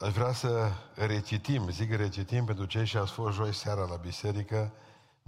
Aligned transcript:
Aș 0.00 0.12
vrea 0.12 0.32
să 0.32 0.72
recitim, 0.94 1.70
zic 1.70 1.94
recitim 1.94 2.44
pentru 2.44 2.64
cei 2.64 2.86
și 2.86 2.96
ați 2.96 3.12
fost 3.12 3.34
joi 3.34 3.54
seara 3.54 3.84
la 3.84 3.96
biserică, 3.96 4.72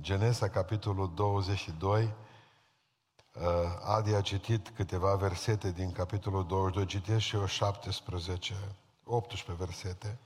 Genesa, 0.01 0.49
capitolul 0.49 1.13
22. 1.15 2.15
Uh, 3.35 3.43
Adi 3.85 4.15
a 4.15 4.21
citit 4.21 4.69
câteva 4.77 5.15
versete 5.15 5.71
din 5.71 5.93
capitolul 5.93 6.47
22, 6.47 6.87
citesc 6.87 7.25
și 7.25 7.37
eu 7.37 7.47
17, 7.47 8.55
18 9.05 9.65
versete. 9.65 10.19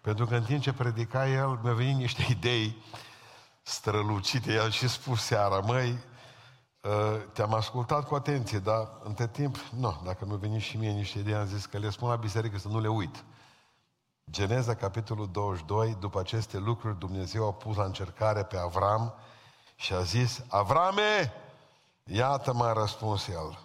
Pentru 0.00 0.26
că 0.26 0.34
în 0.34 0.44
timp 0.44 0.62
ce 0.62 0.72
predica 0.72 1.28
el, 1.28 1.58
mi-au 1.62 1.74
venit 1.74 1.96
niște 1.96 2.26
idei 2.30 2.82
strălucite. 3.62 4.52
I-am 4.52 4.70
și 4.70 4.88
spus 4.88 5.22
seara, 5.22 5.58
măi, 5.58 5.90
uh, 5.90 6.11
te-am 7.32 7.54
ascultat 7.54 8.06
cu 8.06 8.14
atenție, 8.14 8.58
dar 8.58 8.88
între 9.02 9.28
timp, 9.28 9.56
nu, 9.56 10.00
dacă 10.04 10.24
mi-au 10.24 10.36
venit 10.36 10.60
și 10.60 10.76
mie 10.76 10.90
niște 10.90 11.18
idei, 11.18 11.34
am 11.34 11.46
zis 11.46 11.66
că 11.66 11.78
le 11.78 11.90
spun 11.90 12.08
la 12.08 12.16
biserică 12.16 12.58
să 12.58 12.68
nu 12.68 12.80
le 12.80 12.88
uit. 12.88 13.24
Geneza, 14.30 14.74
capitolul 14.74 15.28
22, 15.32 15.96
după 16.00 16.20
aceste 16.20 16.58
lucruri, 16.58 16.98
Dumnezeu 16.98 17.46
a 17.46 17.52
pus 17.52 17.76
la 17.76 17.84
încercare 17.84 18.42
pe 18.42 18.56
Avram 18.56 19.14
și 19.74 19.92
a 19.92 20.00
zis, 20.00 20.44
Avrame, 20.48 21.32
iată 22.04 22.52
m-a 22.52 22.72
răspuns 22.72 23.28
el. 23.28 23.58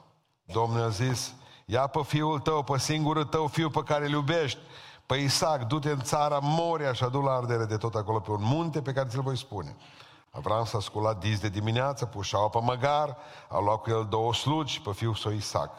Domnul 0.43 0.81
a 0.81 0.89
zis, 0.89 1.33
ia 1.65 1.87
pe 1.87 1.99
fiul 2.03 2.39
tău, 2.39 2.63
pe 2.63 2.77
singurul 2.77 3.25
tău 3.25 3.47
fiu 3.47 3.69
pe 3.69 3.83
care 3.83 4.05
îl 4.05 4.11
iubești, 4.11 4.59
pe 5.05 5.15
Isaac, 5.15 5.63
du-te 5.67 5.89
în 5.89 6.01
țara 6.01 6.39
Moria 6.41 6.93
și 6.93 7.03
adu 7.03 7.21
la 7.21 7.31
ardere 7.31 7.65
de 7.65 7.77
tot 7.77 7.95
acolo 7.95 8.19
pe 8.19 8.31
un 8.31 8.41
munte 8.41 8.81
pe 8.81 8.93
care 8.93 9.07
ți-l 9.09 9.21
voi 9.21 9.37
spune. 9.37 9.75
Avram 10.31 10.65
s-a 10.65 10.79
sculat 10.79 11.19
dis 11.19 11.39
de 11.39 11.49
dimineață, 11.49 12.05
pușau 12.05 12.49
pe 12.49 12.59
măgar, 12.61 13.17
a 13.49 13.59
luat 13.59 13.81
cu 13.81 13.89
el 13.89 14.05
două 14.09 14.33
slugi 14.33 14.81
pe 14.81 14.91
fiul 14.91 15.15
său 15.15 15.31
Isaac. 15.31 15.71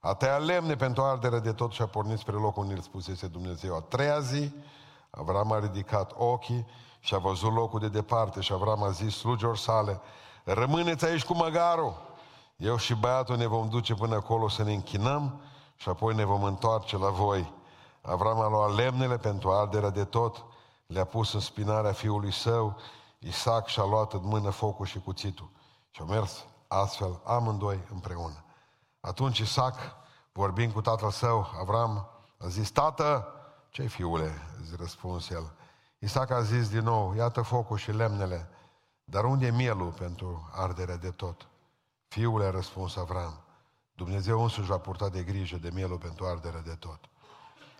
A 0.00 0.14
tăiat 0.14 0.44
lemne 0.44 0.76
pentru 0.76 1.02
ardere 1.02 1.38
de 1.38 1.52
tot 1.52 1.72
și 1.72 1.82
a 1.82 1.86
pornit 1.86 2.18
spre 2.18 2.34
locul 2.34 2.62
unde 2.62 2.74
îl 2.74 2.80
spusese 2.80 3.26
Dumnezeu. 3.26 3.76
A 3.76 3.80
treia 3.80 4.20
zi, 4.20 4.52
Avram 5.10 5.52
a 5.52 5.58
ridicat 5.58 6.12
ochii 6.16 6.66
și 7.00 7.14
a 7.14 7.18
văzut 7.18 7.52
locul 7.54 7.80
de 7.80 7.88
departe 7.88 8.40
și 8.40 8.52
Avram 8.52 8.82
a 8.82 8.90
zis 8.90 9.16
slugilor 9.16 9.56
sale, 9.56 10.00
rămâneți 10.44 11.04
aici 11.04 11.24
cu 11.24 11.34
măgarul, 11.34 11.94
eu 12.56 12.76
și 12.76 12.94
băiatul 12.94 13.36
ne 13.36 13.46
vom 13.46 13.68
duce 13.68 13.94
până 13.94 14.14
acolo 14.14 14.48
să 14.48 14.62
ne 14.62 14.72
închinăm 14.72 15.40
și 15.76 15.88
apoi 15.88 16.14
ne 16.14 16.24
vom 16.24 16.42
întoarce 16.42 16.96
la 16.96 17.08
voi. 17.08 17.52
Avram 18.00 18.40
a 18.40 18.48
luat 18.48 18.74
lemnele 18.74 19.16
pentru 19.16 19.50
arderea 19.50 19.90
de 19.90 20.04
tot, 20.04 20.44
le-a 20.86 21.04
pus 21.04 21.32
în 21.32 21.40
spinarea 21.40 21.92
fiului 21.92 22.32
său, 22.32 22.76
Isaac 23.24 23.66
și-a 23.66 23.84
luat 23.84 24.12
în 24.12 24.20
mână 24.22 24.50
focul 24.50 24.86
și 24.86 24.98
cuțitul. 24.98 25.50
Și 25.90 26.00
au 26.00 26.06
mers 26.06 26.44
astfel 26.68 27.20
amândoi 27.24 27.80
împreună. 27.92 28.44
Atunci 29.00 29.38
Isaac, 29.38 29.76
vorbind 30.32 30.72
cu 30.72 30.80
tatăl 30.80 31.10
său, 31.10 31.50
Avram, 31.60 32.08
a 32.38 32.48
zis, 32.48 32.70
Tată, 32.70 33.26
ce 33.70 33.86
fiule? 33.86 34.42
A 34.72 34.76
răspuns 34.76 35.30
el. 35.30 35.52
Isaac 35.98 36.30
a 36.30 36.42
zis 36.42 36.68
din 36.68 36.82
nou, 36.82 37.14
iată 37.14 37.42
focul 37.42 37.76
și 37.76 37.92
lemnele, 37.92 38.48
dar 39.04 39.24
unde 39.24 39.46
e 39.46 39.50
mielul 39.50 39.92
pentru 39.92 40.50
arderea 40.52 40.96
de 40.96 41.10
tot? 41.10 41.48
Fiule, 42.08 42.44
a 42.44 42.50
răspuns 42.50 42.96
Avram, 42.96 43.44
Dumnezeu 43.92 44.42
însuși 44.42 44.68
va 44.68 44.78
purta 44.78 45.08
de 45.08 45.22
grijă 45.22 45.56
de 45.56 45.70
mielul 45.70 45.98
pentru 45.98 46.26
arderea 46.26 46.60
de 46.60 46.74
tot. 46.74 47.00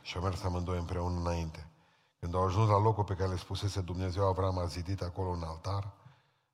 Și 0.03 0.17
au 0.17 0.23
mers 0.23 0.43
amândoi 0.43 0.79
împreună 0.79 1.21
înainte. 1.21 1.67
Când 2.23 2.35
au 2.35 2.45
ajuns 2.45 2.69
la 2.69 2.79
locul 2.79 3.05
pe 3.05 3.15
care 3.15 3.31
le 3.31 3.37
spusese 3.37 3.81
Dumnezeu, 3.81 4.27
Avram 4.27 4.59
a 4.59 4.65
zidit 4.65 5.03
acolo 5.03 5.29
un 5.29 5.43
altar, 5.43 5.93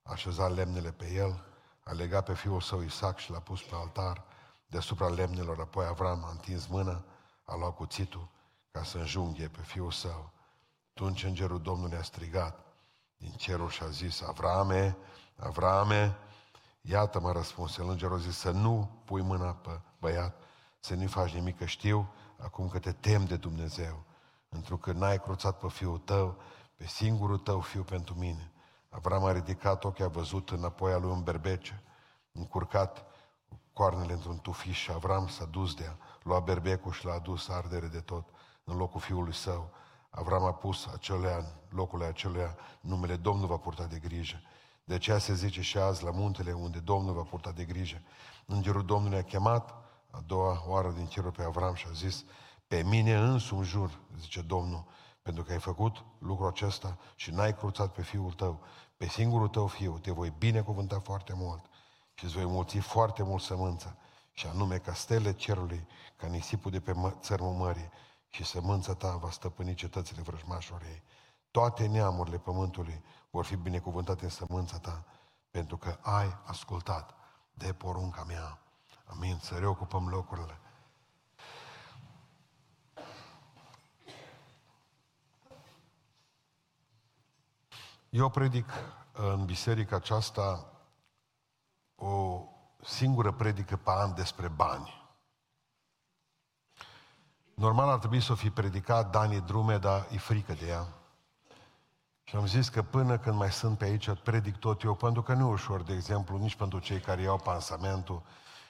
a 0.03 0.13
așezat 0.13 0.55
lemnele 0.55 0.93
pe 0.93 1.13
el, 1.13 1.45
a 1.85 1.93
legat 1.93 2.25
pe 2.25 2.35
fiul 2.35 2.61
său 2.61 2.83
Isaac 2.83 3.19
și 3.19 3.31
l-a 3.31 3.39
pus 3.39 3.63
pe 3.63 3.75
altar 3.75 4.25
deasupra 4.67 5.09
lemnelor. 5.09 5.61
Apoi 5.61 5.87
Avram 5.87 6.25
a 6.25 6.31
întins 6.31 6.67
mâna, 6.67 7.05
a 7.45 7.57
luat 7.57 7.75
cuțitul 7.75 8.29
ca 8.71 8.83
să 8.83 8.99
înjunghe 8.99 9.49
pe 9.49 9.63
fiul 9.63 9.91
său. 9.91 10.31
Atunci 10.91 11.25
îngerul 11.25 11.61
Domnului 11.61 11.97
a 11.97 12.03
strigat 12.03 12.65
din 13.17 13.31
cerul 13.31 13.69
și 13.69 13.83
a 13.83 13.89
zis, 13.89 14.23
Avrame, 14.23 14.97
Avrame, 15.37 16.17
iată 16.81 17.21
mă 17.21 17.33
răspuns 17.33 17.77
el, 17.77 17.89
îngerul 17.89 18.17
a 18.17 18.21
zis 18.21 18.37
să 18.37 18.51
nu 18.51 19.03
pui 19.05 19.23
mâna 19.23 19.55
pe 19.55 19.81
băiat, 19.99 20.37
să 20.81 20.95
nu-i 20.95 21.07
faci 21.07 21.33
nimic, 21.35 21.59
că 21.59 21.65
știu 21.65 22.13
acum 22.37 22.69
că 22.69 22.79
te 22.79 22.93
tem 22.93 23.25
de 23.25 23.37
Dumnezeu, 23.37 24.07
întrucât 24.49 24.97
n-ai 24.97 25.21
cruțat 25.21 25.59
pe 25.59 25.69
fiul 25.69 25.99
tău, 25.99 26.37
pe 26.77 26.87
singurul 26.87 27.39
tău 27.39 27.61
fiu 27.61 27.83
pentru 27.83 28.15
mine. 28.15 28.53
Avram 28.89 29.25
a 29.25 29.33
ridicat 29.33 29.85
ochii, 29.85 30.05
a 30.05 30.09
văzut 30.09 30.51
înapoi 30.51 30.93
a 30.93 30.99
lui 30.99 31.11
un 31.11 31.23
berbece, 31.23 31.83
încurcat 32.33 33.05
coarnele 33.73 34.13
într-un 34.13 34.39
tufiș 34.39 34.79
și 34.79 34.91
Avram 34.91 35.29
s-a 35.29 35.45
dus 35.45 35.75
de 35.75 35.85
a 35.85 36.05
lua 36.23 36.41
berbecul 36.41 36.93
și 36.93 37.05
l-a 37.05 37.13
adus 37.13 37.49
ardere 37.49 37.87
de 37.87 38.01
tot 38.01 38.29
în 38.65 38.77
locul 38.77 39.01
fiului 39.01 39.35
său. 39.35 39.71
Avram 40.11 40.45
a 40.45 40.53
pus 40.53 40.87
acelea, 40.87 41.45
locul 41.69 42.03
acelea 42.03 42.57
numele 42.81 43.17
Domnul 43.17 43.47
va 43.47 43.57
purta 43.57 43.85
de 43.85 43.99
grijă. 43.99 44.43
De 44.85 44.95
aceea 44.95 45.19
se 45.19 45.35
zice 45.35 45.61
și 45.61 45.79
azi 45.79 46.05
la 46.05 46.11
muntele 46.11 46.53
unde 46.53 46.79
Domnul 46.79 47.15
va 47.15 47.23
purta 47.23 47.53
de 47.53 47.65
grijă. 47.65 48.03
Îngerul 48.47 48.85
Domnului 48.85 49.19
a 49.19 49.23
chemat 49.23 49.75
a 50.11 50.23
doua 50.27 50.63
oară 50.67 50.91
din 50.91 51.07
cerul 51.07 51.31
pe 51.31 51.43
Avram 51.43 51.75
și 51.75 51.87
a 51.89 51.93
zis, 51.93 52.25
pe 52.69 52.83
mine 52.83 53.15
însumi 53.15 53.65
jur, 53.65 54.01
zice 54.19 54.41
Domnul, 54.41 54.85
pentru 55.23 55.43
că 55.43 55.53
ai 55.53 55.59
făcut 55.59 56.05
lucrul 56.19 56.49
acesta 56.49 56.99
și 57.15 57.31
n-ai 57.31 57.55
cruțat 57.55 57.93
pe 57.93 58.03
fiul 58.03 58.33
tău, 58.33 58.61
pe 58.97 59.09
singurul 59.09 59.49
tău 59.49 59.67
fiu, 59.67 59.99
te 59.99 60.11
voi 60.11 60.33
binecuvânta 60.39 61.01
foarte 61.01 61.33
mult 61.37 61.65
și 62.15 62.25
îți 62.25 62.35
voi 62.35 62.45
mulți 62.45 62.79
foarte 62.79 63.23
mult 63.23 63.43
sămânța, 63.43 63.97
și 64.33 64.47
anume 64.47 64.79
ca 64.79 64.95
stele 64.95 65.33
cerului, 65.33 65.87
ca 66.17 66.27
nisipul 66.27 66.71
de 66.71 66.81
pe 66.81 66.93
mă- 66.93 67.15
țărmul 67.21 67.53
mării, 67.53 67.91
și 68.29 68.45
sămânța 68.45 68.95
ta 68.95 69.17
va 69.17 69.31
stăpâni 69.31 69.75
cetățile 69.75 70.23
vrăjmașilor 70.23 70.83
ei. 70.83 71.03
Toate 71.51 71.87
neamurile 71.87 72.39
pământului 72.39 73.03
vor 73.31 73.45
fi 73.45 73.57
binecuvântate 73.57 74.25
în 74.25 74.31
sămânța 74.31 74.79
ta, 74.79 75.05
pentru 75.51 75.77
că 75.77 75.99
ai 76.01 76.39
ascultat 76.45 77.15
de 77.55 77.73
porunca 77.73 78.25
mea. 78.25 78.59
Amin. 79.05 79.39
Să 79.43 79.55
reocupăm 79.55 80.09
locurile. 80.09 80.59
Eu 88.19 88.29
predic 88.29 88.71
în 89.13 89.45
biserica 89.45 89.97
aceasta 89.97 90.73
o 91.95 92.43
singură 92.83 93.33
predică 93.33 93.77
pe 93.77 93.91
an 93.91 94.15
despre 94.15 94.49
bani. 94.49 95.13
Normal 97.55 97.89
ar 97.89 97.99
trebui 97.99 98.21
să 98.21 98.33
o 98.33 98.35
fi 98.35 98.51
predicat 98.51 99.11
Dani 99.11 99.41
Drume, 99.41 99.79
dar 99.79 100.07
e 100.11 100.19
frică 100.19 100.53
de 100.53 100.67
ea. 100.67 100.87
Și 102.25 102.37
am 102.37 102.47
zis 102.47 102.69
că 102.69 102.83
până 102.83 103.19
când 103.19 103.37
mai 103.37 103.53
sunt 103.53 103.79
pe 103.79 103.85
aici, 103.85 104.11
predic 104.23 104.57
tot 104.57 104.83
eu, 104.83 104.95
pentru 104.95 105.23
că 105.23 105.33
nu 105.33 105.49
e 105.49 105.53
ușor, 105.53 105.83
de 105.83 105.93
exemplu, 105.93 106.37
nici 106.37 106.57
pentru 106.57 106.79
cei 106.79 107.01
care 107.01 107.23
iau 107.23 107.39
pansamentul 107.39 108.23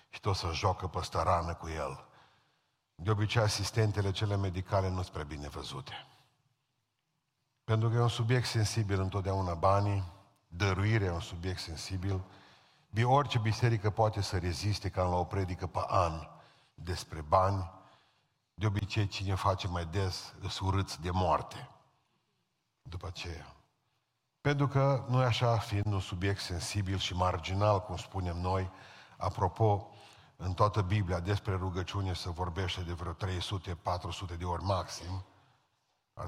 și 0.09 0.21
tot 0.21 0.37
să 0.37 0.51
joacă 0.53 0.87
pe 0.87 1.09
rană 1.13 1.55
cu 1.55 1.69
el. 1.69 2.05
De 2.95 3.11
obicei, 3.11 3.43
asistentele 3.43 4.11
cele 4.11 4.37
medicale 4.37 4.89
nu 4.89 4.95
sunt 4.95 5.09
prea 5.09 5.25
bine 5.25 5.49
văzute. 5.49 6.07
Pentru 7.69 7.89
că 7.89 7.97
e 7.97 8.01
un 8.01 8.09
subiect 8.09 8.47
sensibil 8.47 9.01
întotdeauna 9.01 9.55
banii, 9.55 10.13
dăruirea 10.47 11.07
e 11.07 11.11
un 11.11 11.21
subiect 11.21 11.61
sensibil, 11.61 12.25
Orice 13.03 13.39
biserică 13.39 13.91
poate 13.91 14.21
să 14.21 14.39
reziste 14.39 14.89
ca 14.89 15.03
la 15.03 15.17
o 15.17 15.25
predică 15.25 15.67
pe 15.67 15.79
an 15.87 16.13
despre 16.75 17.21
bani. 17.21 17.71
De 18.55 18.67
obicei, 18.67 19.07
cine 19.07 19.35
face 19.35 19.69
mai 19.69 19.85
des, 19.85 20.35
îs 20.41 20.59
urâți 20.59 21.01
de 21.01 21.11
moarte. 21.11 21.69
După 22.83 23.07
aceea. 23.07 23.57
Pentru 24.41 24.69
că 24.69 25.05
noi 25.09 25.25
așa 25.25 25.59
fiind 25.59 25.93
un 25.93 26.01
subiect 26.01 26.41
sensibil 26.41 26.99
și 26.99 27.15
marginal, 27.15 27.81
cum 27.81 27.97
spunem 27.97 28.37
noi, 28.37 28.71
apropo, 29.17 29.91
în 30.37 30.55
toată 30.55 30.83
Biblia 30.83 31.21
despre 31.21 31.55
rugăciune 31.55 32.13
se 32.13 32.31
vorbește 32.31 32.81
de 32.81 32.93
vreo 32.93 33.13
300-400 33.13 34.39
de 34.39 34.45
ori 34.45 34.63
maxim, 34.63 35.25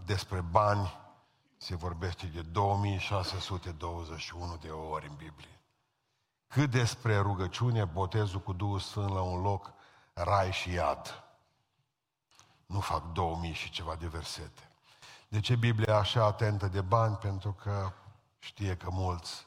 despre 0.05 0.41
bani 0.41 1.09
se 1.63 1.77
vorbește 1.77 2.27
de 2.27 2.43
2621 2.43 4.57
de 4.57 4.71
ori 4.71 5.09
în 5.09 5.15
Biblie. 5.15 5.61
Cât 6.47 6.71
despre 6.71 7.19
rugăciune, 7.19 7.85
botezul 7.85 8.41
cu 8.41 8.53
Duhul 8.53 8.79
Sfânt 8.79 9.13
la 9.13 9.21
un 9.21 9.41
loc, 9.41 9.73
rai 10.13 10.53
și 10.53 10.73
iad. 10.73 11.25
Nu 12.67 12.81
fac 12.81 13.13
2000 13.13 13.53
și 13.53 13.71
ceva 13.71 13.97
de 13.97 14.07
versete. 14.07 14.71
De 15.29 15.41
ce 15.41 15.57
Biblia 15.57 15.95
e 15.95 15.97
așa 15.97 16.25
atentă 16.25 16.69
de 16.69 16.81
bani? 16.81 17.17
Pentru 17.17 17.53
că 17.53 17.93
știe 18.39 18.77
că 18.77 18.91
mulți 18.91 19.47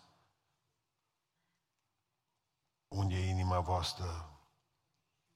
unde 2.88 3.15
e 3.15 3.30
inima 3.30 3.60
voastră, 3.60 4.30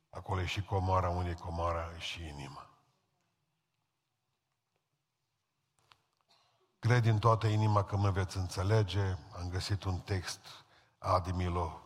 acolo 0.09 0.41
e 0.41 0.45
și 0.45 0.63
comoara, 0.63 1.09
unde 1.09 1.29
e 1.29 1.33
comoara, 1.33 1.91
e 1.95 1.99
și 1.99 2.27
inima. 2.27 2.66
Cred 6.87 7.01
din 7.01 7.19
toată 7.19 7.47
inima 7.47 7.83
că 7.83 7.97
mă 7.97 8.09
veți 8.09 8.37
înțelege. 8.37 9.17
Am 9.39 9.49
găsit 9.49 9.83
un 9.83 9.99
text 9.99 10.39
Adi 10.97 11.31
Milo, 11.31 11.81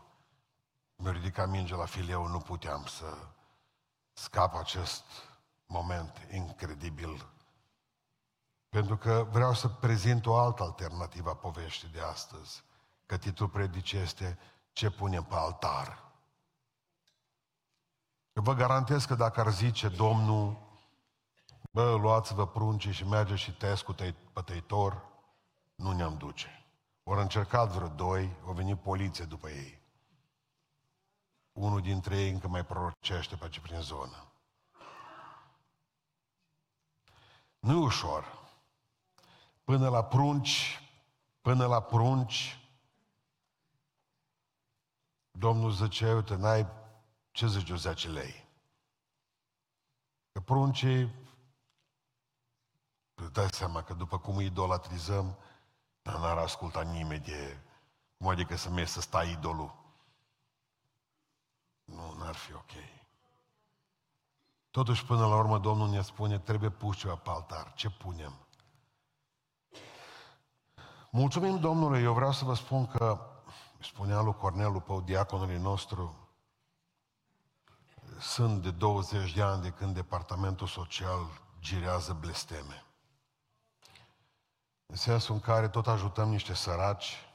mi-a 0.96 1.12
ridicat 1.12 1.50
mingea 1.50 1.76
la 1.76 1.86
fileu, 1.86 2.28
nu 2.28 2.40
puteam 2.40 2.86
să 2.86 3.06
scap 4.14 4.56
acest 4.56 5.04
moment 5.66 6.28
incredibil. 6.32 7.26
Pentru 8.70 8.98
că 8.98 9.28
vreau 9.32 9.54
să 9.54 9.68
prezint 9.68 10.26
o 10.26 10.36
altă 10.36 10.64
alternativă 10.64 11.30
a 11.30 11.36
poveștii 11.36 11.90
de 11.90 12.02
astăzi. 12.02 12.64
Că 13.06 13.18
titlul 13.18 13.50
predicii 13.50 14.00
este 14.00 14.40
Ce 14.72 14.90
punem 14.90 15.24
pe 15.24 15.36
altar? 15.36 16.12
Vă 18.34 18.54
garantez 18.54 19.06
că 19.06 19.16
dacă 19.16 19.40
ar 19.40 19.52
zice 19.52 19.90
Domnul, 19.90 20.58
bă, 21.72 21.96
luați-vă 21.96 22.48
pruncii 22.48 22.92
și 22.92 23.04
merge 23.04 23.36
și 23.36 23.52
tăiesc 23.52 23.84
cu 23.84 23.94
tăi, 23.94 24.14
pătăitor, 24.34 25.06
nu 25.76 25.92
ne-am 25.92 26.18
duce. 26.18 26.66
Ori 27.04 27.22
încercat 27.22 27.70
vreo 27.70 27.88
doi, 27.88 28.36
au 28.46 28.54
venit 28.54 28.80
poliție 28.80 29.26
după 29.26 29.50
ei. 29.50 29.80
Unul 31.52 31.82
dintre 31.82 32.18
ei 32.18 32.30
încă 32.30 32.48
mai 32.48 32.66
prorocește 32.66 33.36
pe 33.36 33.50
ce 33.50 33.62
prin 33.62 33.82
zonă. 33.82 34.32
Nu 37.60 37.72
e 37.72 37.84
ușor. 37.84 38.40
Până 39.64 39.90
la 39.90 40.04
prunci, 40.04 40.82
până 41.42 41.66
la 41.66 41.82
prunci, 41.82 42.62
Domnul 45.32 45.72
zice, 45.72 46.14
uite, 46.14 46.36
n-ai, 46.36 46.68
ce 47.32 47.48
zice, 47.48 47.76
10 47.76 48.08
lei? 48.08 48.48
Că 50.32 50.40
pruncii, 50.40 51.12
îți 53.22 53.34
dai 53.34 53.48
seama 53.52 53.84
că 53.84 53.94
după 53.94 54.20
cum 54.20 54.38
îi 54.38 54.46
idolatrizăm, 54.46 55.38
n-ar 56.02 56.38
asculta 56.38 56.82
nimeni 56.82 57.24
de, 57.24 57.60
cum 58.18 58.28
adică 58.28 58.56
să 58.56 58.70
mergi 58.70 58.92
să 58.92 59.02
stai 59.02 59.32
idolul. 59.32 59.76
Nu, 61.84 62.16
n-ar 62.18 62.36
fi 62.36 62.54
ok. 62.54 62.72
Totuși, 64.72 65.06
până 65.06 65.28
la 65.28 65.36
urmă, 65.36 65.60
Domnul 65.60 65.90
ne 65.90 66.02
spune, 66.02 66.40
trebuie 66.40 66.70
pus 66.70 66.98
ceva 66.98 67.16
pe 67.16 67.30
altar. 67.30 67.74
Ce 67.76 67.90
punem? 67.90 68.34
Mulțumim 71.10 71.60
Domnului, 71.60 72.02
eu 72.04 72.14
vreau 72.14 72.32
să 72.32 72.46
vă 72.46 72.54
spun 72.54 72.88
că, 72.88 73.20
spunea 73.80 74.22
lui 74.22 74.34
Cornelu 74.34 74.80
Pău, 74.80 75.02
diaconului 75.02 75.58
nostru, 75.58 76.16
sunt 78.20 78.62
de 78.62 78.72
20 78.72 79.34
de 79.34 79.42
ani 79.42 79.62
de 79.62 79.70
când 79.70 79.94
departamentul 79.94 80.68
social 80.68 81.28
girează 81.60 82.14
blesteme. 82.14 82.86
În 84.92 84.98
sensul 84.98 85.34
în 85.36 85.42
care 85.42 85.70
tot 85.70 85.88
ajutăm 85.88 86.30
niște 86.30 86.54
săraci 86.54 87.26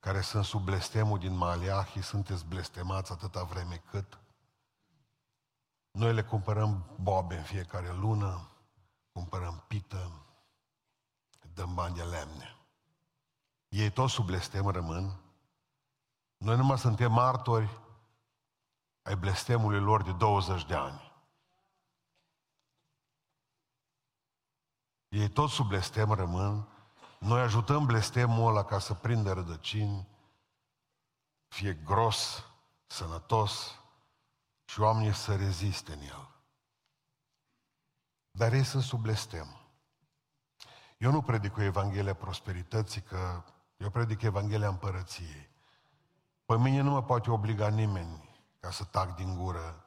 care 0.00 0.20
sunt 0.20 0.44
sub 0.44 0.64
blestemul 0.64 1.18
din 1.18 1.36
Maliahi, 1.36 2.02
sunteți 2.02 2.44
blestemați 2.44 3.12
atâta 3.12 3.42
vreme 3.42 3.82
cât. 3.90 4.18
Noi 5.90 6.12
le 6.14 6.22
cumpărăm 6.22 6.84
bobe 7.00 7.36
în 7.36 7.42
fiecare 7.42 7.92
lună, 7.92 8.48
cumpărăm 9.12 9.64
pită, 9.66 10.12
dăm 11.54 11.74
bani 11.74 11.94
de 11.94 12.02
lemne. 12.02 12.56
Ei 13.68 13.90
tot 13.90 14.10
sub 14.10 14.26
blestem 14.26 14.66
rămân. 14.66 15.20
Noi 16.36 16.56
numai 16.56 16.78
suntem 16.78 17.12
martori 17.12 17.80
ai 19.02 19.16
blestemului 19.16 19.80
lor 19.80 20.02
de 20.02 20.12
20 20.12 20.66
de 20.66 20.74
ani. 20.74 21.09
Ei 25.10 25.28
tot 25.28 25.50
sub 25.50 25.66
blestem 25.66 26.12
rămân. 26.12 26.68
Noi 27.18 27.40
ajutăm 27.40 27.86
blestemul 27.86 28.48
ăla 28.48 28.64
ca 28.64 28.78
să 28.78 28.94
prindă 28.94 29.32
rădăcini, 29.32 30.08
fie 31.48 31.74
gros, 31.74 32.44
sănătos 32.86 33.78
și 34.64 34.80
oamenii 34.80 35.14
să 35.14 35.36
reziste 35.36 35.92
în 35.92 36.00
el. 36.00 36.28
Dar 38.30 38.52
ei 38.52 38.64
sunt 38.64 38.82
sub 38.82 39.00
blestem. 39.00 39.60
Eu 40.98 41.10
nu 41.10 41.22
predic 41.22 41.56
o 41.56 41.62
Evanghelia 41.62 42.14
prosperității, 42.14 43.02
că 43.02 43.44
eu 43.76 43.90
predic 43.90 44.22
Evanghelia 44.22 44.68
împărăției. 44.68 45.48
Pe 46.46 46.58
mine 46.58 46.80
nu 46.80 46.90
mă 46.90 47.02
poate 47.02 47.30
obliga 47.30 47.68
nimeni 47.68 48.28
ca 48.60 48.70
să 48.70 48.84
tac 48.84 49.16
din 49.16 49.36
gură 49.36 49.84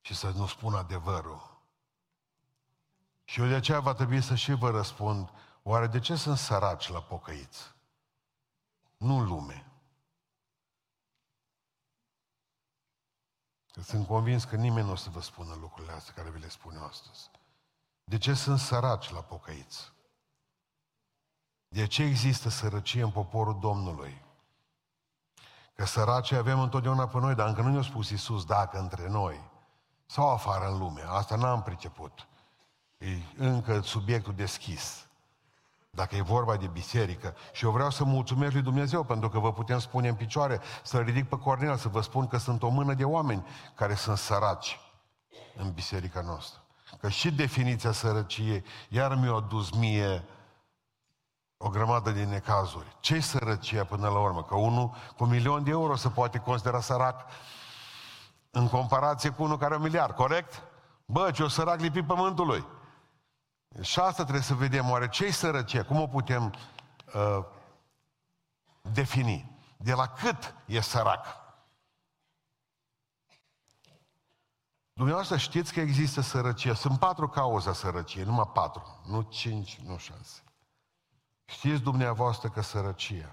și 0.00 0.14
să 0.14 0.30
nu 0.30 0.46
spun 0.46 0.74
adevărul. 0.74 1.49
Și 3.30 3.40
eu 3.40 3.46
de 3.46 3.54
aceea 3.54 3.80
va 3.80 3.94
trebui 3.94 4.20
să 4.20 4.34
și 4.34 4.52
vă 4.52 4.70
răspund, 4.70 5.30
oare 5.62 5.86
de 5.86 5.98
ce 5.98 6.14
sunt 6.14 6.38
săraci 6.38 6.88
la 6.88 7.02
pocăiți? 7.02 7.74
Nu 8.96 9.20
lume. 9.20 9.70
Că 13.72 13.80
sunt 13.80 14.06
convins 14.06 14.44
că 14.44 14.56
nimeni 14.56 14.86
nu 14.86 14.92
o 14.92 14.96
să 14.96 15.10
vă 15.10 15.20
spună 15.20 15.54
lucrurile 15.54 15.92
astea 15.92 16.14
care 16.14 16.30
vi 16.30 16.38
le 16.38 16.48
spun 16.48 16.74
eu 16.74 16.84
astăzi. 16.84 17.30
De 18.04 18.18
ce 18.18 18.34
sunt 18.34 18.58
săraci 18.58 19.10
la 19.10 19.20
pocăiți? 19.20 19.92
De 21.68 21.86
ce 21.86 22.02
există 22.02 22.48
sărăcie 22.48 23.02
în 23.02 23.10
poporul 23.10 23.58
Domnului? 23.60 24.22
Că 25.74 25.84
săracii 25.84 26.36
avem 26.36 26.60
întotdeauna 26.60 27.08
pe 27.08 27.18
noi, 27.18 27.34
dar 27.34 27.48
încă 27.48 27.62
nu 27.62 27.70
ne-a 27.70 27.82
spus 27.82 28.10
Iisus 28.10 28.44
dacă 28.44 28.78
între 28.78 29.08
noi 29.08 29.50
sau 30.06 30.30
afară 30.30 30.66
în 30.66 30.78
lume. 30.78 31.02
Asta 31.02 31.36
n-am 31.36 31.62
priceput. 31.62 32.24
E 33.00 33.18
încă 33.36 33.80
subiectul 33.80 34.34
deschis. 34.36 35.06
Dacă 35.90 36.16
e 36.16 36.22
vorba 36.22 36.56
de 36.56 36.66
biserică. 36.66 37.34
Și 37.52 37.64
eu 37.64 37.70
vreau 37.70 37.90
să 37.90 38.04
mulțumesc 38.04 38.52
lui 38.52 38.62
Dumnezeu 38.62 39.04
pentru 39.04 39.28
că 39.28 39.38
vă 39.38 39.52
putem 39.52 39.78
spune 39.78 40.08
în 40.08 40.14
picioare, 40.14 40.60
să 40.82 40.98
ridic 40.98 41.28
pe 41.28 41.38
Cornel, 41.38 41.76
să 41.76 41.88
vă 41.88 42.00
spun 42.00 42.26
că 42.26 42.36
sunt 42.36 42.62
o 42.62 42.68
mână 42.68 42.94
de 42.94 43.04
oameni 43.04 43.46
care 43.74 43.94
sunt 43.94 44.18
săraci 44.18 44.80
în 45.56 45.72
biserica 45.72 46.20
noastră. 46.20 46.60
Că 47.00 47.08
și 47.08 47.32
definiția 47.32 47.92
sărăciei 47.92 48.64
iar 48.88 49.14
mi-a 49.14 49.40
dus 49.40 49.70
mie 49.70 50.24
o 51.56 51.68
grămadă 51.68 52.10
de 52.10 52.24
necazuri. 52.24 52.96
ce 53.00 53.20
sărăcia 53.20 53.84
până 53.84 54.08
la 54.08 54.18
urmă? 54.18 54.42
Că 54.42 54.54
unul 54.54 54.88
cu 55.16 55.24
un 55.24 55.30
milion 55.30 55.64
de 55.64 55.70
euro 55.70 55.96
se 55.96 56.08
poate 56.08 56.38
considera 56.38 56.80
sărac 56.80 57.24
în 58.50 58.68
comparație 58.68 59.30
cu 59.30 59.42
unul 59.42 59.56
care 59.56 59.66
are 59.66 59.76
un 59.76 59.82
miliard, 59.82 60.14
corect? 60.14 60.62
Bă, 61.04 61.30
ce 61.30 61.42
o 61.42 61.48
sărac 61.48 61.80
lipit 61.80 62.06
pământului. 62.06 62.78
Și 63.80 64.00
asta 64.00 64.22
trebuie 64.22 64.42
să 64.42 64.54
vedem, 64.54 64.90
oare 64.90 65.08
ce-i 65.08 65.32
sărăcie? 65.32 65.82
Cum 65.82 66.00
o 66.00 66.06
putem 66.06 66.54
uh, 67.14 67.44
defini? 68.82 69.58
De 69.76 69.92
la 69.92 70.06
cât 70.06 70.54
e 70.66 70.80
sărac? 70.80 71.26
Dumneavoastră 74.92 75.36
știți 75.36 75.72
că 75.72 75.80
există 75.80 76.20
sărăcie. 76.20 76.74
Sunt 76.74 76.98
patru 76.98 77.28
cauze 77.28 77.68
a 77.68 77.72
sărăciei, 77.72 78.24
numai 78.24 78.50
patru, 78.52 79.00
nu 79.06 79.22
cinci, 79.22 79.78
nu 79.78 79.96
șase. 79.96 80.42
Știți 81.44 81.82
dumneavoastră 81.82 82.48
că 82.48 82.60
sărăcia 82.60 83.30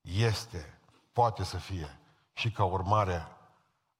este, 0.00 0.78
poate 1.12 1.44
să 1.44 1.56
fie, 1.56 1.98
și 2.32 2.50
ca 2.50 2.64
urmare 2.64 3.26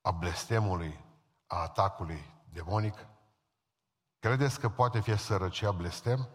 a 0.00 0.10
blestemului, 0.10 1.04
a 1.46 1.56
atacului 1.56 2.30
demonic? 2.52 3.06
Credeți 4.22 4.60
că 4.60 4.68
poate 4.68 5.00
fi 5.00 5.16
sărăcia 5.16 5.70
blestem? 5.70 6.28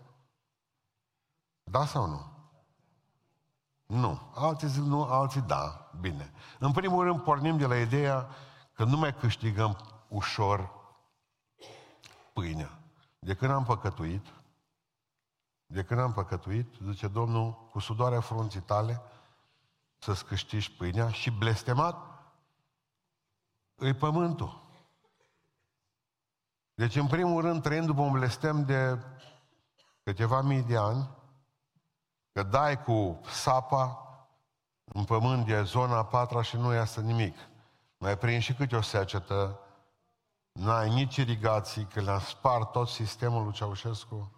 Da 1.63 1.86
sau 1.86 2.06
nu? 2.08 2.32
Nu. 3.86 4.32
Alții 4.36 4.67
zic 4.67 4.84
nu, 4.84 5.03
alții 5.03 5.41
da. 5.41 5.91
Bine. 6.00 6.34
În 6.60 6.72
primul 6.72 7.03
rând 7.03 7.22
pornim 7.22 7.58
de 7.58 7.65
la 7.65 7.77
ideea 7.79 8.29
că 8.74 8.84
nu 8.84 8.98
mai 8.98 9.15
câștigăm 9.15 9.77
ușor 10.08 10.72
pâinea. 12.34 12.79
De 13.20 13.36
când 13.36 13.51
am 13.51 13.63
păcătuit, 13.63 14.25
de 15.65 15.84
când 15.84 16.00
am 16.00 16.13
păcătuit, 16.13 16.74
zice 16.89 17.08
Domnul, 17.08 17.67
cu 17.72 17.79
sudoarea 17.79 18.20
frunții 18.20 18.62
tale 18.62 19.01
să-ți 19.98 20.25
câștigi 20.25 20.72
pâinea 20.72 21.10
și 21.10 21.32
blestemat 21.32 21.96
îi 23.75 23.94
pământul. 23.94 24.66
Deci, 26.77 26.96
în 26.96 27.07
primul 27.07 27.41
rând, 27.41 27.62
trăind 27.62 27.86
după 27.86 28.01
un 28.01 28.12
blestem 28.12 28.65
de 28.65 29.00
câteva 30.03 30.41
mii 30.41 30.62
de 30.62 30.77
ani, 30.77 31.10
că 32.31 32.43
dai 32.43 32.84
cu 32.84 33.22
sapa 33.29 34.01
în 34.84 35.03
pământ 35.03 35.46
de 35.46 35.63
zona 35.63 35.98
a 35.98 36.05
patra 36.05 36.41
și 36.41 36.57
nu 36.57 36.74
iasă 36.74 37.01
nimic. 37.01 37.38
Mai 37.98 38.17
prind 38.17 38.41
și 38.41 38.53
câte 38.53 38.75
o 38.75 38.81
secetă, 38.81 39.60
n-ai 40.51 40.89
nici 40.89 41.15
irigații, 41.15 41.86
că 41.86 42.01
le-am 42.01 42.19
spart 42.19 42.72
tot 42.72 42.88
sistemul 42.88 43.43
lui 43.43 43.53
Ceaușescu. 43.53 44.31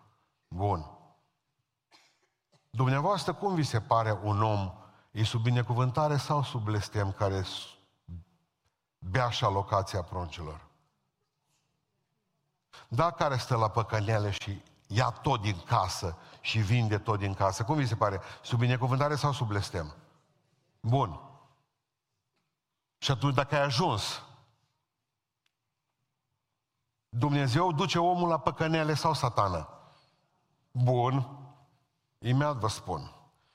Bun. 0.48 0.91
Dumneavoastră, 2.69 3.34
cum 3.34 3.55
vi 3.55 3.63
se 3.63 3.81
pare 3.81 4.19
un 4.24 4.43
om? 4.43 4.72
E 5.12 5.24
sub 5.24 5.41
binecuvântare 5.41 6.17
sau 6.17 6.43
sub 6.43 6.63
blestem 6.63 7.12
care 7.12 7.43
bea 8.98 9.29
și 9.29 9.43
alocația 9.43 10.01
pruncilor? 10.01 10.69
Da, 12.91 13.12
care 13.12 13.38
stă 13.38 13.55
la 13.55 13.69
păcăneale 13.69 14.31
și 14.31 14.62
ia 14.88 15.10
tot 15.10 15.41
din 15.41 15.62
casă 15.65 16.17
și 16.41 16.60
vinde 16.60 16.98
tot 16.98 17.19
din 17.19 17.34
casă. 17.34 17.63
Cum 17.63 17.75
vi 17.75 17.88
se 17.88 17.96
pare? 17.96 18.22
Sub 18.41 18.60
binecuvântare 18.60 19.15
sau 19.15 19.31
sub 19.31 19.48
blestem? 19.48 19.96
Bun. 20.79 21.19
Și 22.98 23.12
atunci 23.12 23.34
dacă 23.34 23.55
ai 23.55 23.62
ajuns 23.62 24.24
Dumnezeu 27.10 27.72
duce 27.72 28.00
omul 28.00 28.29
la 28.29 28.39
păcănele 28.39 28.93
sau 28.93 29.13
satană? 29.13 29.67
Bun. 30.72 31.38
Imediat 32.19 32.55
vă 32.55 32.67
spun. 32.67 33.12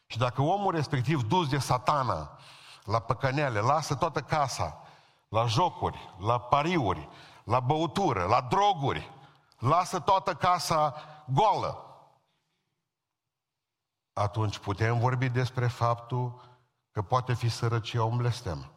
Și 0.06 0.18
dacă 0.18 0.42
omul 0.42 0.74
respectiv 0.74 1.22
dus 1.22 1.48
de 1.48 1.58
satana 1.58 2.38
la 2.84 2.98
păcănele, 2.98 3.60
lasă 3.60 3.94
toată 3.94 4.20
casa, 4.20 4.80
la 5.28 5.46
jocuri, 5.46 6.14
la 6.18 6.40
pariuri, 6.40 7.08
la 7.44 7.60
băutură, 7.60 8.24
la 8.24 8.40
droguri, 8.40 9.10
lasă 9.64 10.00
toată 10.00 10.34
casa 10.34 10.94
goală, 11.26 11.78
atunci 14.12 14.58
putem 14.58 14.98
vorbi 14.98 15.28
despre 15.28 15.66
faptul 15.66 16.40
că 16.90 17.02
poate 17.02 17.34
fi 17.34 17.48
sărăcia 17.48 18.04
un 18.04 18.16
blestem. 18.16 18.72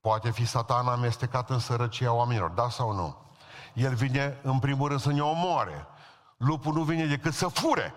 Poate 0.00 0.30
fi 0.30 0.44
satana 0.44 0.92
amestecat 0.92 1.50
în 1.50 1.58
sărăcia 1.58 2.12
oamenilor, 2.12 2.50
da 2.50 2.68
sau 2.68 2.92
nu? 2.92 3.16
El 3.74 3.94
vine 3.94 4.40
în 4.42 4.58
primul 4.58 4.88
rând 4.88 5.00
să 5.00 5.12
ne 5.12 5.22
omoare. 5.22 5.86
Lupul 6.36 6.72
nu 6.72 6.82
vine 6.82 7.06
decât 7.06 7.34
să 7.34 7.48
fure. 7.48 7.94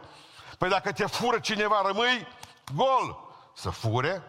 Păi 0.57 0.69
dacă 0.69 0.91
te 0.91 1.05
fură 1.05 1.39
cineva, 1.39 1.81
rămâi 1.85 2.27
gol. 2.75 3.17
Să 3.55 3.69
fure, 3.69 4.23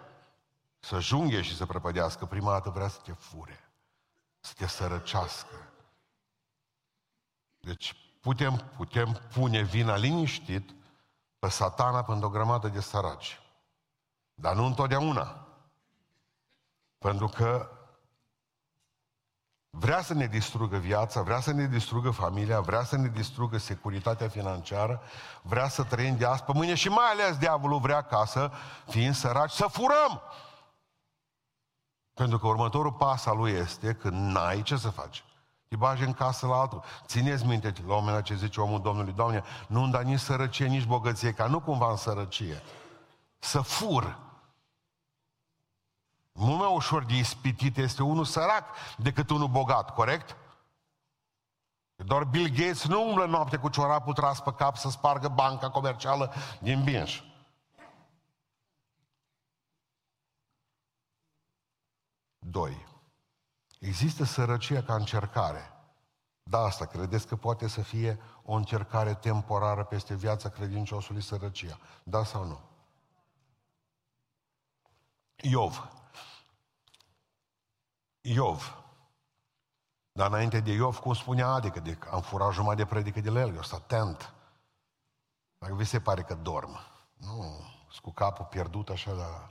să 0.78 1.00
junghe 1.00 1.42
și 1.42 1.56
să 1.56 1.66
prăpădească. 1.66 2.26
Prima 2.26 2.52
dată 2.52 2.70
vrea 2.70 2.88
să 2.88 2.98
te 3.04 3.12
fure. 3.12 3.70
Să 4.40 4.52
te 4.56 4.66
sărăcească. 4.66 5.71
Deci 7.66 7.96
putem, 8.20 8.70
putem 8.76 9.20
pune 9.32 9.62
vina 9.62 9.96
liniștit 9.96 10.74
pe 11.38 11.48
satana 11.48 12.02
pentru 12.02 12.26
o 12.26 12.30
grămadă 12.30 12.68
de 12.68 12.80
săraci. 12.80 13.40
Dar 14.34 14.54
nu 14.54 14.64
întotdeauna. 14.64 15.46
Pentru 16.98 17.26
că 17.26 17.70
vrea 19.70 20.02
să 20.02 20.14
ne 20.14 20.26
distrugă 20.26 20.76
viața, 20.76 21.22
vrea 21.22 21.40
să 21.40 21.52
ne 21.52 21.66
distrugă 21.66 22.10
familia, 22.10 22.60
vrea 22.60 22.84
să 22.84 22.96
ne 22.96 23.08
distrugă 23.08 23.58
securitatea 23.58 24.28
financiară, 24.28 25.02
vrea 25.42 25.68
să 25.68 25.84
trăim 25.84 26.16
de 26.16 26.26
azi 26.26 26.42
pe 26.42 26.52
mâine 26.52 26.74
și 26.74 26.88
mai 26.88 27.10
ales 27.10 27.36
diavolul 27.36 27.80
vrea 27.80 28.02
ca 28.02 28.24
să 28.24 28.50
fim 28.86 29.12
săraci, 29.12 29.50
să 29.50 29.66
furăm. 29.66 30.22
Pentru 32.14 32.38
că 32.38 32.46
următorul 32.46 32.92
pas 32.92 33.26
al 33.26 33.36
lui 33.36 33.52
este 33.52 33.94
că 33.94 34.08
n-ai 34.08 34.62
ce 34.62 34.76
să 34.76 34.90
faci. 34.90 35.24
Te 35.72 35.78
bagi 35.78 36.02
în 36.02 36.12
casă 36.12 36.46
la 36.46 36.60
altul. 36.60 36.82
Țineți 37.06 37.46
minte 37.46 37.72
la 37.86 37.94
un 37.94 37.98
moment 37.98 38.14
dat 38.14 38.22
ce 38.22 38.34
zice 38.34 38.60
omul 38.60 38.80
Domnului, 38.80 39.12
Doamne, 39.12 39.42
nu-mi 39.66 39.92
da 39.92 40.00
nici 40.00 40.18
sărăcie, 40.18 40.66
nici 40.66 40.84
bogăție, 40.84 41.32
ca 41.32 41.46
nu 41.46 41.60
cumva 41.60 41.90
în 41.90 41.96
sărăcie. 41.96 42.62
Să 43.38 43.60
fur. 43.60 44.18
Mult 46.32 46.58
mai 46.58 46.74
ușor 46.74 47.04
de 47.04 47.16
ispitit 47.16 47.76
este 47.76 48.02
unul 48.02 48.24
sărac 48.24 48.64
decât 48.96 49.30
unul 49.30 49.48
bogat, 49.48 49.94
corect? 49.94 50.36
Doar 51.94 52.24
Bill 52.24 52.48
Gates 52.48 52.86
nu 52.86 53.08
umblă 53.08 53.26
noapte 53.26 53.56
cu 53.56 53.68
ciorapul 53.68 54.12
tras 54.12 54.40
pe 54.40 54.52
cap 54.52 54.76
să 54.76 54.90
spargă 54.90 55.28
banca 55.28 55.70
comercială 55.70 56.32
din 56.58 56.82
Binș. 56.82 57.22
Doi. 62.38 62.90
Există 63.82 64.24
sărăcia 64.24 64.82
ca 64.82 64.94
încercare. 64.94 65.72
Da, 66.42 66.58
asta 66.58 66.86
credeți 66.86 67.26
că 67.26 67.36
poate 67.36 67.68
să 67.68 67.82
fie 67.82 68.20
o 68.44 68.52
încercare 68.52 69.14
temporară 69.14 69.84
peste 69.84 70.14
viața 70.14 70.48
credinciosului 70.48 71.22
sărăcia. 71.22 71.78
Da 72.02 72.24
sau 72.24 72.44
nu? 72.44 72.60
Iov. 75.36 75.88
Iov. 78.20 78.84
Dar 80.12 80.26
înainte 80.26 80.60
de 80.60 80.72
Iov, 80.72 80.98
cum 80.98 81.14
spunea 81.14 81.48
adică 81.48 81.80
de, 81.80 81.98
am 82.10 82.20
furat 82.20 82.52
jumătate 82.52 82.82
de 82.82 82.88
predică 82.88 83.20
de 83.20 83.30
la 83.30 83.40
el, 83.40 83.54
eu 83.54 83.62
sunt 83.62 83.80
atent. 83.80 84.34
Dacă 85.58 85.74
vi 85.74 85.84
se 85.84 86.00
pare 86.00 86.22
că 86.22 86.34
dorm. 86.34 86.78
Nu, 87.14 87.60
cu 88.02 88.10
capul 88.10 88.44
pierdut 88.44 88.88
așa, 88.88 89.14
dar 89.14 89.50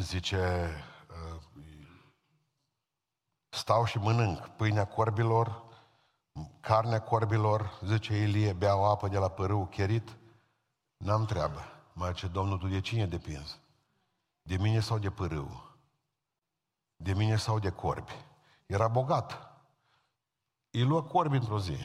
zice, 0.00 0.70
uh, 1.10 1.42
stau 3.48 3.84
și 3.84 3.98
mănânc 3.98 4.46
pâinea 4.46 4.86
corbilor, 4.86 5.62
carnea 6.60 7.02
corbilor, 7.02 7.78
zice 7.84 8.16
Ilie, 8.16 8.52
beau 8.52 8.90
apă 8.90 9.08
de 9.08 9.18
la 9.18 9.28
părâu 9.28 9.66
cherit, 9.66 10.16
n-am 10.96 11.24
treabă. 11.24 11.60
Mai 11.92 12.12
ce 12.12 12.26
Domnul, 12.26 12.58
tu 12.58 12.68
de 12.68 12.80
cine 12.80 13.06
depinzi? 13.06 13.60
De 14.42 14.56
mine 14.56 14.80
sau 14.80 14.98
de 14.98 15.10
părâu? 15.10 15.76
De 16.96 17.12
mine 17.12 17.36
sau 17.36 17.58
de 17.58 17.70
corbi? 17.70 18.24
Era 18.66 18.88
bogat. 18.88 19.52
Îi 20.70 20.82
lua 20.82 21.02
corbi 21.02 21.36
într-o 21.36 21.58
zi. 21.58 21.76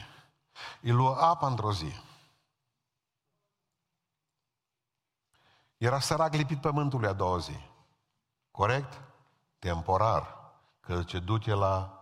Îi 0.82 0.90
lua 0.90 1.28
apă 1.28 1.46
într-o 1.46 1.72
zi. 1.72 1.92
Era 5.76 6.00
sărac 6.00 6.32
lipit 6.32 6.60
pământului 6.60 7.08
a 7.08 7.12
doua 7.12 7.38
zi. 7.38 7.72
Corect? 8.56 9.00
Temporar. 9.58 10.52
Că 10.80 11.02
ce 11.02 11.18
duce 11.18 11.54
la 11.54 12.00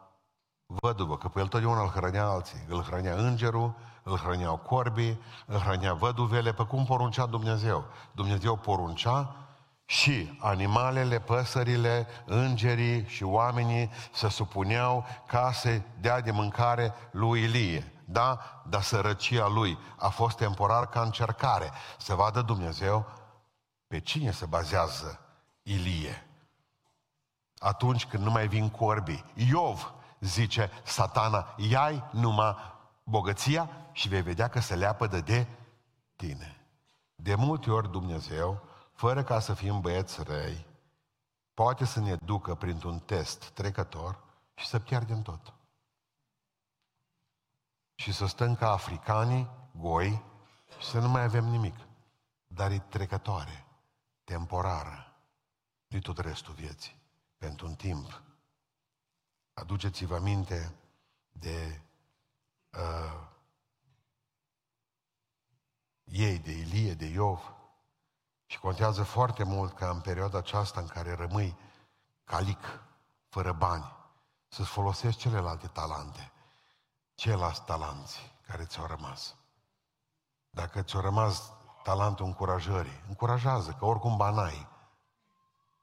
văduvă, 0.67 1.17
că 1.17 1.29
pe 1.29 1.41
el 1.41 1.47
totdeauna 1.47 1.83
îl 1.83 1.89
hrănea 1.89 2.27
alții. 2.27 2.65
Îl 2.69 2.83
hrănea 2.83 3.15
îngerul, 3.15 3.75
îl 4.03 4.17
hrăneau 4.17 4.57
corbii, 4.57 5.21
îl 5.47 5.59
hrănea 5.59 5.93
văduvele, 5.93 6.53
pe 6.53 6.65
cum 6.65 6.85
poruncea 6.85 7.27
Dumnezeu. 7.27 7.85
Dumnezeu 8.13 8.57
poruncea 8.57 9.37
și 9.85 10.39
animalele, 10.41 11.21
păsările, 11.21 12.07
îngerii 12.27 13.07
și 13.07 13.23
oamenii 13.23 13.91
se 14.13 14.29
supuneau 14.29 15.07
ca 15.27 15.53
să 15.53 15.81
dea 16.01 16.21
de 16.21 16.31
mâncare 16.31 16.95
lui 17.11 17.43
Ilie. 17.43 17.93
Da? 18.05 18.63
Dar 18.69 18.83
sărăcia 18.83 19.49
lui 19.49 19.79
a 19.97 20.09
fost 20.09 20.37
temporar 20.37 20.89
ca 20.89 21.01
încercare. 21.01 21.71
Să 21.99 22.15
vadă 22.15 22.43
Dumnezeu 22.43 23.07
pe 23.87 24.01
cine 24.01 24.31
se 24.31 24.47
bazează 24.47 25.21
Ilie 25.63 26.27
atunci 27.63 28.07
când 28.07 28.25
nu 28.25 28.31
mai 28.31 28.49
vin 28.49 28.71
corbii. 28.71 29.25
Iov 29.35 29.95
zice 30.21 30.71
satana, 30.85 31.55
ia 31.57 32.11
numai 32.13 32.57
bogăția 33.05 33.71
și 33.93 34.09
vei 34.09 34.23
vedea 34.23 34.49
că 34.49 34.61
se 34.61 34.75
leapădă 34.75 35.21
de 35.21 35.47
tine. 36.17 36.67
De 37.15 37.35
multe 37.35 37.71
ori 37.71 37.91
Dumnezeu, 37.91 38.63
fără 38.93 39.23
ca 39.23 39.41
să 39.41 39.55
fim 39.55 39.81
băieți 39.81 40.23
răi, 40.23 40.67
poate 41.55 41.85
să 41.85 42.01
ne 42.01 42.15
ducă 42.15 42.55
printr-un 42.55 42.99
test 42.99 43.45
trecător 43.51 44.19
și 44.55 44.67
să 44.67 44.79
pierdem 44.79 45.23
tot. 45.23 45.53
Și 47.95 48.13
să 48.13 48.27
stăm 48.27 48.55
ca 48.55 48.71
africanii, 48.71 49.51
goi, 49.77 50.23
și 50.79 50.87
să 50.87 50.99
nu 50.99 51.09
mai 51.09 51.23
avem 51.23 51.45
nimic. 51.45 51.77
Dar 52.47 52.71
e 52.71 52.79
trecătoare, 52.79 53.67
temporară, 54.25 55.15
de 55.87 55.99
tot 55.99 56.19
restul 56.19 56.55
vieții 56.55 57.02
pentru 57.43 57.67
un 57.67 57.75
timp. 57.75 58.23
Aduceți-vă 59.55 60.15
aminte 60.15 60.75
de 61.33 61.81
uh, 62.71 63.29
ei, 66.05 66.39
de 66.39 66.51
Ilie, 66.51 66.95
de 66.95 67.05
Iov. 67.05 67.53
Și 68.47 68.59
contează 68.59 69.03
foarte 69.03 69.45
mult 69.45 69.73
ca 69.77 69.91
în 69.91 70.01
perioada 70.01 70.39
aceasta 70.39 70.81
în 70.81 70.87
care 70.87 71.15
rămâi 71.15 71.57
calic, 72.25 72.81
fără 73.29 73.53
bani, 73.53 73.97
să-ți 74.49 74.69
folosești 74.69 75.21
celelalte 75.21 75.67
talante, 75.67 76.33
ceilalți 77.15 77.65
talanți 77.65 78.35
care 78.47 78.65
ți-au 78.65 78.87
rămas. 78.87 79.35
Dacă 80.51 80.83
ți-au 80.83 81.01
rămas 81.01 81.53
talentul 81.83 82.27
încurajării, 82.27 83.03
încurajează, 83.09 83.73
că 83.73 83.85
oricum 83.85 84.17
banai. 84.17 84.69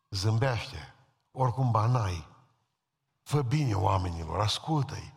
Zâmbește, 0.09 0.93
oricum 1.41 1.71
banai. 1.71 2.27
Fă 3.23 3.41
bine 3.41 3.73
oamenilor, 3.73 4.39
ascultă-i. 4.39 5.13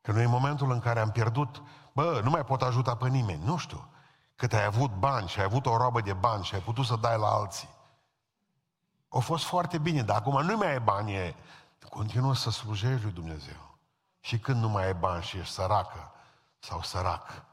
Că 0.00 0.12
noi 0.12 0.24
în 0.24 0.30
momentul 0.30 0.70
în 0.70 0.80
care 0.80 1.00
am 1.00 1.10
pierdut, 1.10 1.62
bă, 1.92 2.20
nu 2.24 2.30
mai 2.30 2.44
pot 2.44 2.62
ajuta 2.62 2.96
pe 2.96 3.08
nimeni, 3.08 3.44
nu 3.44 3.56
știu. 3.56 3.88
Cât 4.36 4.52
ai 4.52 4.64
avut 4.64 4.90
bani 4.90 5.28
și 5.28 5.38
ai 5.38 5.44
avut 5.44 5.66
o 5.66 5.76
roabă 5.76 6.00
de 6.00 6.12
bani 6.12 6.44
și 6.44 6.54
ai 6.54 6.60
putut 6.60 6.86
să 6.86 6.96
dai 6.96 7.18
la 7.18 7.26
alții. 7.26 7.68
A 9.08 9.18
fost 9.18 9.44
foarte 9.44 9.78
bine, 9.78 10.02
dar 10.02 10.16
acum 10.16 10.42
nu 10.42 10.56
mai 10.56 10.70
ai 10.70 10.80
bani, 10.80 11.14
e... 11.14 11.34
continuă 11.88 12.34
să 12.34 12.50
slujești 12.50 13.02
lui 13.02 13.12
Dumnezeu. 13.12 13.78
Și 14.20 14.38
când 14.38 14.60
nu 14.60 14.68
mai 14.68 14.84
ai 14.84 14.94
bani 14.94 15.22
și 15.22 15.38
ești 15.38 15.52
săracă 15.52 16.12
sau 16.58 16.82
sărac, 16.82 17.44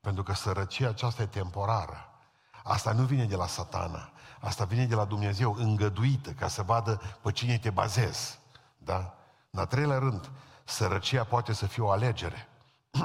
pentru 0.00 0.22
că 0.22 0.32
sărăcia 0.32 0.88
aceasta 0.88 1.22
e 1.22 1.26
temporară. 1.26 2.10
Asta 2.62 2.92
nu 2.92 3.02
vine 3.02 3.24
de 3.24 3.36
la 3.36 3.46
satana. 3.46 4.10
Asta 4.40 4.64
vine 4.64 4.86
de 4.86 4.94
la 4.94 5.04
Dumnezeu 5.04 5.54
îngăduită 5.54 6.30
ca 6.30 6.48
să 6.48 6.62
vadă 6.62 7.00
pe 7.22 7.32
cine 7.32 7.58
te 7.58 7.70
bazezi. 7.70 8.38
Da? 8.78 9.14
În 9.50 9.60
a 9.60 9.64
treilea 9.64 9.98
rând, 9.98 10.30
sărăcia 10.64 11.24
poate 11.24 11.52
să 11.52 11.66
fie 11.66 11.82
o 11.82 11.90
alegere. 11.90 12.48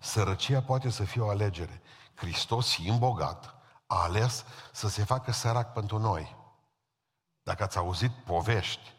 sărăcia 0.00 0.62
poate 0.62 0.90
să 0.90 1.04
fie 1.04 1.20
o 1.20 1.28
alegere. 1.28 1.82
Hristos, 2.14 2.74
fiind 2.74 2.98
bogat, 2.98 3.54
a 3.86 4.02
ales 4.02 4.44
să 4.72 4.88
se 4.88 5.04
facă 5.04 5.32
sărac 5.32 5.72
pentru 5.72 5.98
noi. 5.98 6.36
Dacă 7.42 7.62
ați 7.62 7.78
auzit 7.78 8.10
povești 8.10 8.92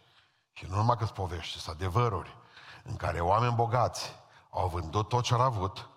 Și 0.53 0.65
nu 0.65 0.75
numai 0.75 0.97
că-ți 0.97 1.13
povești, 1.13 1.59
sunt 1.59 1.75
adevăruri 1.75 2.37
în 2.83 2.95
care 2.95 3.19
oameni 3.19 3.55
bogați 3.55 4.11
au 4.49 4.67
vândut 4.67 5.09
tot 5.09 5.23
ce 5.23 5.33
au 5.33 5.41
avut 5.41 5.89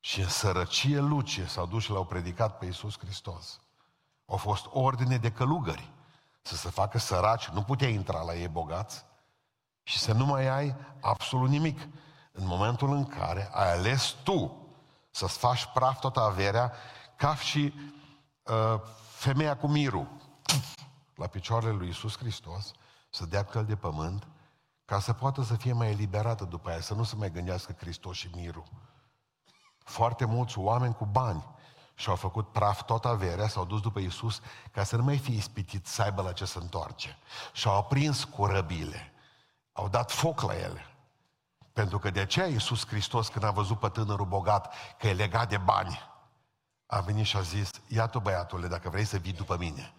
și 0.00 0.20
în 0.20 0.28
sărăcie 0.28 0.98
lucie 0.98 1.46
s-au 1.46 1.66
dus 1.66 1.82
și 1.82 1.90
l-au 1.90 2.04
predicat 2.04 2.58
pe 2.58 2.64
Iisus 2.64 2.98
Hristos. 2.98 3.60
Au 4.26 4.36
fost 4.36 4.66
ordine 4.70 5.16
de 5.16 5.30
călugări 5.30 5.90
să 6.42 6.56
se 6.56 6.68
facă 6.68 6.98
săraci, 6.98 7.48
nu 7.48 7.62
putea 7.62 7.88
intra 7.88 8.22
la 8.22 8.34
ei 8.34 8.48
bogați 8.48 9.04
și 9.82 9.98
să 9.98 10.12
nu 10.12 10.26
mai 10.26 10.48
ai 10.48 10.74
absolut 11.00 11.48
nimic. 11.48 11.80
În 12.32 12.46
momentul 12.46 12.92
în 12.92 13.06
care 13.06 13.50
ai 13.52 13.72
ales 13.72 14.14
tu 14.22 14.56
să-ți 15.10 15.38
faci 15.38 15.66
praf 15.66 16.00
toată 16.00 16.20
averea, 16.20 16.72
ca 17.16 17.36
și 17.36 17.74
uh, 18.42 18.80
femeia 19.10 19.56
cu 19.56 19.66
mirul 19.66 20.08
la 21.14 21.26
picioarele 21.26 21.72
lui 21.72 21.86
Iisus 21.86 22.16
Hristos, 22.16 22.72
să 23.10 23.26
dea 23.26 23.44
căl 23.44 23.64
de 23.64 23.76
pământ, 23.76 24.26
ca 24.84 25.00
să 25.00 25.12
poată 25.12 25.42
să 25.42 25.54
fie 25.54 25.72
mai 25.72 25.90
eliberată 25.90 26.44
după 26.44 26.70
aia, 26.70 26.80
să 26.80 26.94
nu 26.94 27.02
se 27.02 27.16
mai 27.16 27.30
gândească 27.30 27.72
Hristos 27.72 28.16
și 28.16 28.30
mirul. 28.34 28.64
Foarte 29.78 30.24
mulți 30.24 30.58
oameni 30.58 30.94
cu 30.94 31.04
bani 31.04 31.44
și-au 32.02 32.16
făcut 32.16 32.52
praf 32.52 32.82
tot 32.82 33.04
averea, 33.04 33.48
s-au 33.48 33.64
dus 33.64 33.80
după 33.80 33.98
Iisus 33.98 34.40
ca 34.72 34.84
să 34.84 34.96
nu 34.96 35.02
mai 35.02 35.18
fie 35.18 35.34
ispitit 35.34 35.86
să 35.86 36.02
aibă 36.02 36.22
la 36.22 36.32
ce 36.32 36.44
să 36.44 36.58
întoarce. 36.58 37.18
Și-au 37.52 37.76
aprins 37.76 38.24
corăbile. 38.24 39.12
Au 39.72 39.88
dat 39.88 40.10
foc 40.10 40.40
la 40.40 40.56
ele. 40.58 40.86
Pentru 41.72 41.98
că 41.98 42.10
de 42.10 42.20
aceea 42.20 42.46
Iisus 42.46 42.86
Hristos, 42.86 43.28
când 43.28 43.44
a 43.44 43.50
văzut 43.50 43.78
pe 43.78 43.88
tânărul 43.88 44.26
bogat 44.26 44.74
că 44.98 45.06
e 45.06 45.12
legat 45.12 45.48
de 45.48 45.56
bani, 45.56 46.00
a 46.86 47.00
venit 47.00 47.26
și 47.26 47.36
a 47.36 47.40
zis, 47.40 47.70
ia 47.88 48.06
tu 48.06 48.20
băiatule, 48.20 48.68
dacă 48.68 48.88
vrei 48.88 49.04
să 49.04 49.16
vii 49.16 49.32
după 49.32 49.56
mine. 49.56 49.94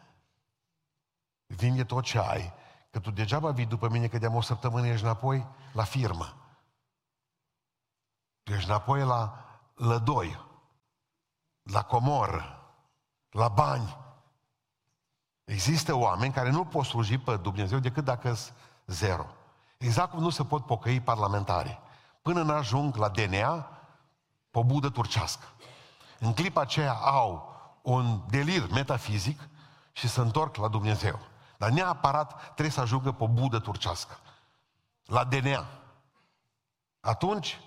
Vinde 1.46 1.84
tot 1.84 2.04
ce 2.04 2.20
ai, 2.20 2.54
că 2.92 3.00
tu 3.00 3.12
degeaba 3.12 3.52
vii 3.52 3.66
după 3.66 3.90
mine, 3.90 4.08
că 4.08 4.18
de-am 4.18 4.36
o 4.36 4.42
săptămână 4.42 4.88
ești 4.88 5.04
înapoi 5.04 5.48
la 5.72 5.84
firmă. 5.84 6.38
Tu 8.44 8.52
ești 8.52 8.70
înapoi 8.70 9.02
la 9.02 9.46
lădoi, 9.76 10.52
la 11.64 11.84
comor, 11.84 12.62
la 13.30 13.48
bani. 13.48 13.98
Există 15.44 15.96
oameni 15.96 16.34
care 16.34 16.50
nu 16.50 16.66
pot 16.66 16.86
sluji 16.86 17.18
pe 17.18 17.38
Dumnezeu 17.38 17.80
decât 17.80 18.04
dacă 18.04 18.34
sunt 18.34 18.58
zero. 18.86 19.26
Exact 19.78 20.12
cum 20.12 20.20
nu 20.20 20.30
se 20.30 20.46
pot 20.46 20.66
pocăi 20.66 21.02
parlamentari. 21.02 21.80
Până 22.22 22.42
n-ajung 22.44 22.96
la 22.96 23.10
DNA, 23.10 23.70
pe 24.52 24.60
o 24.60 24.64
budă 24.64 24.90
turcească. 24.90 25.46
În 26.20 26.34
clipa 26.34 26.62
aceea 26.62 26.94
au 26.94 27.56
un 27.82 28.22
delir 28.30 28.70
metafizic 28.72 29.50
și 29.92 30.08
se 30.08 30.20
întorc 30.20 30.56
la 30.56 30.68
Dumnezeu. 30.68 31.20
Dar 31.58 31.70
neapărat 31.70 32.42
trebuie 32.44 32.70
să 32.70 32.82
ajungă 32.82 33.12
pe 33.12 33.24
o 33.24 33.28
budă 33.28 33.60
turcească. 33.60 34.18
La 35.06 35.24
DNA. 35.24 35.68
Atunci, 37.00 37.60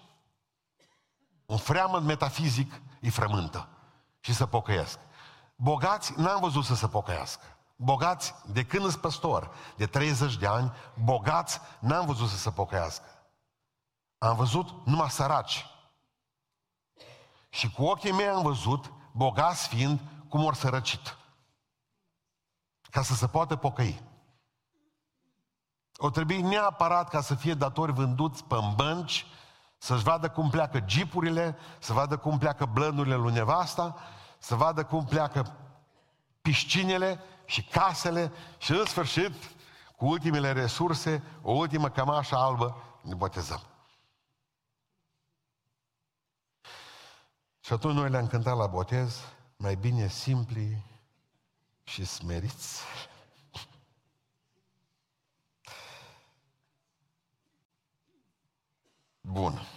un 1.46 1.56
freamăt 1.56 2.02
metafizic 2.02 2.80
îi 3.00 3.10
frământă 3.10 3.68
și 4.26 4.34
să 4.34 4.46
pocăiesc. 4.46 4.98
Bogați 5.56 6.12
n-am 6.16 6.40
văzut 6.40 6.64
să 6.64 6.74
se 6.74 6.88
pocăiască. 6.88 7.44
Bogați, 7.76 8.34
de 8.46 8.64
când 8.64 8.84
îți 8.84 8.98
păstor, 8.98 9.54
de 9.76 9.86
30 9.86 10.36
de 10.36 10.46
ani, 10.46 10.72
bogați 11.04 11.60
n-am 11.78 12.06
văzut 12.06 12.28
să 12.28 12.36
se 12.36 12.50
pocăiască. 12.50 13.04
Am 14.18 14.36
văzut 14.36 14.86
numai 14.86 15.10
săraci. 15.10 15.66
Și 17.48 17.70
cu 17.70 17.84
ochii 17.84 18.12
mei 18.12 18.28
am 18.28 18.42
văzut, 18.42 18.92
bogați 19.12 19.68
fiind, 19.68 20.00
cum 20.28 20.44
ori 20.44 20.56
sărăcit. 20.56 21.16
Ca 22.90 23.02
să 23.02 23.14
se 23.14 23.26
poată 23.26 23.56
pocăi. 23.56 24.02
O 25.96 26.10
trebuie 26.10 26.40
neapărat 26.40 27.08
ca 27.08 27.20
să 27.20 27.34
fie 27.34 27.54
datori 27.54 27.92
vânduți 27.92 28.44
pe 28.44 28.56
bănci, 28.74 29.26
să-și 29.78 30.02
vadă 30.02 30.30
cum 30.30 30.50
pleacă 30.50 30.84
jeepurile, 30.86 31.56
să 31.78 31.92
vadă 31.92 32.16
cum 32.16 32.38
pleacă 32.38 32.64
blănurile 32.64 33.14
lui 33.14 33.32
nevasta, 33.32 33.96
să 34.46 34.54
vadă 34.54 34.84
cum 34.84 35.04
pleacă 35.04 35.56
piscinele 36.40 37.20
și 37.44 37.64
casele 37.64 38.32
și 38.58 38.70
în 38.72 38.84
sfârșit, 38.84 39.32
cu 39.96 40.06
ultimele 40.06 40.52
resurse, 40.52 41.22
o 41.42 41.52
ultimă 41.52 41.90
cămașă 41.90 42.36
albă, 42.36 42.82
ne 43.02 43.14
botezăm. 43.14 43.62
Și 47.60 47.72
atunci 47.72 47.94
noi 47.94 48.10
le-am 48.10 48.26
cântat 48.26 48.56
la 48.56 48.66
botez, 48.66 49.20
mai 49.56 49.74
bine 49.74 50.08
simpli 50.08 50.84
și 51.84 52.04
smeriți. 52.04 52.82
Bun. 59.20 59.75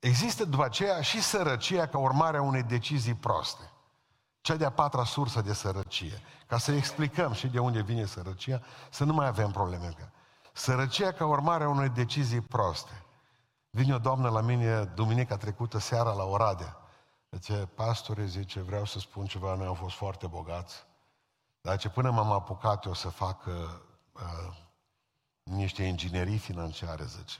Există 0.00 0.44
după 0.44 0.64
aceea 0.64 1.00
și 1.00 1.22
sărăcia 1.22 1.86
ca 1.86 1.98
urmare 1.98 2.36
a 2.36 2.42
unei 2.42 2.62
decizii 2.62 3.14
proaste. 3.14 3.70
Cea 4.40 4.56
de-a 4.56 4.70
patra 4.70 5.04
sursă 5.04 5.40
de 5.40 5.52
sărăcie. 5.52 6.22
Ca 6.46 6.58
să 6.58 6.72
explicăm 6.72 7.32
și 7.32 7.46
de 7.46 7.58
unde 7.58 7.82
vine 7.82 8.04
sărăcia, 8.04 8.62
să 8.90 9.04
nu 9.04 9.12
mai 9.12 9.26
avem 9.26 9.50
probleme. 9.50 10.12
Sărăcia 10.52 11.12
ca 11.12 11.26
urmare 11.26 11.64
a 11.64 11.68
unei 11.68 11.88
decizii 11.88 12.40
proaste. 12.40 13.04
Vine 13.70 13.94
o 13.94 13.98
doamnă 13.98 14.28
la 14.28 14.40
mine 14.40 14.84
duminica 14.84 15.36
trecută 15.36 15.78
seara 15.78 16.12
la 16.12 16.24
Oradea. 16.24 16.76
Zice, 17.30 17.68
pastore, 17.74 18.24
zice, 18.24 18.60
vreau 18.60 18.84
să 18.84 18.98
spun 18.98 19.26
ceva, 19.26 19.54
noi 19.54 19.66
am 19.66 19.74
fost 19.74 19.96
foarte 19.96 20.26
bogați. 20.26 20.86
Dar 21.60 21.78
ce 21.78 21.88
până 21.88 22.10
m-am 22.10 22.32
apucat 22.32 22.84
eu 22.84 22.94
să 22.94 23.08
fac 23.08 23.46
uh, 23.46 23.54
uh, 24.12 24.56
niște 25.42 25.82
inginerii 25.82 26.38
financiare, 26.38 27.04
zice. 27.04 27.38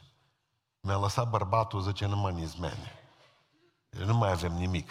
Mi-a 0.80 0.96
lăsat 0.96 1.30
bărbatul, 1.30 1.80
zice, 1.80 2.06
nu 2.06 2.16
mă 2.16 2.30
nizmene. 2.30 2.92
Deci 3.88 4.02
nu 4.02 4.14
mai 4.14 4.30
avem 4.30 4.52
nimic. 4.52 4.90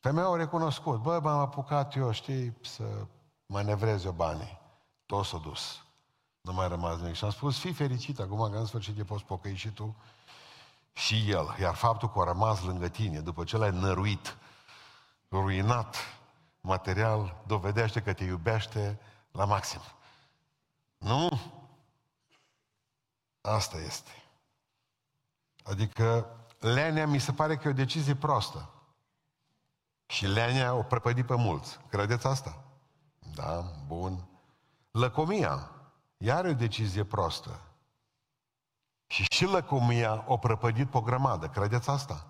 Femeia 0.00 0.26
a 0.26 0.36
recunoscut, 0.36 1.00
bă, 1.00 1.20
m-am 1.22 1.38
apucat 1.38 1.96
eu, 1.96 2.12
știi, 2.12 2.56
să 2.62 3.06
manevrez 3.46 4.04
eu 4.04 4.12
banii. 4.12 4.60
Tot 5.06 5.24
s-a 5.24 5.38
dus. 5.38 5.82
Nu 6.40 6.52
mai 6.52 6.68
rămas 6.68 6.98
nimic. 6.98 7.14
Și 7.14 7.24
am 7.24 7.30
spus, 7.30 7.58
fii 7.58 7.72
fericit 7.72 8.20
acum 8.20 8.50
că 8.50 8.58
în 8.58 8.66
sfârșit 8.66 8.96
te 8.96 9.04
poți 9.04 9.24
pocăi 9.24 9.54
și 9.54 9.68
tu 9.68 9.96
și 10.92 11.30
el. 11.30 11.56
Iar 11.60 11.74
faptul 11.74 12.10
că 12.10 12.20
a 12.20 12.24
rămas 12.24 12.62
lângă 12.62 12.88
tine, 12.88 13.20
după 13.20 13.44
ce 13.44 13.56
l-ai 13.56 13.70
năruit, 13.70 14.36
ruinat 15.30 15.96
material, 16.60 17.42
dovedește 17.46 18.02
că 18.02 18.12
te 18.12 18.24
iubește 18.24 19.00
la 19.30 19.44
maxim. 19.44 19.80
Nu? 20.98 21.40
Asta 23.40 23.76
este. 23.76 24.23
Adică 25.64 26.26
lenea 26.58 27.06
mi 27.06 27.18
se 27.18 27.32
pare 27.32 27.56
că 27.56 27.68
e 27.68 27.70
o 27.70 27.74
decizie 27.74 28.14
proastă. 28.14 28.68
Și 30.06 30.26
lenea 30.26 30.74
o 30.74 30.82
prăpădi 30.82 31.22
pe 31.22 31.34
mulți. 31.34 31.78
Credeți 31.88 32.26
asta? 32.26 32.64
Da, 33.34 33.64
bun. 33.86 34.28
Lăcomia, 34.90 35.70
iar 36.16 36.44
e 36.44 36.48
o 36.48 36.54
decizie 36.54 37.04
proastă. 37.04 37.60
Și 39.06 39.24
și 39.30 39.44
lăcomia 39.44 40.24
o 40.26 40.36
prăpădit 40.36 40.90
pe 40.90 40.96
o 40.96 41.00
grămadă. 41.00 41.48
Credeți 41.48 41.90
asta? 41.90 42.26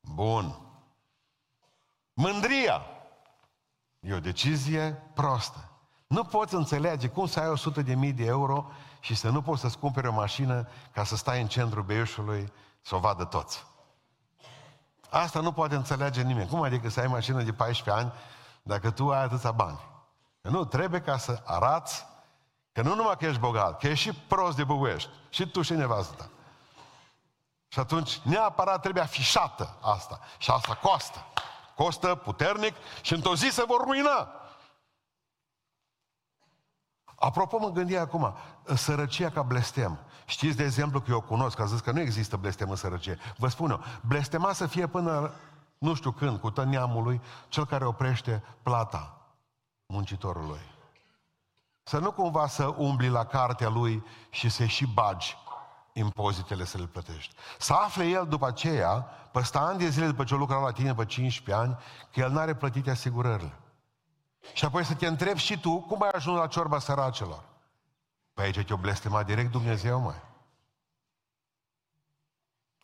Bun. 0.00 0.58
Mândria 2.12 2.82
e 4.00 4.14
o 4.14 4.20
decizie 4.20 4.92
proastă. 5.14 5.68
Nu 6.06 6.24
poți 6.24 6.54
înțelege 6.54 7.08
cum 7.08 7.26
să 7.26 7.40
ai 7.40 7.48
100 7.48 7.82
de 7.82 7.94
mii 7.94 8.12
de 8.12 8.24
euro 8.24 8.70
și 9.04 9.14
să 9.14 9.28
nu 9.28 9.42
poți 9.42 9.60
să-ți 9.60 9.78
cumperi 9.78 10.06
o 10.06 10.12
mașină 10.12 10.68
ca 10.92 11.04
să 11.04 11.16
stai 11.16 11.40
în 11.40 11.46
centrul 11.46 11.82
Beiușului 11.82 12.52
să 12.80 12.94
o 12.94 12.98
vadă 12.98 13.24
toți. 13.24 13.66
Asta 15.10 15.40
nu 15.40 15.52
poate 15.52 15.74
înțelege 15.74 16.22
nimeni. 16.22 16.48
Cum 16.48 16.62
adică 16.62 16.88
să 16.88 17.00
ai 17.00 17.06
mașină 17.06 17.42
de 17.42 17.52
14 17.52 18.04
ani 18.04 18.12
dacă 18.62 18.90
tu 18.90 19.10
ai 19.10 19.22
atâția 19.22 19.50
bani? 19.50 19.80
Nu, 20.40 20.64
trebuie 20.64 21.00
ca 21.00 21.18
să 21.18 21.42
arați 21.44 22.06
că 22.72 22.82
nu 22.82 22.94
numai 22.94 23.16
că 23.16 23.26
ești 23.26 23.40
bogat, 23.40 23.78
că 23.78 23.86
ești 23.86 24.04
și 24.04 24.14
prost 24.14 24.56
de 24.56 24.64
buguiești. 24.64 25.10
Și 25.28 25.46
tu 25.46 25.62
și 25.62 25.72
nevastă 25.72 26.14
ta. 26.14 26.28
Și 27.68 27.78
atunci 27.78 28.18
neapărat 28.18 28.80
trebuie 28.80 29.02
afișată 29.02 29.76
asta. 29.80 30.20
Și 30.38 30.50
asta 30.50 30.74
costă. 30.74 31.24
Costă 31.76 32.14
puternic 32.14 32.74
și 33.02 33.12
într-o 33.12 33.34
zi 33.34 33.48
se 33.48 33.64
vor 33.66 33.80
ruina. 33.80 34.43
Apropo, 37.24 37.58
mă 37.58 37.68
gândi 37.68 37.96
acum, 37.96 38.34
sărăcia 38.74 39.30
ca 39.30 39.42
blestem. 39.42 39.98
Știți, 40.24 40.56
de 40.56 40.64
exemplu, 40.64 41.00
că 41.00 41.10
eu 41.10 41.20
cunosc, 41.20 41.56
că 41.56 41.64
zis 41.66 41.80
că 41.80 41.90
nu 41.90 42.00
există 42.00 42.36
blestem 42.36 42.70
în 42.70 42.76
sărăcie. 42.76 43.18
Vă 43.36 43.48
spun 43.48 43.70
eu, 43.70 43.80
blestema 44.00 44.52
să 44.52 44.66
fie 44.66 44.86
până 44.86 45.32
nu 45.78 45.94
știu 45.94 46.10
când, 46.10 46.38
cu 46.38 46.50
tot 46.50 46.66
neamului, 46.66 47.20
cel 47.48 47.66
care 47.66 47.84
oprește 47.84 48.42
plata 48.62 49.16
muncitorului. 49.86 50.60
Să 51.82 51.98
nu 51.98 52.12
cumva 52.12 52.46
să 52.46 52.74
umbli 52.76 53.08
la 53.08 53.24
cartea 53.24 53.68
lui 53.68 54.04
și 54.30 54.48
să 54.48 54.64
și 54.64 54.86
bagi 54.86 55.36
impozitele 55.92 56.64
să 56.64 56.78
le 56.78 56.84
plătești. 56.84 57.34
Să 57.58 57.72
afle 57.72 58.04
el 58.04 58.26
după 58.26 58.46
aceea, 58.46 59.06
peste 59.32 59.58
ani 59.58 59.78
de 59.78 59.88
zile 59.88 60.06
după 60.06 60.24
ce 60.24 60.34
o 60.34 60.36
lucra 60.36 60.58
la 60.58 60.70
tine 60.70 60.94
pe 60.94 61.04
15 61.04 61.64
ani, 61.64 61.78
că 62.12 62.20
el 62.20 62.30
n-are 62.30 62.54
plătite 62.54 62.90
asigurările. 62.90 63.58
Și 64.52 64.64
apoi 64.64 64.84
să 64.84 64.94
te 64.94 65.06
întrebi 65.06 65.38
și 65.38 65.60
tu 65.60 65.80
cum 65.80 66.02
ai 66.02 66.10
ajuns 66.12 66.38
la 66.38 66.46
ciorba 66.46 66.78
săracelor. 66.78 67.44
Păi 68.32 68.44
aici 68.44 68.64
te-o 68.64 68.76
blestemat 68.76 69.26
direct 69.26 69.50
Dumnezeu, 69.50 70.00
mai. 70.00 70.22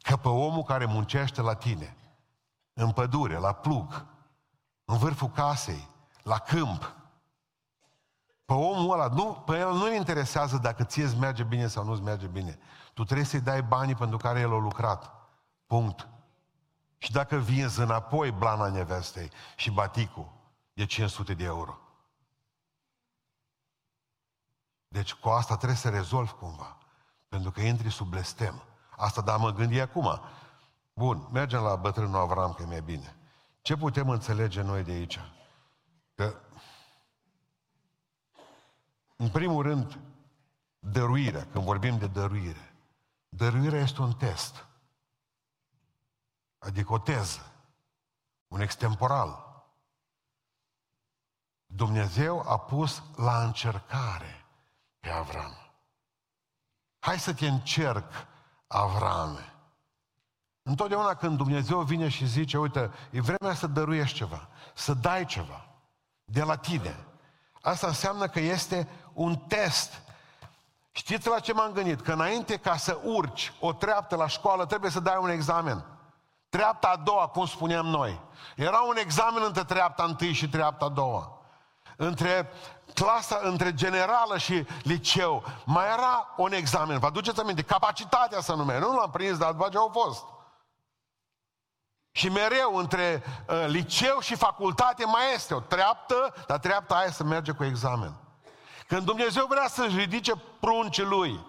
Că 0.03 0.17
pe 0.17 0.29
omul 0.29 0.63
care 0.63 0.85
muncește 0.85 1.41
la 1.41 1.55
tine, 1.55 1.97
în 2.73 2.93
pădure, 2.93 3.37
la 3.37 3.53
plug, 3.53 4.05
în 4.85 4.99
vârful 4.99 5.29
casei, 5.29 5.89
la 6.23 6.39
câmp, 6.39 6.95
pe 8.45 8.57
omul 8.57 8.93
ăla, 8.93 9.07
nu, 9.07 9.43
pe 9.47 9.59
el 9.59 9.73
nu-i 9.73 9.97
interesează 9.97 10.59
dacă 10.59 10.85
ție 10.85 11.05
îți 11.05 11.17
merge 11.17 11.43
bine 11.43 11.67
sau 11.67 11.85
nu 11.85 11.93
îți 11.93 12.03
merge 12.03 12.27
bine. 12.27 12.59
Tu 12.95 13.05
trebuie 13.05 13.27
să-i 13.27 13.41
dai 13.41 13.63
banii 13.63 13.95
pentru 13.95 14.17
care 14.17 14.41
el 14.41 14.53
a 14.53 14.59
lucrat. 14.59 15.13
Punct. 15.67 16.09
Și 16.99 17.13
dacă 17.13 17.37
vinzi 17.37 17.81
înapoi 17.81 18.31
blana 18.31 18.69
nevestei 18.69 19.31
și 19.57 19.71
baticul, 19.71 20.33
e 20.81 20.85
500 20.85 21.35
de 21.35 21.45
euro. 21.45 21.79
Deci 24.89 25.15
cu 25.15 25.29
asta 25.29 25.57
trebuie 25.57 25.79
să 25.79 25.89
rezolvi 25.89 26.33
cumva. 26.33 26.79
Pentru 27.29 27.51
că 27.51 27.61
intri 27.61 27.91
sub 27.91 28.09
blestem. 28.09 28.63
Asta 28.97 29.21
da 29.21 29.37
mă 29.37 29.53
gândi 29.53 29.81
acum. 29.81 30.21
Bun, 30.95 31.29
mergem 31.33 31.63
la 31.63 31.77
bătrânul 31.77 32.21
Avram, 32.21 32.53
că 32.53 32.63
e 32.63 32.67
mai 32.67 32.83
bine. 32.83 33.17
Ce 33.63 33.77
putem 33.77 34.09
înțelege 34.09 34.63
noi 34.63 34.83
de 34.83 34.91
aici? 34.91 35.19
Că, 36.15 36.41
în 39.17 39.29
primul 39.29 39.63
rând, 39.63 39.99
dăruirea, 40.79 41.47
când 41.53 41.65
vorbim 41.65 41.99
de 41.99 42.07
dăruire, 42.07 42.75
dăruirea 43.29 43.81
este 43.81 44.03
un 44.03 44.13
test. 44.13 44.67
Adică 46.59 46.93
o 46.93 46.99
teză, 46.99 47.53
un 48.49 48.61
extemporal. 48.61 49.50
Dumnezeu 51.75 52.45
a 52.49 52.59
pus 52.59 53.03
la 53.17 53.43
încercare 53.43 54.45
pe 55.01 55.11
Avram. 55.11 55.57
Hai 56.99 57.19
să 57.19 57.35
te 57.35 57.47
încerc, 57.47 58.13
Avrame. 58.67 59.53
Întotdeauna 60.63 61.15
când 61.15 61.37
Dumnezeu 61.37 61.81
vine 61.81 62.09
și 62.09 62.27
zice, 62.27 62.59
uite, 62.59 62.91
e 63.11 63.21
vremea 63.21 63.55
să 63.55 63.67
dăruiești 63.67 64.17
ceva, 64.17 64.49
să 64.75 64.95
dai 64.95 65.25
ceva 65.25 65.67
de 66.25 66.43
la 66.43 66.57
tine. 66.57 67.05
Asta 67.61 67.87
înseamnă 67.87 68.29
că 68.29 68.41
este 68.41 68.89
un 69.13 69.37
test. 69.37 70.03
Știți 70.91 71.29
la 71.29 71.39
ce 71.39 71.53
m-am 71.53 71.73
gândit? 71.73 72.01
Că 72.01 72.13
înainte 72.13 72.57
ca 72.57 72.77
să 72.77 73.01
urci 73.05 73.53
o 73.61 73.73
treaptă 73.73 74.17
la 74.17 74.27
școală, 74.27 74.67
trebuie 74.67 74.91
să 74.91 75.01
dai 75.01 75.17
un 75.21 75.29
examen. 75.29 75.85
Treapta 76.49 76.89
a 76.89 76.97
doua, 76.97 77.27
cum 77.27 77.47
spuneam 77.47 77.87
noi. 77.87 78.21
Era 78.57 78.81
un 78.81 78.97
examen 78.97 79.43
între 79.43 79.65
treapta 79.65 80.05
întâi 80.05 80.33
și 80.33 80.49
treapta 80.49 80.85
a 80.85 80.89
doua. 80.89 81.40
Între 82.03 82.53
clasa, 82.95 83.41
între 83.43 83.75
generală 83.75 84.39
și 84.39 84.67
liceu, 84.83 85.45
mai 85.65 85.87
era 85.87 86.35
un 86.37 86.53
examen. 86.53 86.99
Vă 86.99 87.07
aduceți 87.07 87.41
aminte? 87.41 87.63
Capacitatea 87.63 88.41
să 88.41 88.55
numește. 88.55 88.81
Nu 88.81 88.97
l-am 88.97 89.11
prins, 89.11 89.39
dar 89.39 89.53
după 89.53 89.69
ce 89.69 89.77
au 89.77 89.91
fost. 89.93 90.25
Și 92.11 92.29
mereu 92.29 92.77
între 92.77 93.23
uh, 93.49 93.65
liceu 93.67 94.21
și 94.21 94.35
facultate 94.35 95.05
mai 95.05 95.35
este 95.35 95.55
o 95.55 95.61
treaptă, 95.61 96.35
dar 96.47 96.59
treapta 96.59 96.95
aia 96.95 97.11
să 97.11 97.25
merge 97.25 97.53
cu 97.53 97.65
examen. 97.65 98.15
Când 98.87 99.05
Dumnezeu 99.05 99.47
vrea 99.47 99.69
să-și 99.69 99.97
ridice 99.97 100.33
pruncii 100.61 101.05
lui, 101.05 101.47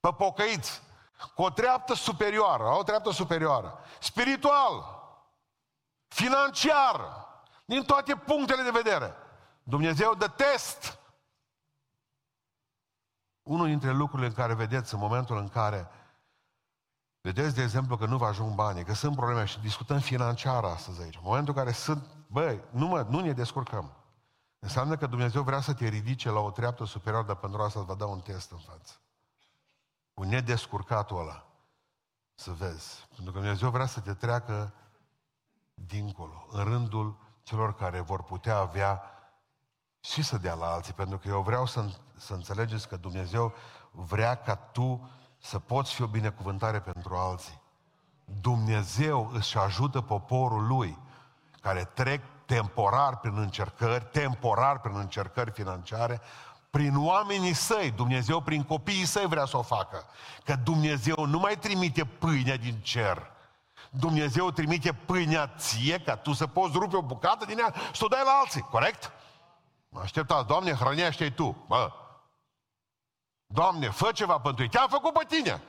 pe 0.00 0.08
pocăiți, 0.16 0.82
cu 1.34 1.42
o 1.42 1.50
treaptă 1.50 1.94
superioară, 1.94 2.64
o 2.78 2.82
treaptă 2.82 3.10
superioară, 3.10 3.78
spiritual, 3.98 5.02
financiar, 6.06 7.26
din 7.64 7.82
toate 7.82 8.14
punctele 8.16 8.62
de 8.62 8.70
vedere. 8.70 9.16
Dumnezeu 9.68 10.14
dă 10.14 10.28
test. 10.28 10.98
Unul 13.42 13.66
dintre 13.66 13.92
lucrurile 13.92 14.28
în 14.28 14.34
care 14.34 14.54
vedeți 14.54 14.94
în 14.94 15.00
momentul 15.00 15.36
în 15.36 15.48
care 15.48 15.88
vedeți, 17.20 17.54
de 17.54 17.62
exemplu, 17.62 17.96
că 17.96 18.06
nu 18.06 18.16
vă 18.16 18.26
ajung 18.26 18.54
banii, 18.54 18.84
că 18.84 18.94
sunt 18.94 19.16
probleme 19.16 19.44
și 19.44 19.60
discutăm 19.60 19.98
financiar 19.98 20.64
astăzi 20.64 21.02
aici. 21.02 21.14
În 21.14 21.20
momentul 21.24 21.54
în 21.56 21.62
care 21.62 21.74
sunt, 21.74 22.06
băi, 22.26 22.64
nu, 22.70 22.86
mă, 22.86 23.06
nu 23.08 23.20
ne 23.20 23.32
descurcăm. 23.32 23.92
Înseamnă 24.58 24.96
că 24.96 25.06
Dumnezeu 25.06 25.42
vrea 25.42 25.60
să 25.60 25.74
te 25.74 25.88
ridice 25.88 26.30
la 26.30 26.40
o 26.40 26.50
treaptă 26.50 26.84
superioară, 26.84 27.26
dar 27.26 27.36
pentru 27.36 27.62
asta 27.62 27.78
îți 27.78 27.88
va 27.88 27.94
da 27.94 28.06
un 28.06 28.20
test 28.20 28.50
în 28.50 28.58
față 28.58 28.92
cu 30.14 30.24
nedescurcatul 30.24 31.20
ăla, 31.20 31.46
să 32.34 32.50
vezi. 32.50 33.06
Pentru 33.14 33.32
că 33.32 33.38
Dumnezeu 33.38 33.70
vrea 33.70 33.86
să 33.86 34.00
te 34.00 34.14
treacă 34.14 34.72
dincolo, 35.74 36.46
în 36.50 36.64
rândul 36.64 37.18
celor 37.42 37.74
care 37.74 38.00
vor 38.00 38.22
putea 38.22 38.56
avea 38.56 39.17
și 40.00 40.22
să 40.22 40.36
dea 40.36 40.54
la 40.54 40.66
alții. 40.66 40.92
Pentru 40.92 41.18
că 41.18 41.28
eu 41.28 41.40
vreau 41.40 41.66
să, 41.66 41.84
să 42.16 42.32
înțelegeți 42.32 42.88
că 42.88 42.96
Dumnezeu 42.96 43.54
vrea 43.90 44.34
ca 44.34 44.54
tu 44.54 45.10
să 45.38 45.58
poți 45.58 45.94
fi 45.94 46.02
o 46.02 46.06
binecuvântare 46.06 46.80
pentru 46.80 47.14
alții. 47.14 47.60
Dumnezeu 48.40 49.30
își 49.32 49.58
ajută 49.58 50.00
poporul 50.00 50.66
lui 50.66 50.98
care 51.60 51.84
trec 51.84 52.22
temporar 52.46 53.16
prin 53.18 53.38
încercări, 53.38 54.04
temporar 54.04 54.80
prin 54.80 54.96
încercări 54.96 55.50
financiare, 55.50 56.20
prin 56.70 57.06
oamenii 57.06 57.52
săi, 57.52 57.90
Dumnezeu 57.90 58.40
prin 58.40 58.62
copiii 58.62 59.04
săi 59.04 59.26
vrea 59.26 59.44
să 59.44 59.56
o 59.56 59.62
facă. 59.62 60.04
Că 60.44 60.54
Dumnezeu 60.54 61.26
nu 61.26 61.38
mai 61.38 61.56
trimite 61.58 62.04
pâinea 62.04 62.56
din 62.56 62.78
cer. 62.82 63.30
Dumnezeu 63.90 64.50
trimite 64.50 64.92
pâinea 64.92 65.46
ție 65.56 65.98
ca 65.98 66.16
tu 66.16 66.32
să 66.32 66.46
poți 66.46 66.78
rupe 66.78 66.96
o 66.96 67.02
bucată 67.02 67.44
din 67.44 67.58
ea 67.58 67.74
și 67.92 67.98
să 67.98 68.04
o 68.04 68.08
dai 68.08 68.22
la 68.24 68.38
alții, 68.40 68.60
corect? 68.60 69.12
Mă 69.88 70.00
așteptați, 70.00 70.46
Doamne, 70.46 70.72
hrănește 70.72 71.30
Tu. 71.30 71.64
Bă, 71.66 71.92
Doamne, 73.46 73.90
fă 73.90 74.12
ceva 74.12 74.40
pentru 74.40 74.62
ei. 74.62 74.68
Te-am 74.68 74.88
făcut 74.88 75.12
pe 75.12 75.24
tine. 75.28 75.62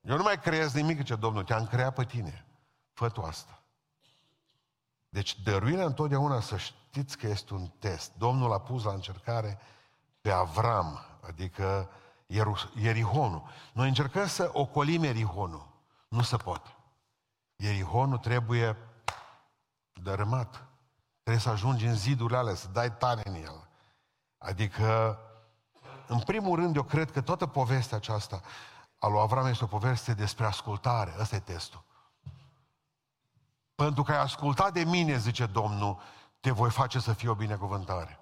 Eu 0.00 0.16
nu 0.16 0.22
mai 0.22 0.38
creez 0.38 0.72
nimic, 0.72 1.04
ce 1.04 1.16
Domnul, 1.16 1.44
te-am 1.44 1.66
creat 1.66 1.94
pe 1.94 2.04
tine. 2.04 2.46
Fă 2.92 3.08
tu 3.08 3.22
asta. 3.22 3.62
Deci 5.08 5.40
dăruirea 5.40 5.84
întotdeauna 5.84 6.40
să 6.40 6.56
știți 6.56 7.18
că 7.18 7.26
este 7.26 7.54
un 7.54 7.68
test. 7.78 8.12
Domnul 8.16 8.52
a 8.52 8.60
pus 8.60 8.84
la 8.84 8.92
încercare 8.92 9.60
pe 10.20 10.30
Avram, 10.30 11.00
adică 11.26 11.90
Ierihonul. 12.74 13.42
Noi 13.72 13.88
încercăm 13.88 14.26
să 14.26 14.50
ocolim 14.52 15.04
Ierihonul. 15.04 15.66
Nu 16.08 16.22
se 16.22 16.36
poate. 16.36 16.76
Ierihonul 17.56 18.18
trebuie 18.18 18.76
dărâmat. 19.92 20.64
Trebuie 21.22 21.42
să 21.42 21.50
ajungi 21.50 21.86
în 21.86 21.94
zidurile 21.94 22.38
alea, 22.38 22.54
să 22.54 22.68
dai 22.72 22.96
tare 22.96 23.22
în 23.24 23.34
el. 23.34 23.68
Adică, 24.38 25.18
în 26.06 26.18
primul 26.18 26.56
rând, 26.56 26.76
eu 26.76 26.82
cred 26.82 27.10
că 27.10 27.20
toată 27.20 27.46
povestea 27.46 27.96
aceasta 27.96 28.40
a 28.98 29.06
lui 29.06 29.20
Avram 29.20 29.46
este 29.46 29.64
o 29.64 29.66
poveste 29.66 30.14
despre 30.14 30.44
ascultare. 30.46 31.14
Ăsta 31.18 31.36
e 31.36 31.40
testul. 31.40 31.84
Pentru 33.74 34.02
că 34.02 34.12
ai 34.12 34.18
ascultat 34.18 34.72
de 34.72 34.84
mine, 34.84 35.16
zice 35.16 35.46
Domnul, 35.46 36.00
te 36.40 36.50
voi 36.50 36.70
face 36.70 36.98
să 36.98 37.12
fie 37.12 37.28
o 37.28 37.34
binecuvântare. 37.34 38.18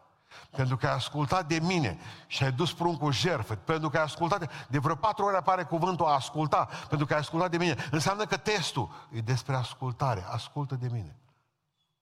Pentru 0.51 0.77
că 0.77 0.87
ai 0.87 0.95
ascultat 0.95 1.47
de 1.47 1.59
mine 1.59 1.99
și 2.27 2.45
ai 2.45 2.53
dus 2.53 2.73
pruncul 2.73 3.13
jertfă, 3.13 3.55
pentru 3.55 3.89
că 3.89 3.97
ai 3.97 4.03
ascultat, 4.03 4.69
de 4.69 4.79
vreo 4.79 4.95
patru 4.95 5.25
ori 5.25 5.37
apare 5.37 5.63
cuvântul 5.65 6.07
a 6.07 6.15
asculta, 6.15 6.69
pentru 6.89 7.07
că 7.07 7.13
ai 7.13 7.19
ascultat 7.19 7.51
de 7.51 7.57
mine. 7.57 7.77
Înseamnă 7.91 8.25
că 8.25 8.37
testul 8.37 8.91
e 9.11 9.21
despre 9.21 9.57
ascultare. 9.57 10.25
Ascultă 10.29 10.75
de 10.75 10.89
mine. 10.93 11.17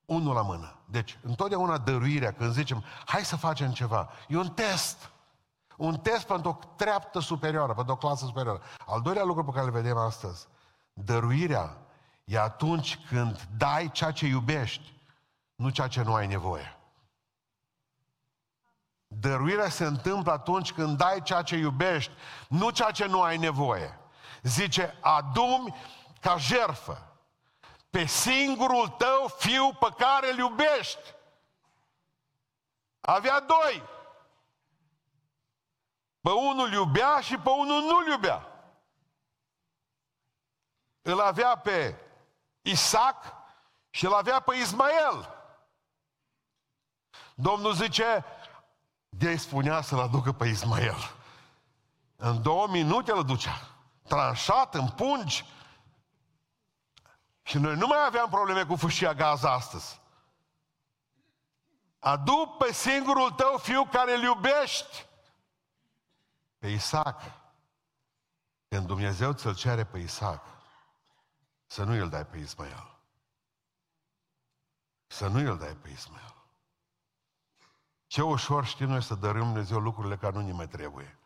Unul 0.09 0.35
la 0.35 0.43
mână. 0.43 0.77
Deci, 0.85 1.19
întotdeauna 1.23 1.79
dăruirea, 1.79 2.33
când 2.33 2.53
zicem, 2.53 2.85
hai 3.07 3.25
să 3.25 3.37
facem 3.37 3.71
ceva, 3.73 4.11
e 4.29 4.37
un 4.37 4.49
test. 4.49 5.11
Un 5.77 5.97
test 5.97 6.27
pentru 6.27 6.49
o 6.51 6.59
treaptă 6.77 7.19
superioară, 7.19 7.75
pentru 7.75 7.93
o 7.93 7.97
clasă 7.97 8.25
superioară. 8.25 8.63
Al 8.87 9.01
doilea 9.01 9.25
lucru 9.25 9.45
pe 9.45 9.51
care 9.51 9.65
îl 9.65 9.73
vedem 9.73 9.97
astăzi, 9.97 10.47
dăruirea 10.93 11.77
e 12.25 12.39
atunci 12.39 12.99
când 13.09 13.49
dai 13.57 13.91
ceea 13.91 14.11
ce 14.11 14.27
iubești, 14.27 14.93
nu 15.55 15.71
ceea 15.71 15.89
ce 15.89 16.03
nu 16.03 16.15
ai 16.15 16.27
nevoie. 16.27 16.79
Dăruirea 19.07 19.69
se 19.69 19.85
întâmplă 19.85 20.33
atunci 20.33 20.73
când 20.73 20.97
dai 20.97 21.23
ceea 21.23 21.43
ce 21.43 21.57
iubești, 21.57 22.13
nu 22.49 22.71
ceea 22.71 22.91
ce 22.91 23.07
nu 23.07 23.23
ai 23.23 23.37
nevoie. 23.37 23.99
Zice, 24.43 24.99
adumi 25.01 25.75
ca 26.21 26.37
jerfă 26.37 27.08
pe 27.91 28.05
singurul 28.05 28.89
tău 28.89 29.29
fiu 29.39 29.73
pe 29.73 29.89
care 29.97 30.31
îl 30.31 30.39
iubești. 30.39 31.15
Avea 33.01 33.41
doi. 33.41 33.83
Pe 36.21 36.31
unul 36.31 36.73
iubea 36.73 37.21
și 37.21 37.37
pe 37.37 37.49
unul 37.51 37.83
nu-l 37.83 38.07
iubea. 38.07 38.47
Îl 41.03 41.21
avea 41.21 41.57
pe 41.59 41.97
Isaac 42.63 43.35
și 43.91 44.05
îl 44.05 44.15
avea 44.15 44.41
pe 44.41 44.57
Ismael. 44.57 45.35
Domnul 47.35 47.73
zice, 47.73 48.25
de 49.09 49.37
spunea 49.37 49.81
să-l 49.81 50.01
aducă 50.01 50.33
pe 50.33 50.47
Ismael. 50.47 50.97
În 52.17 52.43
două 52.43 52.67
minute 52.67 53.13
îl 53.13 53.25
ducea. 53.25 53.61
Tranșat, 54.03 54.75
în 54.75 54.89
pungi. 54.89 55.45
Și 57.49 57.59
noi 57.59 57.77
nu 57.77 57.87
mai 57.87 58.05
aveam 58.07 58.29
probleme 58.29 58.65
cu 58.65 58.77
fâșia 58.77 59.15
gaz 59.15 59.43
astăzi. 59.43 60.01
Adu 61.99 62.57
pe 62.59 62.73
singurul 62.73 63.31
tău 63.31 63.57
fiu 63.57 63.85
care 63.85 64.15
îl 64.15 64.23
iubești. 64.23 65.07
Pe 66.59 66.69
Isaac. 66.69 67.21
Când 68.69 68.87
Dumnezeu 68.87 69.33
ți-l 69.33 69.55
cere 69.55 69.85
pe 69.85 69.99
Isaac, 69.99 70.45
să 71.67 71.85
nu 71.85 71.93
îl 71.93 72.09
dai 72.09 72.27
pe 72.27 72.39
Ismael. 72.39 72.99
Să 75.07 75.27
nu 75.27 75.51
îl 75.51 75.59
dai 75.59 75.77
pe 75.77 75.89
Ismael. 75.89 76.35
Ce 78.07 78.23
ușor 78.23 78.65
știm 78.65 78.89
noi 78.89 79.03
să 79.03 79.15
dărâm 79.15 79.45
Dumnezeu 79.45 79.79
lucrurile 79.79 80.17
care 80.17 80.37
nu 80.37 80.41
ne 80.41 80.53
mai 80.53 80.69
trebuie. 80.69 81.19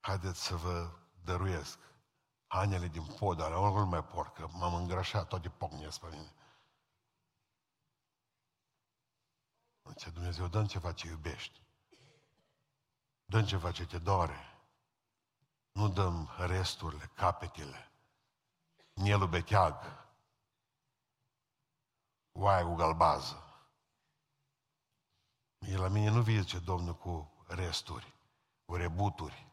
Haideți 0.00 0.44
să 0.44 0.54
vă 0.54 0.90
dăruiesc 1.24 1.78
hainele 2.54 2.88
din 2.88 3.06
pod, 3.06 3.40
ale 3.40 3.54
nu 3.54 3.86
mai 3.86 4.04
porc, 4.04 4.34
că 4.34 4.48
m-am 4.52 4.74
îngrașat, 4.74 5.28
toate 5.28 5.48
pocnesc 5.48 6.00
pe 6.00 6.06
mine. 6.10 6.34
Ce 9.96 10.10
Dumnezeu, 10.10 10.46
dă 10.46 10.66
ceva 10.66 10.92
ce 10.92 11.06
iubești. 11.06 11.62
dă 13.24 13.42
ceva 13.42 13.72
ce 13.72 13.86
te 13.86 13.98
doare. 13.98 14.38
Nu 15.72 15.88
dăm 15.88 16.30
resturile, 16.38 17.10
capetele, 17.14 17.90
mielul 18.94 19.28
beteag, 19.28 20.06
oaia 22.32 22.64
cu 22.64 22.74
galbază. 22.74 23.42
E 25.58 25.76
la 25.76 25.88
mine 25.88 26.10
nu 26.10 26.22
vine, 26.22 26.40
zice 26.40 26.58
Domnul, 26.58 26.94
cu 26.94 27.44
resturi, 27.46 28.14
cu 28.64 28.74
rebuturi. 28.74 29.46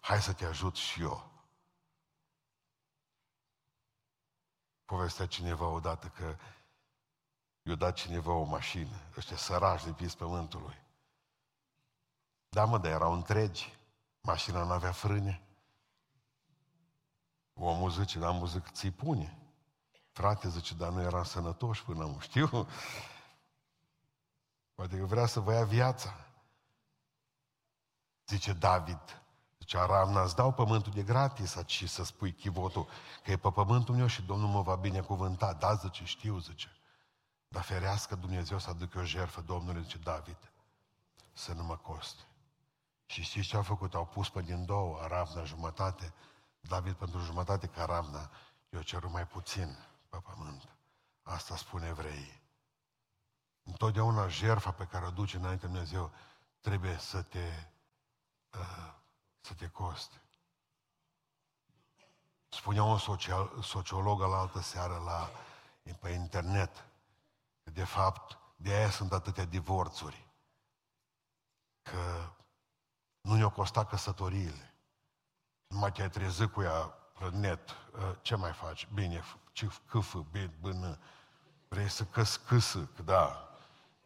Hai 0.00 0.22
să 0.22 0.32
te 0.32 0.44
ajut 0.44 0.76
și 0.76 1.02
eu. 1.02 1.27
Povestea 4.88 5.26
cineva 5.26 5.66
odată 5.66 6.06
că 6.06 6.36
i-a 7.62 7.74
dat 7.74 7.94
cineva 7.94 8.32
o 8.32 8.44
mașină, 8.44 8.96
ăștia 9.16 9.36
sărași 9.36 9.84
de 9.84 9.92
pis 9.92 10.14
pământului. 10.14 10.76
Da, 12.48 12.64
mă, 12.64 12.78
dar 12.78 12.90
erau 12.90 13.12
întregi. 13.12 13.78
Mașina 14.20 14.62
nu 14.64 14.72
avea 14.72 14.92
frâne. 14.92 15.42
Omul 17.54 17.90
zice, 17.90 18.18
dar 18.18 18.28
am 18.28 18.38
văzut 18.38 18.62
că 18.62 18.70
ți 18.72 18.90
pune. 18.90 19.38
Frate, 20.12 20.48
zice, 20.48 20.74
dar 20.74 20.90
nu 20.90 21.00
eram 21.00 21.24
sănătoși 21.24 21.84
până 21.84 22.04
nu 22.04 22.18
știu. 22.18 22.68
Poate 24.74 24.98
că 24.98 25.04
vrea 25.04 25.26
să 25.26 25.40
vă 25.40 25.52
ia 25.52 25.64
viața. 25.64 26.26
Zice 28.26 28.52
David, 28.52 29.22
zice 29.68 29.80
Aramna, 29.80 30.22
îți 30.22 30.34
dau 30.34 30.52
pământul 30.52 30.92
de 30.92 31.02
gratis 31.02 31.56
și 31.66 31.86
să 31.86 32.04
spui 32.04 32.32
chivotul, 32.32 32.88
că 33.24 33.30
e 33.30 33.36
pe 33.36 33.50
pământul 33.50 33.94
meu 33.94 34.06
și 34.06 34.22
Domnul 34.22 34.48
mă 34.48 34.62
va 34.62 34.74
binecuvânta. 34.74 35.52
Da, 35.52 35.74
zice, 35.74 36.04
știu, 36.04 36.38
zice. 36.38 36.76
Dar 37.48 37.62
ferească 37.62 38.14
Dumnezeu 38.14 38.58
să 38.58 38.70
aducă 38.70 38.98
o 38.98 39.04
jertfă 39.04 39.40
Domnului, 39.40 39.82
zice 39.82 39.98
David, 39.98 40.52
să 41.32 41.52
nu 41.52 41.64
mă 41.64 41.76
coste. 41.76 42.22
Și 43.06 43.22
știți 43.22 43.48
ce 43.48 43.56
au 43.56 43.62
făcut? 43.62 43.94
Au 43.94 44.06
pus 44.06 44.28
pe 44.28 44.42
din 44.42 44.64
două, 44.64 44.98
Aramna 45.02 45.44
jumătate, 45.44 46.14
David 46.60 46.94
pentru 46.94 47.18
jumătate, 47.20 47.66
că 47.66 47.80
Aramna 47.80 48.30
i-a 48.70 48.82
cerut 48.82 49.10
mai 49.10 49.26
puțin 49.26 49.78
pe 50.08 50.18
pământ. 50.18 50.68
Asta 51.22 51.56
spune 51.56 51.86
evreii. 51.86 52.42
Întotdeauna 53.62 54.28
jertfa 54.28 54.70
pe 54.70 54.84
care 54.84 55.06
o 55.06 55.10
duce 55.10 55.36
înainte 55.36 55.66
Dumnezeu 55.66 56.10
trebuie 56.60 56.98
să 56.98 57.22
te, 57.22 57.68
uh, 58.58 58.97
să 59.48 59.54
te 59.54 59.68
coste. 59.68 60.22
Spunea 62.48 62.82
un 62.82 62.98
social, 62.98 63.62
sociolog 63.62 64.20
la 64.20 64.38
altă 64.38 64.60
seară 64.60 65.02
la, 65.04 65.30
pe 66.00 66.10
internet 66.10 66.84
că 67.64 67.70
de 67.70 67.84
fapt 67.84 68.38
de 68.56 68.72
aia 68.72 68.90
sunt 68.90 69.12
atâtea 69.12 69.44
divorțuri. 69.44 70.26
Că 71.82 72.32
nu 73.20 73.34
ne-au 73.34 73.50
costat 73.50 73.88
căsătoriile. 73.88 74.74
Nu 75.66 75.78
mai 75.78 75.92
te-ai 75.92 76.10
trezit 76.10 76.52
cu 76.52 76.62
ea 76.62 76.80
pe 77.18 77.30
net. 77.30 77.70
Uh, 77.70 78.16
ce 78.22 78.34
mai 78.34 78.52
faci? 78.52 78.88
Bine, 78.94 79.22
ce 79.52 79.70
câfă, 79.86 80.26
bine, 80.30 80.54
bână. 80.60 80.98
Vrei 81.68 81.88
să 81.88 82.04
căs 82.04 82.36
câsă, 82.36 82.88
că 82.96 83.02
da, 83.02 83.48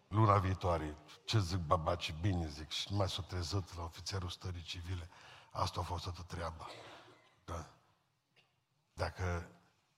luna 0.08 0.38
viitoare. 0.38 0.96
Ce 1.24 1.38
zic 1.38 1.58
babaci? 1.58 2.14
Bine 2.20 2.48
zic. 2.48 2.70
Și 2.70 2.86
nu 2.90 2.96
mai 2.96 3.08
s-a 3.08 3.22
trezit 3.22 3.76
la 3.76 3.82
ofițerul 3.82 4.28
stării 4.28 4.62
civile. 4.62 5.08
Asta 5.52 5.80
a 5.80 5.82
fost 5.82 6.02
toată 6.02 6.22
treaba. 6.22 6.66
Da. 7.44 7.66
Dacă 8.92 9.48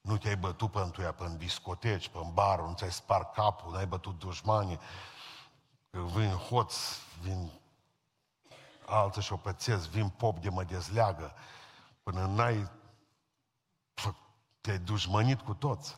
nu 0.01 0.17
te-ai 0.17 0.37
bătut 0.37 0.71
pentru 0.71 1.01
ea, 1.01 1.11
pe 1.13 1.35
discoteci, 1.37 2.09
pe 2.09 2.19
bar, 2.33 2.59
nu 2.59 2.73
ți-ai 2.73 2.91
spart 2.91 3.33
capul, 3.33 3.71
n-ai 3.71 3.87
bătut 3.87 4.19
dușmanii, 4.19 4.79
că 5.89 5.99
vin 5.99 6.31
hoț, 6.31 6.75
vin 7.21 7.51
alții 8.85 9.21
și-o 9.21 9.37
pățesc, 9.37 9.89
vin 9.89 10.09
pop 10.09 10.39
de 10.39 10.49
mă 10.49 10.63
dezleagă, 10.63 11.33
până 12.03 12.25
n-ai 12.25 12.69
te-ai 14.65 14.79
dușmănit 14.79 15.41
cu 15.41 15.53
toți. 15.53 15.97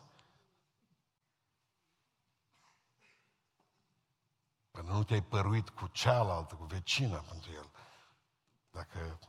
Până 4.71 4.91
nu 4.91 5.03
te-ai 5.03 5.23
păruit 5.23 5.69
cu 5.69 5.87
cealaltă, 5.87 6.55
cu 6.55 6.63
vecina 6.63 7.17
pentru 7.17 7.51
el. 7.51 7.69
Dacă 8.71 9.19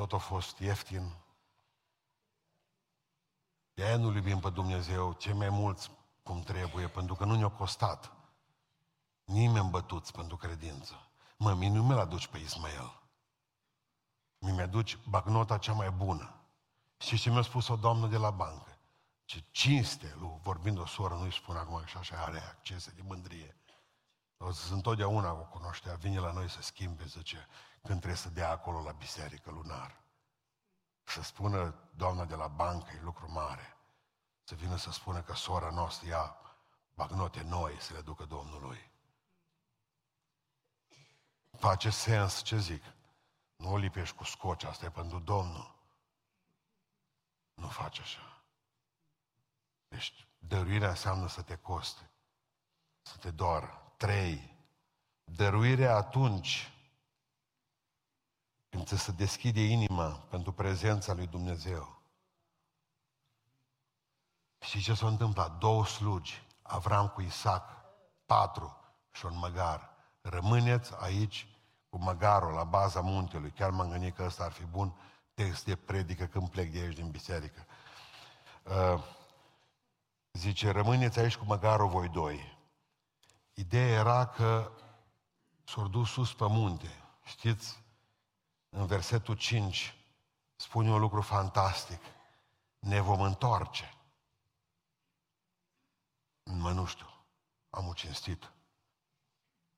tot 0.00 0.12
a 0.12 0.18
fost 0.18 0.58
ieftin, 0.58 1.16
de 3.74 3.84
aia 3.84 3.96
nu 3.96 4.12
iubim 4.14 4.40
pe 4.40 4.50
Dumnezeu 4.50 5.12
ce 5.12 5.32
mai 5.32 5.48
mulți 5.48 5.90
cum 6.22 6.42
trebuie, 6.42 6.88
pentru 6.88 7.14
că 7.14 7.24
nu 7.24 7.34
ne-a 7.34 7.48
costat. 7.48 8.12
Nimeni 9.24 9.70
bătuți 9.70 10.12
pentru 10.12 10.36
credință. 10.36 11.10
Mă, 11.36 11.54
mie 11.54 11.68
nu 11.68 11.82
mi-l 11.82 11.98
aduci 11.98 12.26
pe 12.26 12.38
Ismael. 12.38 13.00
Mi-aduci 14.38 14.98
bagnota 15.08 15.58
cea 15.58 15.72
mai 15.72 15.90
bună. 15.90 16.34
Și 16.98 17.18
ce 17.18 17.30
mi-a 17.30 17.42
spus 17.42 17.68
o 17.68 17.76
doamnă 17.76 18.06
de 18.06 18.16
la 18.16 18.30
bancă? 18.30 18.78
Ce 19.24 19.44
cinste, 19.50 20.14
lui, 20.18 20.38
vorbind 20.42 20.78
o 20.78 20.86
soră, 20.86 21.14
nu-i 21.14 21.32
spun 21.32 21.56
acum 21.56 21.84
că 21.92 21.98
așa 21.98 22.16
are 22.16 22.38
accese 22.38 22.90
de 22.90 23.02
mândrie. 23.02 23.56
O 24.36 24.52
să 24.52 24.74
întotdeauna 24.74 25.32
o 25.32 25.44
cunoștea, 25.44 25.94
vine 25.94 26.18
la 26.18 26.32
noi 26.32 26.48
să 26.50 26.62
schimbe, 26.62 27.04
zice, 27.04 27.48
când 27.82 27.98
trebuie 27.98 28.20
să 28.20 28.28
dea 28.28 28.50
acolo 28.50 28.82
la 28.82 28.92
biserică 28.92 29.50
lunar. 29.50 30.00
Să 31.04 31.22
spună 31.22 31.74
doamna 31.96 32.24
de 32.24 32.34
la 32.34 32.46
bancă, 32.48 32.92
e 32.92 33.00
lucru 33.00 33.30
mare. 33.30 33.76
Să 34.42 34.54
vină 34.54 34.76
să 34.76 34.90
spună 34.90 35.22
că 35.22 35.34
sora 35.34 35.70
noastră 35.70 36.08
ia 36.08 36.36
bagnote 36.94 37.42
noi 37.42 37.80
să 37.80 37.92
le 37.92 38.00
ducă 38.00 38.24
Domnului. 38.24 38.90
Face 41.58 41.90
sens, 41.90 42.42
ce 42.42 42.58
zic? 42.58 42.82
Nu 43.56 43.72
o 43.72 43.76
lipești 43.76 44.16
cu 44.16 44.24
scoci, 44.24 44.64
asta 44.64 44.84
e 44.84 44.90
pentru 44.90 45.18
Domnul. 45.18 45.74
Nu 47.54 47.68
faci 47.68 48.00
așa. 48.00 48.42
Deci, 49.88 50.26
dăruirea 50.38 50.88
înseamnă 50.88 51.28
să 51.28 51.42
te 51.42 51.56
coste, 51.56 52.10
să 53.02 53.16
te 53.16 53.30
doară. 53.30 53.92
Trei. 53.96 54.56
Dăruirea 55.24 55.96
atunci 55.96 56.72
când 58.70 58.86
ți 58.86 58.96
se 58.96 59.12
deschide 59.12 59.60
inima 59.60 60.08
pentru 60.08 60.52
prezența 60.52 61.14
lui 61.14 61.26
Dumnezeu. 61.26 62.00
Și 64.60 64.82
ce 64.82 64.94
s-a 64.94 65.06
întâmplat? 65.06 65.58
Două 65.58 65.86
slugi, 65.86 66.42
Avram 66.62 67.08
cu 67.08 67.20
Isaac, 67.20 67.64
patru 68.26 68.76
și 69.10 69.26
un 69.26 69.38
măgar. 69.38 69.90
Rămâneți 70.20 70.92
aici 70.98 71.48
cu 71.88 71.98
măgarul 71.98 72.52
la 72.52 72.64
baza 72.64 73.00
muntelui. 73.00 73.50
Chiar 73.50 73.70
m-am 73.70 73.90
gândit 73.90 74.14
că 74.14 74.24
ăsta 74.24 74.44
ar 74.44 74.52
fi 74.52 74.64
bun 74.64 74.94
text 75.34 75.64
de 75.64 75.76
predică 75.76 76.24
când 76.24 76.48
plec 76.48 76.72
de 76.72 76.78
aici 76.78 76.94
din 76.94 77.10
biserică. 77.10 77.66
Uh, 78.62 79.02
zice, 80.32 80.70
rămâneți 80.70 81.18
aici 81.18 81.36
cu 81.36 81.44
măgarul 81.44 81.88
voi 81.88 82.08
doi. 82.08 82.58
Ideea 83.54 83.98
era 83.98 84.26
că 84.26 84.70
s-au 85.64 85.88
dus 85.88 86.10
sus 86.10 86.34
pe 86.34 86.46
munte. 86.48 87.04
Știți, 87.24 87.79
în 88.70 88.86
versetul 88.86 89.34
5 89.34 89.94
spune 90.56 90.90
un 90.90 91.00
lucru 91.00 91.20
fantastic. 91.20 92.00
Ne 92.78 93.00
vom 93.00 93.20
întoarce. 93.20 93.94
Mă 96.42 96.72
nu 96.72 96.86
știu, 96.86 97.06
am 97.70 97.88
o 97.88 97.92
cinstit. 97.92 98.52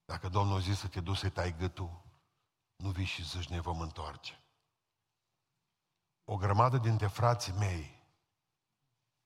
Dacă 0.04 0.28
Domnul 0.28 0.60
zis 0.60 0.78
să 0.78 0.88
te 0.88 1.00
duci 1.00 1.16
să 1.16 1.28
tai 1.28 1.56
gâtul, 1.56 2.02
nu 2.76 2.90
vii 2.90 3.04
și 3.04 3.24
zici 3.24 3.48
ne 3.48 3.60
vom 3.60 3.80
întoarce 3.80 4.42
o 6.24 6.36
grămadă 6.36 6.78
dintre 6.78 7.06
frații 7.06 7.52
mei 7.52 8.00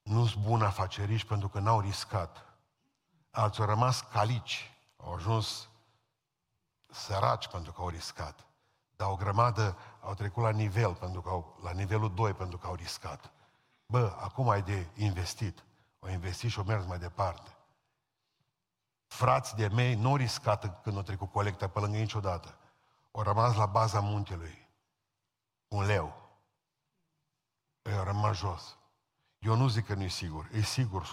nu 0.02 0.26
sunt 0.26 0.44
buni 0.44 0.62
afaceriști 0.62 1.28
pentru 1.28 1.48
că 1.48 1.58
n-au 1.58 1.80
riscat. 1.80 2.44
Alții 3.30 3.62
au 3.62 3.68
rămas 3.68 4.00
calici, 4.00 4.70
au 4.96 5.14
ajuns 5.14 5.68
săraci 6.86 7.48
pentru 7.48 7.72
că 7.72 7.80
au 7.80 7.88
riscat. 7.88 8.45
Dar 8.96 9.10
o 9.10 9.16
grămadă 9.16 9.76
au 10.00 10.14
trecut 10.14 10.42
la 10.42 10.50
nivel, 10.50 10.94
pentru 10.94 11.20
că 11.20 11.28
au, 11.28 11.58
la 11.62 11.70
nivelul 11.70 12.14
2 12.14 12.32
pentru 12.32 12.58
că 12.58 12.66
au 12.66 12.74
riscat. 12.74 13.30
Bă, 13.86 14.16
acum 14.20 14.48
ai 14.48 14.62
de 14.62 14.86
investit. 14.94 15.64
Au 16.00 16.08
investit 16.08 16.50
și 16.50 16.58
au 16.58 16.64
mers 16.64 16.86
mai 16.86 16.98
departe. 16.98 17.50
frați 19.06 19.56
de 19.56 19.68
mei 19.68 19.94
nu 19.94 20.08
au 20.08 20.16
riscat 20.16 20.82
când 20.82 20.96
au 20.96 21.02
trecut 21.02 21.30
colecta 21.32 21.68
pe 21.68 21.80
lângă 21.80 21.96
niciodată. 21.96 22.56
Au 23.12 23.22
rămas 23.22 23.56
la 23.56 23.66
baza 23.66 24.00
muntelui. 24.00 24.68
Un 25.68 25.84
leu. 25.84 26.14
Ei 27.82 27.96
au 27.96 28.04
rămas 28.04 28.36
jos. 28.36 28.76
Eu 29.38 29.56
nu 29.56 29.68
zic 29.68 29.86
că 29.86 29.94
nu 29.94 30.02
e 30.02 30.08
sigur. 30.08 30.48
E 30.52 30.60
sigur, 30.60 31.06
100%. 31.06 31.08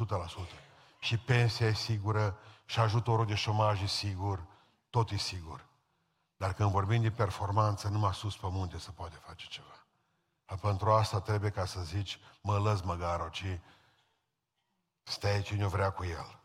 Și 1.00 1.18
pensia 1.18 1.68
e 1.68 1.74
sigură, 1.74 2.38
și 2.66 2.80
ajutorul 2.80 3.26
de 3.26 3.36
șomaj 3.36 3.82
e 3.82 3.86
sigur, 3.86 4.46
tot 4.90 5.12
e 5.12 5.18
sigur. 5.18 5.66
Dar 6.44 6.54
când 6.54 6.72
vorbim 6.72 7.02
de 7.02 7.12
performanță, 7.12 7.88
numai 7.88 8.14
sus 8.14 8.38
pe 8.38 8.48
munte 8.50 8.78
se 8.78 8.92
poate 8.92 9.16
face 9.16 9.48
ceva. 9.48 9.86
Dar 10.46 10.58
pentru 10.58 10.92
asta 10.92 11.22
trebuie 11.22 11.50
ca 11.50 11.66
să 11.66 11.82
zici, 11.82 12.20
mă 12.42 12.58
lăs 12.58 12.82
măgaro, 12.82 13.30
ci 13.30 13.60
stai 15.04 15.42
cine 15.42 15.68
vrea 15.68 15.92
cu 15.92 16.04
el. 16.04 16.40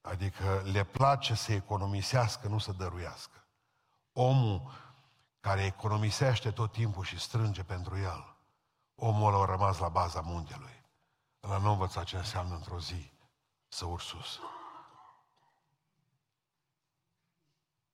Adică 0.00 0.62
le 0.64 0.84
place 0.84 1.34
să 1.34 1.52
economisească, 1.52 2.48
nu 2.48 2.58
să 2.58 2.72
dăruiască. 2.72 3.46
Omul 4.12 4.70
care 5.40 5.64
economisește 5.64 6.50
tot 6.50 6.72
timpul 6.72 7.04
și 7.04 7.18
strânge 7.18 7.62
pentru 7.62 7.96
el, 7.98 8.36
omul 8.94 9.34
a 9.34 9.44
rămas 9.44 9.78
la 9.78 9.88
baza 9.88 10.20
muntelui. 10.20 10.84
Ăla 11.42 11.58
nu 11.58 11.70
învăța 11.70 12.04
ce 12.04 12.16
înseamnă 12.16 12.54
într-o 12.54 12.80
zi 12.80 13.12
să 13.68 13.84
urci 13.84 14.04
sus. 14.04 14.40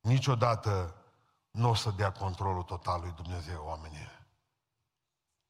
Niciodată 0.00 0.94
nu 1.50 1.68
o 1.68 1.74
să 1.74 1.90
dea 1.90 2.12
controlul 2.12 2.62
total 2.62 3.00
lui 3.00 3.12
Dumnezeu 3.12 3.64
oamenii. 3.64 4.08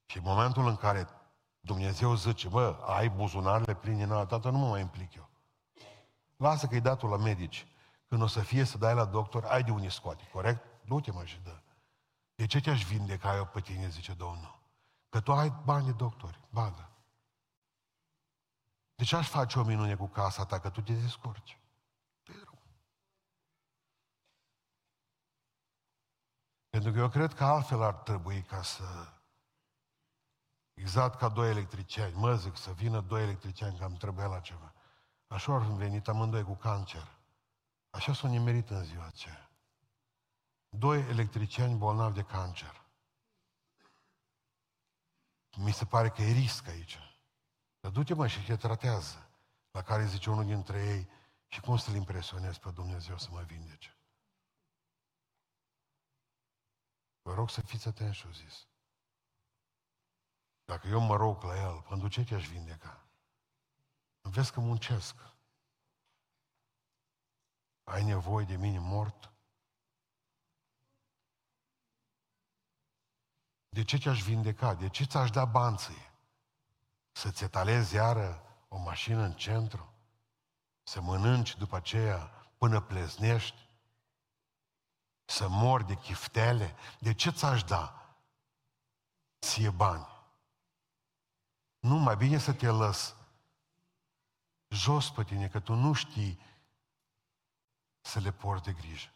Și 0.06 0.16
în 0.16 0.22
momentul 0.22 0.66
în 0.66 0.76
care 0.76 1.08
Dumnezeu 1.60 2.14
zice, 2.14 2.48
bă, 2.48 2.78
ai 2.86 3.08
buzunarele 3.08 3.74
pline, 3.74 4.04
nu, 4.04 4.24
tată, 4.24 4.50
nu 4.50 4.58
mă 4.58 4.68
mai 4.68 4.80
implic 4.80 5.14
eu. 5.14 5.28
Lasă 6.36 6.66
că-i 6.66 6.80
datul 6.80 7.08
la 7.08 7.16
medici. 7.16 7.66
Când 8.08 8.22
o 8.22 8.26
să 8.26 8.40
fie 8.40 8.64
să 8.64 8.78
dai 8.78 8.94
la 8.94 9.04
doctor, 9.04 9.44
ai 9.44 9.62
de 9.62 9.70
unde 9.70 9.88
scoate, 9.88 10.28
corect? 10.32 10.64
Du-te 10.84 11.10
mă 11.10 11.24
și 11.24 11.40
dă. 11.44 11.60
De 12.34 12.46
ce 12.46 12.60
te-aș 12.60 12.84
vindeca 12.84 13.36
eu 13.36 13.46
pe 13.46 13.60
tine, 13.60 13.88
zice 13.88 14.12
Domnul? 14.12 14.58
Că 15.08 15.20
tu 15.20 15.32
ai 15.32 15.52
bani 15.64 15.84
de 15.86 15.92
doctori, 15.92 16.40
bagă. 16.50 16.90
De 18.94 19.04
ce 19.04 19.16
aș 19.16 19.28
face 19.28 19.58
o 19.58 19.62
minune 19.62 19.94
cu 19.94 20.06
casa 20.06 20.44
ta, 20.44 20.58
că 20.58 20.70
tu 20.70 20.80
te 20.80 20.92
descurci? 20.92 21.59
Pentru 26.70 26.92
că 26.92 26.98
eu 26.98 27.08
cred 27.08 27.34
că 27.34 27.44
altfel 27.44 27.82
ar 27.82 27.94
trebui 27.94 28.42
ca 28.42 28.62
să... 28.62 28.84
Exact 30.74 31.18
ca 31.18 31.28
doi 31.28 31.50
electricieni. 31.50 32.14
Mă 32.14 32.34
zic 32.34 32.56
să 32.56 32.72
vină 32.72 33.00
doi 33.00 33.22
electricieni, 33.22 33.78
că 33.78 33.84
am 33.84 33.94
trebuit 33.94 34.28
la 34.28 34.40
ceva. 34.40 34.74
Așa 35.26 35.52
au 35.52 35.60
venit 35.60 36.08
amândoi 36.08 36.42
cu 36.42 36.54
cancer. 36.54 37.18
Așa 37.90 38.14
s-au 38.14 38.30
nimerit 38.30 38.70
în 38.70 38.84
ziua 38.84 39.06
aceea. 39.06 39.50
Doi 40.68 40.98
electricieni 40.98 41.76
bolnavi 41.76 42.14
de 42.14 42.22
cancer. 42.22 42.84
Mi 45.56 45.72
se 45.72 45.84
pare 45.84 46.08
că 46.08 46.22
e 46.22 46.32
risc 46.32 46.68
aici. 46.68 46.98
Dar 47.80 47.90
du-te 47.90 48.14
mă 48.14 48.26
și 48.26 48.44
te 48.44 48.56
tratează. 48.56 49.28
La 49.70 49.82
care 49.82 50.04
zice 50.04 50.30
unul 50.30 50.44
dintre 50.44 50.84
ei, 50.84 51.08
și 51.46 51.60
cum 51.60 51.76
să-L 51.76 51.94
impresionez 51.94 52.58
pe 52.58 52.70
Dumnezeu 52.70 53.18
să 53.18 53.28
mă 53.30 53.40
vindece? 53.40 53.99
Vă 57.30 57.36
rog 57.36 57.50
să 57.50 57.60
fiți 57.60 57.88
atenți 57.88 58.18
și 58.18 58.32
zis. 58.32 58.66
Dacă 60.64 60.88
eu 60.88 61.00
mă 61.00 61.16
rog 61.16 61.42
la 61.42 61.56
El, 61.56 61.82
pentru 61.88 62.08
ce 62.08 62.24
te-aș 62.24 62.48
vindeca? 62.48 63.04
Vezi 64.20 64.52
că 64.52 64.60
muncesc. 64.60 65.14
Ai 67.84 68.04
nevoie 68.04 68.44
de 68.44 68.56
mine 68.56 68.78
mort? 68.78 69.32
De 73.68 73.84
ce 73.84 73.98
te-aș 73.98 74.22
vindeca? 74.22 74.74
De 74.74 74.88
ce 74.88 75.04
ți-aș 75.04 75.30
da 75.30 75.44
banții? 75.44 76.10
Să-ți 77.12 77.44
etalezi 77.44 77.94
iară 77.94 78.42
o 78.68 78.78
mașină 78.78 79.22
în 79.22 79.32
centru? 79.32 79.94
Să 80.82 81.00
mănânci 81.00 81.56
după 81.56 81.76
aceea 81.76 82.18
până 82.58 82.80
pleznești? 82.80 83.69
Să 85.30 85.48
mori 85.48 85.86
de 85.86 85.94
chiftele? 85.94 86.74
De 86.98 87.14
ce 87.14 87.30
ți-aș 87.30 87.64
da 87.64 88.14
ție 89.40 89.70
bani? 89.70 90.06
Nu, 91.78 91.96
mai 91.96 92.16
bine 92.16 92.38
să 92.38 92.52
te 92.52 92.66
lăs 92.66 93.16
jos 94.68 95.10
pe 95.10 95.24
tine, 95.24 95.48
că 95.48 95.60
tu 95.60 95.74
nu 95.74 95.92
știi 95.92 96.40
să 98.00 98.18
le 98.18 98.32
porți 98.32 98.64
de 98.64 98.72
grijă. 98.72 99.08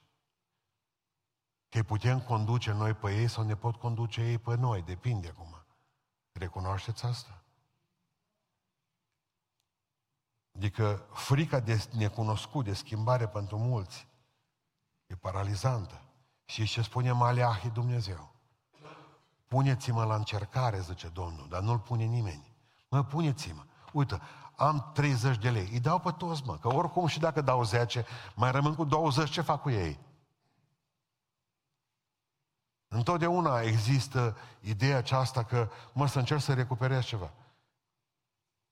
Că 1.68 1.78
îi 1.78 1.84
putem 1.84 2.20
conduce 2.20 2.72
noi 2.72 2.94
pe 2.94 3.14
ei 3.14 3.28
sau 3.28 3.44
ne 3.44 3.56
pot 3.56 3.76
conduce 3.76 4.20
ei 4.20 4.38
pe 4.38 4.54
noi, 4.54 4.82
depinde 4.82 5.28
acum. 5.28 5.64
Recunoașteți 6.32 7.04
asta? 7.04 7.42
Adică 10.56 11.06
frica 11.12 11.60
de 11.60 11.88
necunoscut, 11.92 12.64
de 12.64 12.74
schimbare 12.74 13.28
pentru 13.28 13.58
mulți, 13.58 14.06
e 15.06 15.16
paralizantă. 15.16 16.03
Și 16.44 16.66
ce 16.66 16.82
spune 16.82 17.12
Maleahi 17.12 17.70
Dumnezeu? 17.70 18.34
Puneți-mă 19.46 20.04
la 20.04 20.14
încercare, 20.14 20.80
zice 20.80 21.08
Domnul, 21.08 21.46
dar 21.48 21.60
nu-l 21.60 21.78
pune 21.78 22.04
nimeni. 22.04 22.54
Mă, 22.88 23.04
puneți-mă. 23.04 23.62
Uite, 23.92 24.20
am 24.56 24.90
30 24.94 25.38
de 25.38 25.50
lei. 25.50 25.68
Îi 25.72 25.80
dau 25.80 25.98
pe 25.98 26.10
toți, 26.10 26.42
mă, 26.44 26.58
că 26.58 26.74
oricum 26.74 27.06
și 27.06 27.18
dacă 27.18 27.40
dau 27.40 27.64
10, 27.64 28.06
mai 28.34 28.50
rămân 28.50 28.74
cu 28.74 28.84
20, 28.84 29.30
ce 29.30 29.40
fac 29.40 29.60
cu 29.60 29.70
ei? 29.70 29.98
Întotdeauna 32.88 33.60
există 33.60 34.36
ideea 34.60 34.96
aceasta 34.96 35.42
că, 35.42 35.68
mă, 35.92 36.06
să 36.06 36.18
încerc 36.18 36.40
să 36.40 36.54
recuperez 36.54 37.04
ceva. 37.04 37.32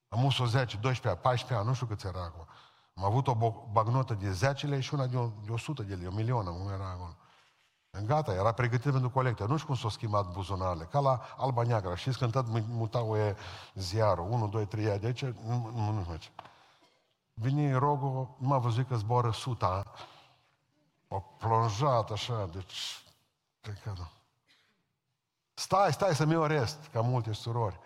Am 0.08 0.24
us 0.24 0.38
o 0.38 0.46
10, 0.46 0.76
12, 0.76 1.22
14 1.22 1.58
ani, 1.58 1.66
nu 1.66 1.74
știu 1.74 1.86
câți 1.86 2.06
era 2.06 2.22
acum. 2.22 2.46
Am 2.94 3.04
avut 3.04 3.26
o 3.26 3.34
bagnotă 3.72 4.14
de 4.14 4.32
10 4.32 4.66
lei 4.66 4.80
și 4.80 4.94
una 4.94 5.06
de, 5.06 5.30
de 5.44 5.50
100 5.52 5.82
de 5.82 5.94
lei, 5.94 6.06
un 6.06 6.14
milion, 6.14 6.44
cum 6.44 6.70
era 6.70 6.90
acolo. 6.90 7.16
Gata, 8.00 8.32
era 8.32 8.52
pregătit 8.52 8.92
pentru 8.92 9.10
colectă. 9.10 9.44
Nu 9.44 9.54
știu 9.54 9.66
cum 9.66 9.76
s-au 9.76 9.90
schimbat 9.90 10.32
buzunarele. 10.32 10.84
Ca 10.84 11.00
la 11.00 11.34
Alba 11.36 11.62
Neagră. 11.62 11.94
Știți 11.94 12.18
când 12.18 12.32
tot 12.32 12.46
mutau 12.68 13.16
e 13.16 13.36
ziarul. 13.74 14.30
1, 14.30 14.48
2, 14.48 14.66
3 14.66 14.90
ani. 14.90 15.00
De 15.00 15.12
ce? 15.12 15.34
Nu, 15.44 15.70
nu, 15.74 15.90
nu 15.90 16.02
face. 16.02 16.30
Vine 17.34 17.74
rogul, 17.74 18.34
nu 18.38 18.48
m-a 18.48 18.58
văzut 18.58 18.88
că 18.88 18.96
zboară 18.96 19.30
suta. 19.30 19.82
O 21.08 21.20
plonjat 21.20 22.10
așa, 22.10 22.46
deci... 22.46 23.04
Cred 23.60 23.80
că 23.82 23.92
nu. 23.96 24.10
Stai, 25.54 25.92
stai 25.92 26.14
să-mi 26.14 26.36
o 26.36 26.46
rest, 26.46 26.88
ca 26.92 27.00
multe 27.00 27.32
surori. 27.32 27.80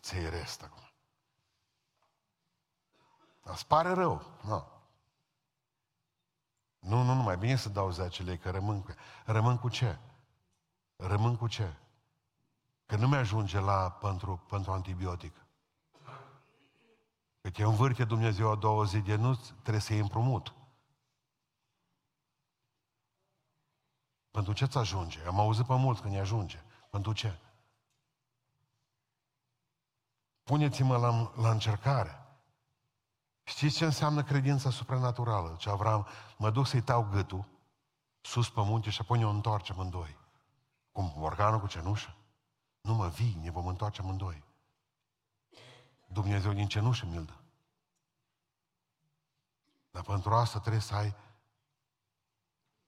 Ți-ai 0.00 0.30
rest 0.30 0.62
acum. 0.62 0.82
Dar 3.42 3.54
îți 3.54 3.66
pare 3.66 3.92
rău. 3.92 4.22
Nu. 4.40 4.64
Nu, 6.88 7.02
nu, 7.02 7.14
nu, 7.14 7.22
mai 7.22 7.36
bine 7.36 7.56
să 7.56 7.68
dau 7.68 7.90
10 7.90 8.22
lei, 8.22 8.38
că 8.38 8.50
rămân 8.50 8.82
cu 8.82 8.94
Rămân 9.24 9.58
cu 9.58 9.68
ce? 9.68 9.98
Rămân 10.96 11.36
cu 11.36 11.46
ce? 11.46 11.74
Că 12.86 12.96
nu 12.96 13.08
mi-ajunge 13.08 13.60
la 13.60 13.90
pentru, 13.90 14.44
pentru 14.48 14.72
antibiotic. 14.72 15.34
Că 17.40 17.50
te 17.50 17.62
învârte 17.62 18.04
Dumnezeu 18.04 18.50
a 18.50 18.54
două 18.54 18.84
zi 18.84 18.98
de 18.98 19.14
nu, 19.14 19.34
trebuie 19.34 19.80
să 19.80 19.92
iei 19.92 20.02
împrumut. 20.02 20.54
Pentru 24.30 24.52
ce 24.52 24.66
ți 24.66 24.78
ajunge? 24.78 25.26
Am 25.26 25.40
auzit 25.40 25.66
pe 25.66 25.74
mult 25.74 26.00
când 26.00 26.12
ne 26.12 26.20
ajunge. 26.20 26.62
Pentru 26.90 27.12
ce? 27.12 27.38
Puneți-mă 30.42 30.96
la, 30.96 31.32
la 31.42 31.50
încercare. 31.50 32.27
Știți 33.48 33.76
ce 33.76 33.84
înseamnă 33.84 34.22
credința 34.22 34.70
supranaturală? 34.70 35.56
Ce 35.58 35.70
Avram, 35.70 36.06
mă 36.36 36.50
duc 36.50 36.66
să-i 36.66 36.82
tau 36.82 37.08
gâtul, 37.10 37.44
sus 38.20 38.50
pe 38.50 38.60
munte 38.60 38.90
și 38.90 39.00
apoi 39.00 39.18
ne 39.18 39.24
întoarcem 39.24 39.78
amândoi. 39.78 40.16
Cum 40.92 41.12
organul 41.22 41.60
cu 41.60 41.66
cenușă? 41.66 42.14
Nu 42.80 42.94
mă 42.94 43.08
vii, 43.08 43.38
ne 43.42 43.50
vom 43.50 43.66
întoarce 43.66 44.00
amândoi. 44.00 44.44
Dumnezeu 46.06 46.52
din 46.52 46.68
cenușă 46.68 47.06
mi-l 47.06 47.24
dă. 47.24 47.32
Dar 49.90 50.02
pentru 50.02 50.34
asta 50.34 50.60
trebuie 50.60 50.82
să 50.82 50.94
ai 50.94 51.14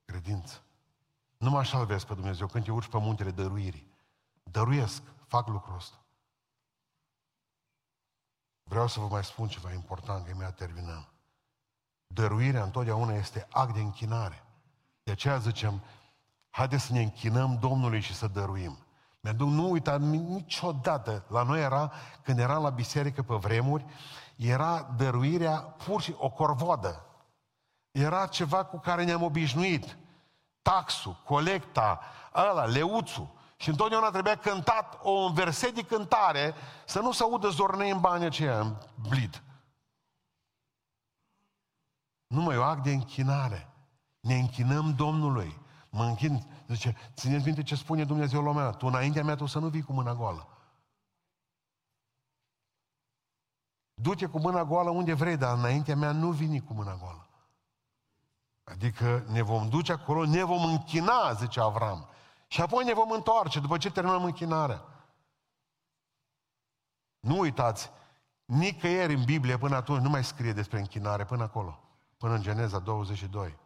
credință. 0.04 0.62
Nu 1.36 1.50
mă 1.50 1.58
așa 1.58 1.84
vezi 1.84 2.06
pe 2.06 2.14
Dumnezeu 2.14 2.46
când 2.46 2.64
te 2.64 2.70
urci 2.70 2.88
pe 2.88 2.98
muntele 2.98 3.30
dăruirii. 3.30 3.92
Dăruiesc, 4.42 5.02
fac 5.26 5.48
lucrul 5.48 5.76
ăsta. 5.76 5.96
Vreau 8.70 8.86
să 8.86 9.00
vă 9.00 9.06
mai 9.10 9.24
spun 9.24 9.48
ceva 9.48 9.72
important, 9.72 10.26
că 10.26 10.32
mi-a 10.36 10.50
terminat. 10.50 11.08
Dăruirea 12.06 12.62
întotdeauna 12.62 13.14
este 13.14 13.46
act 13.50 13.74
de 13.74 13.80
închinare. 13.80 14.44
De 15.02 15.12
aceea 15.12 15.38
zicem, 15.38 15.82
haideți 16.50 16.84
să 16.84 16.92
ne 16.92 17.02
închinăm 17.02 17.58
Domnului 17.60 18.00
și 18.00 18.14
să 18.14 18.26
dăruim. 18.26 18.78
Mi-aduc, 19.20 19.48
nu 19.48 19.70
uita 19.70 19.96
niciodată, 19.98 21.24
la 21.28 21.42
noi 21.42 21.60
era, 21.60 21.92
când 22.22 22.38
eram 22.38 22.62
la 22.62 22.70
biserică 22.70 23.22
pe 23.22 23.34
vremuri, 23.34 23.84
era 24.36 24.82
dăruirea 24.96 25.58
pur 25.58 26.02
și 26.02 26.14
o 26.18 26.30
corvodă. 26.30 27.06
Era 27.90 28.26
ceva 28.26 28.64
cu 28.64 28.78
care 28.78 29.04
ne-am 29.04 29.22
obișnuit. 29.22 29.96
Taxul, 30.62 31.22
colecta, 31.24 32.00
ăla, 32.34 32.64
leuțul. 32.64 33.28
Și 33.60 33.68
întotdeauna 33.68 34.10
trebuia 34.10 34.36
cântat 34.36 34.98
o 35.02 35.32
verset 35.32 35.74
de 35.74 35.82
cântare 35.82 36.54
să 36.86 37.00
nu 37.00 37.12
se 37.12 37.22
audă 37.22 37.48
zornei 37.48 37.90
în 37.90 38.00
banii 38.00 38.26
aceia, 38.26 38.60
în 38.60 38.76
blid. 39.08 39.42
Numai 42.26 42.56
o 42.56 42.62
act 42.62 42.82
de 42.82 42.90
închinare. 42.90 43.68
Ne 44.20 44.34
închinăm 44.34 44.94
Domnului. 44.94 45.58
Mă 45.90 46.04
închin, 46.04 46.46
zice, 46.68 46.96
țineți 47.14 47.44
minte 47.44 47.62
ce 47.62 47.74
spune 47.74 48.04
Dumnezeu 48.04 48.42
la 48.42 48.52
mea, 48.52 48.70
tu 48.70 48.86
înaintea 48.86 49.24
mea 49.24 49.34
tu 49.34 49.46
să 49.46 49.58
nu 49.58 49.68
vii 49.68 49.82
cu 49.82 49.92
mâna 49.92 50.14
goală. 50.14 50.48
Du-te 53.94 54.26
cu 54.26 54.38
mâna 54.38 54.64
goală 54.64 54.90
unde 54.90 55.14
vrei, 55.14 55.36
dar 55.36 55.56
înaintea 55.56 55.96
mea 55.96 56.12
nu 56.12 56.30
vini 56.30 56.60
cu 56.60 56.72
mâna 56.72 56.96
goală. 56.96 57.28
Adică 58.64 59.24
ne 59.28 59.42
vom 59.42 59.68
duce 59.68 59.92
acolo, 59.92 60.24
ne 60.24 60.42
vom 60.42 60.64
închina, 60.64 61.32
zice 61.32 61.60
Avram. 61.60 62.09
Și 62.52 62.60
apoi 62.60 62.84
ne 62.84 62.92
vom 62.92 63.10
întoarce 63.10 63.60
după 63.60 63.78
ce 63.78 63.90
terminăm 63.90 64.24
închinarea. 64.24 64.84
Nu 67.20 67.38
uitați, 67.38 67.90
nicăieri 68.44 69.14
în 69.14 69.24
Biblie 69.24 69.58
până 69.58 69.76
atunci 69.76 70.02
nu 70.02 70.08
mai 70.08 70.24
scrie 70.24 70.52
despre 70.52 70.78
închinare, 70.78 71.24
până 71.24 71.42
acolo, 71.42 71.80
până 72.18 72.34
în 72.34 72.42
Geneza 72.42 72.78
22. 72.78 73.58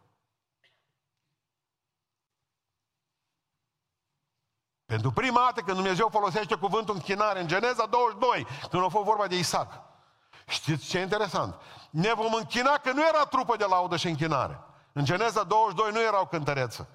Pentru 4.85 5.13
prima 5.13 5.41
dată 5.41 5.61
când 5.61 5.77
Dumnezeu 5.77 6.09
folosește 6.09 6.55
cuvântul 6.55 6.95
închinare 6.95 7.41
în 7.41 7.47
Geneza 7.47 7.87
22, 7.87 8.47
când 8.71 8.85
a 8.85 8.89
fost 8.89 9.05
vorba 9.05 9.27
de 9.27 9.39
Isaac. 9.39 9.83
Știți 10.47 10.87
ce 10.87 10.99
e 10.99 11.03
interesant? 11.03 11.61
Ne 11.91 12.13
vom 12.13 12.33
închina 12.33 12.79
că 12.79 12.93
nu 12.93 13.07
era 13.07 13.25
trupă 13.25 13.57
de 13.57 13.65
laudă 13.65 13.97
și 13.97 14.09
închinare. 14.09 14.61
În 14.93 15.05
Geneza 15.05 15.43
22 15.43 15.93
nu 15.93 16.01
erau 16.01 16.27
cântăreță. 16.27 16.89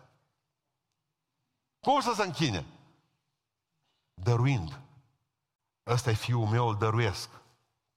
Cum 1.79 1.99
să 1.99 2.13
se 2.15 2.23
închine? 2.23 2.65
Dăruind. 4.13 4.79
Ăsta 5.85 6.09
e 6.09 6.13
fiul 6.13 6.45
meu, 6.45 6.67
îl 6.67 6.77
dăruiesc. 6.77 7.29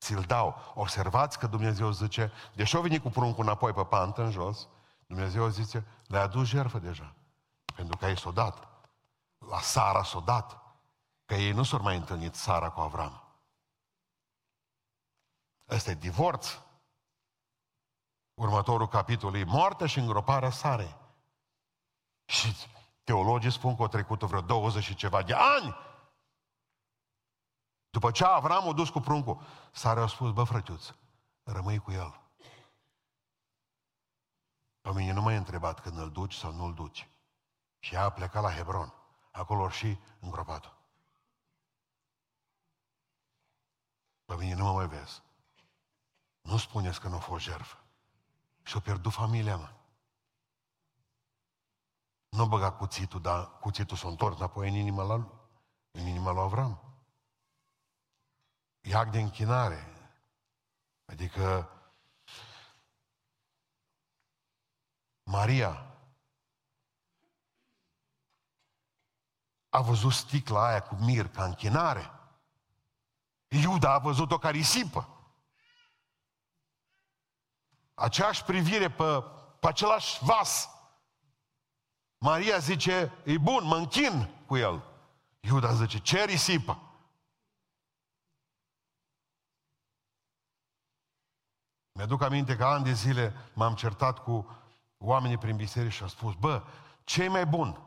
Ți-l 0.01 0.23
dau. 0.23 0.73
Observați 0.75 1.39
că 1.39 1.47
Dumnezeu 1.47 1.91
zice, 1.91 2.33
deși 2.55 2.77
o 2.77 2.81
venit 2.81 3.03
cu 3.03 3.11
pruncul 3.11 3.45
înapoi 3.45 3.73
pe 3.73 3.85
pantă, 3.85 4.23
în 4.23 4.31
jos, 4.31 4.69
Dumnezeu 5.07 5.49
zice, 5.49 5.87
le-a 6.07 6.23
adus 6.23 6.49
jertfă 6.49 6.79
deja. 6.79 7.15
Pentru 7.75 7.97
că 7.97 8.05
ai 8.05 8.17
s-o 8.17 8.31
dat. 8.31 8.69
La 9.39 9.61
Sara 9.61 10.03
s-o 10.03 10.21
dat. 10.21 10.61
Că 11.25 11.35
ei 11.35 11.53
nu 11.53 11.63
s-au 11.63 11.83
mai 11.83 11.97
întâlnit 11.97 12.35
Sara 12.35 12.71
cu 12.71 12.81
Avram. 12.81 13.23
Ăsta 15.69 15.91
e 15.91 15.95
divorț. 15.95 16.59
Următorul 18.35 18.89
capitol 18.89 19.35
e 19.35 19.45
moartea 19.45 19.87
și 19.87 19.99
îngroparea 19.99 20.51
Sarei. 20.51 20.97
Și 22.25 22.55
teologii 23.05 23.53
spun 23.53 23.77
că 23.77 23.83
au 23.83 23.89
trecut 23.89 24.23
vreo 24.23 24.41
20 24.41 24.85
și 24.85 24.95
ceva 24.95 25.23
de 25.23 25.35
ani. 25.35 25.77
După 27.91 28.11
ce 28.11 28.25
Avram 28.25 28.69
a 28.69 28.73
dus 28.73 28.89
cu 28.89 29.01
pruncul, 29.01 29.41
Sara 29.73 30.03
a 30.03 30.07
spus, 30.07 30.33
bă 30.33 30.45
frătiuț, 30.45 30.93
rămâi 31.43 31.79
cu 31.79 31.91
el. 31.91 32.21
Pe 34.81 34.93
mine 34.93 35.13
nu 35.13 35.23
m-ai 35.23 35.37
întrebat 35.37 35.81
când 35.81 35.99
îl 35.99 36.11
duci 36.11 36.35
sau 36.35 36.53
nu 36.53 36.65
îl 36.65 36.75
duci. 36.75 37.09
Și 37.79 37.95
ea 37.95 38.05
a 38.05 38.11
plecat 38.11 38.43
la 38.43 38.53
Hebron. 38.53 38.95
Acolo 39.31 39.69
și 39.69 39.99
îngropat 40.21 40.73
Pe 44.25 44.35
mine 44.39 44.55
nu 44.55 44.65
mă 44.65 44.73
mai 44.73 44.87
vezi. 44.87 45.23
Nu 46.41 46.57
spuneți 46.57 47.01
că 47.01 47.09
nu 47.09 47.17
a 47.17 47.19
fost 47.19 47.45
jertfă. 47.45 47.77
Și-a 48.63 48.81
pierdut 48.81 49.13
familia 49.13 49.57
mea. 49.57 49.77
Nu 52.37 52.47
băga 52.47 52.73
cuțitul, 52.73 53.21
dar 53.21 53.59
cuțitul 53.59 53.97
s-a 53.97 54.09
întors 54.09 54.37
înapoi 54.37 54.69
în 54.69 54.75
inima, 54.75 55.03
la, 55.03 55.15
în 55.91 56.07
inima 56.07 56.31
lui 56.31 56.43
Avram. 56.43 56.81
E 58.81 58.95
act 58.95 59.11
de 59.11 59.21
închinare. 59.21 59.87
Adică 61.05 61.71
Maria 65.23 65.97
a 69.69 69.81
văzut 69.81 70.13
sticla 70.13 70.67
aia 70.67 70.83
cu 70.83 70.95
mir 70.95 71.29
ca 71.29 71.45
închinare. 71.45 72.11
Iuda 73.49 73.93
a 73.93 73.99
văzut-o 73.99 74.39
ca 74.39 74.51
risipă. 74.51 75.09
Aceeași 77.95 78.45
privire 78.45 78.91
pe, 78.91 79.23
pe 79.61 79.67
același 79.67 80.25
vas. 80.25 80.69
Maria 82.23 82.59
zice, 82.59 83.13
e 83.25 83.39
bun, 83.39 83.65
mă 83.65 83.77
închin 83.77 84.29
cu 84.47 84.57
el. 84.57 84.83
Iuda 85.41 85.73
zice, 85.73 85.99
ce 85.99 86.25
risipă? 86.25 86.79
Mi-aduc 91.93 92.23
aminte 92.23 92.57
că 92.57 92.65
ani 92.65 92.85
de 92.85 92.93
zile 92.93 93.33
m-am 93.55 93.75
certat 93.75 94.19
cu 94.19 94.47
oamenii 94.99 95.39
prin 95.39 95.57
biserică 95.57 95.93
și 95.93 96.03
am 96.03 96.09
spus, 96.09 96.35
bă, 96.35 96.63
ce 97.05 97.29
mai 97.29 97.47
bun? 97.47 97.81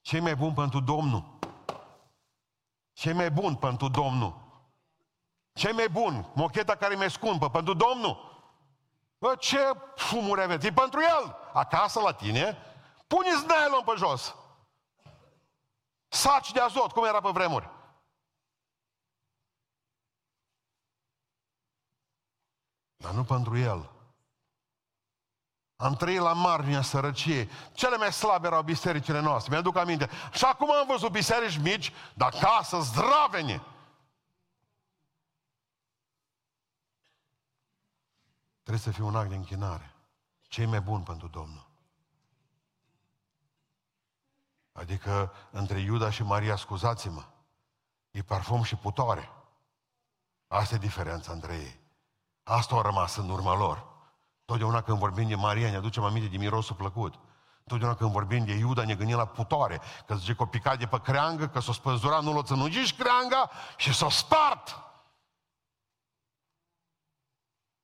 ce 0.00 0.20
mai 0.20 0.36
bun 0.36 0.54
pentru 0.54 0.80
Domnul? 0.80 1.38
ce 2.92 3.12
mai 3.12 3.30
bun 3.30 3.54
pentru 3.54 3.88
Domnul? 3.88 4.36
ce 5.52 5.72
mai 5.72 5.88
bun? 5.88 6.30
Mocheta 6.34 6.76
care 6.76 6.94
mi-e 6.94 7.08
scumpă 7.08 7.50
pentru 7.50 7.74
Domnul? 7.74 8.42
Bă, 9.18 9.34
ce 9.38 9.58
fumuri 9.96 10.42
aveți? 10.42 10.66
E 10.66 10.72
pentru 10.72 11.00
el. 11.00 11.36
Acasă 11.52 12.00
la 12.00 12.12
tine, 12.12 12.58
puneți 13.14 13.46
nylon 13.46 13.84
pe 13.84 13.92
jos. 13.96 14.34
Saci 16.08 16.52
de 16.52 16.60
azot, 16.60 16.92
cum 16.92 17.04
era 17.04 17.20
pe 17.20 17.30
vremuri. 17.30 17.70
Dar 22.96 23.12
nu 23.12 23.24
pentru 23.24 23.56
el. 23.56 23.90
Am 25.76 25.94
trăit 25.94 26.20
la 26.20 26.32
marginea 26.32 26.82
sărăciei. 26.82 27.50
Cele 27.72 27.96
mai 27.96 28.12
slabe 28.12 28.46
erau 28.46 28.62
bisericile 28.62 29.20
noastre. 29.20 29.50
Mi-aduc 29.52 29.76
aminte. 29.76 30.10
Și 30.32 30.44
acum 30.44 30.70
am 30.70 30.86
văzut 30.86 31.10
biserici 31.10 31.58
mici, 31.58 31.92
dar 32.14 32.30
casă 32.30 32.80
zdravene. 32.80 33.62
Trebuie 38.62 38.82
să 38.82 38.90
fie 38.90 39.04
un 39.04 39.16
act 39.16 39.28
de 39.28 39.34
închinare. 39.34 39.94
ce 40.42 40.62
e 40.62 40.66
mai 40.66 40.80
bun 40.80 41.02
pentru 41.02 41.28
Domnul? 41.28 41.73
Adică 44.74 45.32
între 45.50 45.78
Iuda 45.78 46.10
și 46.10 46.22
Maria, 46.22 46.56
scuzați-mă, 46.56 47.24
e 48.10 48.22
parfum 48.22 48.62
și 48.62 48.76
putoare. 48.76 49.30
Asta 50.48 50.74
e 50.74 50.78
diferența 50.78 51.32
între 51.32 51.54
ei. 51.54 51.80
Asta 52.42 52.74
a 52.76 52.82
rămas 52.82 53.16
în 53.16 53.30
urma 53.30 53.56
lor. 53.56 53.86
Totdeauna 54.44 54.82
când 54.82 54.98
vorbim 54.98 55.28
de 55.28 55.34
Maria 55.34 55.70
ne 55.70 55.76
aducem 55.76 56.04
aminte 56.04 56.28
de 56.28 56.36
mirosul 56.36 56.76
plăcut. 56.76 57.14
Totdeauna 57.66 57.96
când 57.96 58.10
vorbim 58.10 58.44
de 58.44 58.52
Iuda 58.52 58.84
ne 58.84 58.94
gândim 58.94 59.16
la 59.16 59.26
putoare. 59.26 59.80
Că 60.06 60.14
zice 60.14 60.34
că 60.34 60.42
o 60.42 60.46
picat 60.46 60.78
de 60.78 60.86
pe 60.86 61.00
creangă, 61.00 61.48
că 61.48 61.60
s-o 61.60 61.72
spăzura, 61.72 62.20
nu 62.20 62.32
l-o 62.32 62.42
țănugiși 62.42 62.94
creanga 62.94 63.50
și 63.76 63.94
s-o 63.94 64.08
spart. 64.08 64.82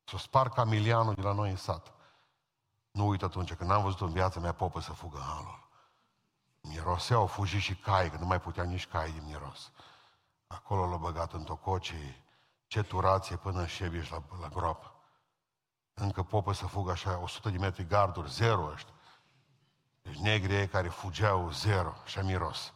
S-o 0.04 0.18
spart 0.18 0.54
camilianul 0.54 1.14
de 1.14 1.22
la 1.22 1.32
noi 1.32 1.50
în 1.50 1.56
sat. 1.56 1.92
Nu 2.90 3.08
uit 3.08 3.22
atunci, 3.22 3.54
când 3.54 3.70
n-am 3.70 3.82
văzut 3.82 4.00
în 4.00 4.12
viața 4.12 4.40
mea 4.40 4.52
popă 4.52 4.80
să 4.80 4.92
fugă 4.92 5.18
halul. 5.18 5.69
Miroseau, 6.60 7.26
fugi 7.26 7.58
și 7.58 7.74
cai, 7.74 8.10
că 8.10 8.16
nu 8.16 8.26
mai 8.26 8.40
putea 8.40 8.64
nici 8.64 8.86
cai 8.86 9.10
din 9.10 9.24
miros. 9.24 9.72
Acolo 10.46 10.86
l-a 10.86 10.96
băgat 10.96 11.32
în 11.32 11.44
tococii, 11.44 12.24
ce 12.66 12.82
turație 12.82 13.36
până 13.36 13.60
în 13.60 13.66
șebiș 13.66 14.10
la, 14.10 14.22
la 14.40 14.48
groapă 14.48 14.94
încă 16.00 16.22
popă 16.22 16.52
să 16.52 16.66
fugă 16.66 16.90
așa 16.90 17.18
100 17.18 17.50
de 17.50 17.58
metri 17.58 17.86
garduri, 17.86 18.30
zero 18.30 18.70
ăștia. 18.72 18.94
Deci 20.02 20.16
negri 20.16 20.68
care 20.68 20.88
fugeau 20.88 21.50
zero, 21.50 21.94
așa 22.04 22.22
miros. 22.22 22.74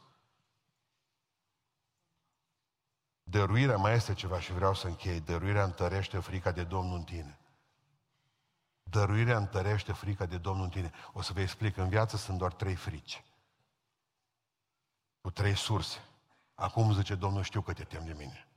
Dăruirea 3.22 3.76
mai 3.76 3.94
este 3.94 4.14
ceva 4.14 4.40
și 4.40 4.52
vreau 4.52 4.74
să 4.74 4.86
închei. 4.86 5.20
Dăruirea 5.20 5.64
întărește 5.64 6.18
frica 6.18 6.52
de 6.52 6.64
Domnul 6.64 6.96
în 6.96 7.04
tine. 7.04 7.38
Dăruirea 8.82 9.36
întărește 9.36 9.92
frica 9.92 10.26
de 10.26 10.38
Domnul 10.38 10.64
în 10.64 10.70
tine. 10.70 10.92
O 11.12 11.22
să 11.22 11.32
vă 11.32 11.40
explic, 11.40 11.76
în 11.76 11.88
viață 11.88 12.16
sunt 12.16 12.38
doar 12.38 12.52
trei 12.52 12.74
frici. 12.74 13.24
Cu 15.24 15.30
trei 15.30 15.56
surse. 15.56 15.98
Acum 16.54 16.92
zice 16.92 17.14
Domnul, 17.14 17.42
știu 17.42 17.60
că 17.60 17.72
te 17.72 17.84
tem 17.84 18.04
de 18.04 18.12
mine. 18.12 18.48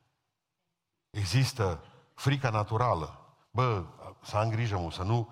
Există 1.09 1.83
frica 2.13 2.49
naturală, 2.49 3.27
Bă, 3.51 3.85
să 4.23 4.37
am 4.37 4.49
grijă, 4.49 4.77
mă, 4.77 4.91
să 4.91 5.03
nu 5.03 5.29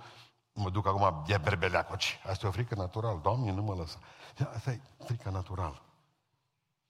mă 0.53 0.69
duc 0.69 0.88
acum 0.88 1.23
de 1.25 1.38
berbeleacoci. 1.38 2.19
Asta 2.29 2.45
e 2.45 2.49
o 2.49 2.51
frică 2.51 2.75
naturală. 2.75 3.19
Doamne, 3.23 3.51
nu 3.51 3.61
mă 3.61 3.73
lăsa. 3.73 3.97
Asta 4.55 4.71
e 4.71 4.81
frica 5.05 5.29
naturală. 5.29 5.81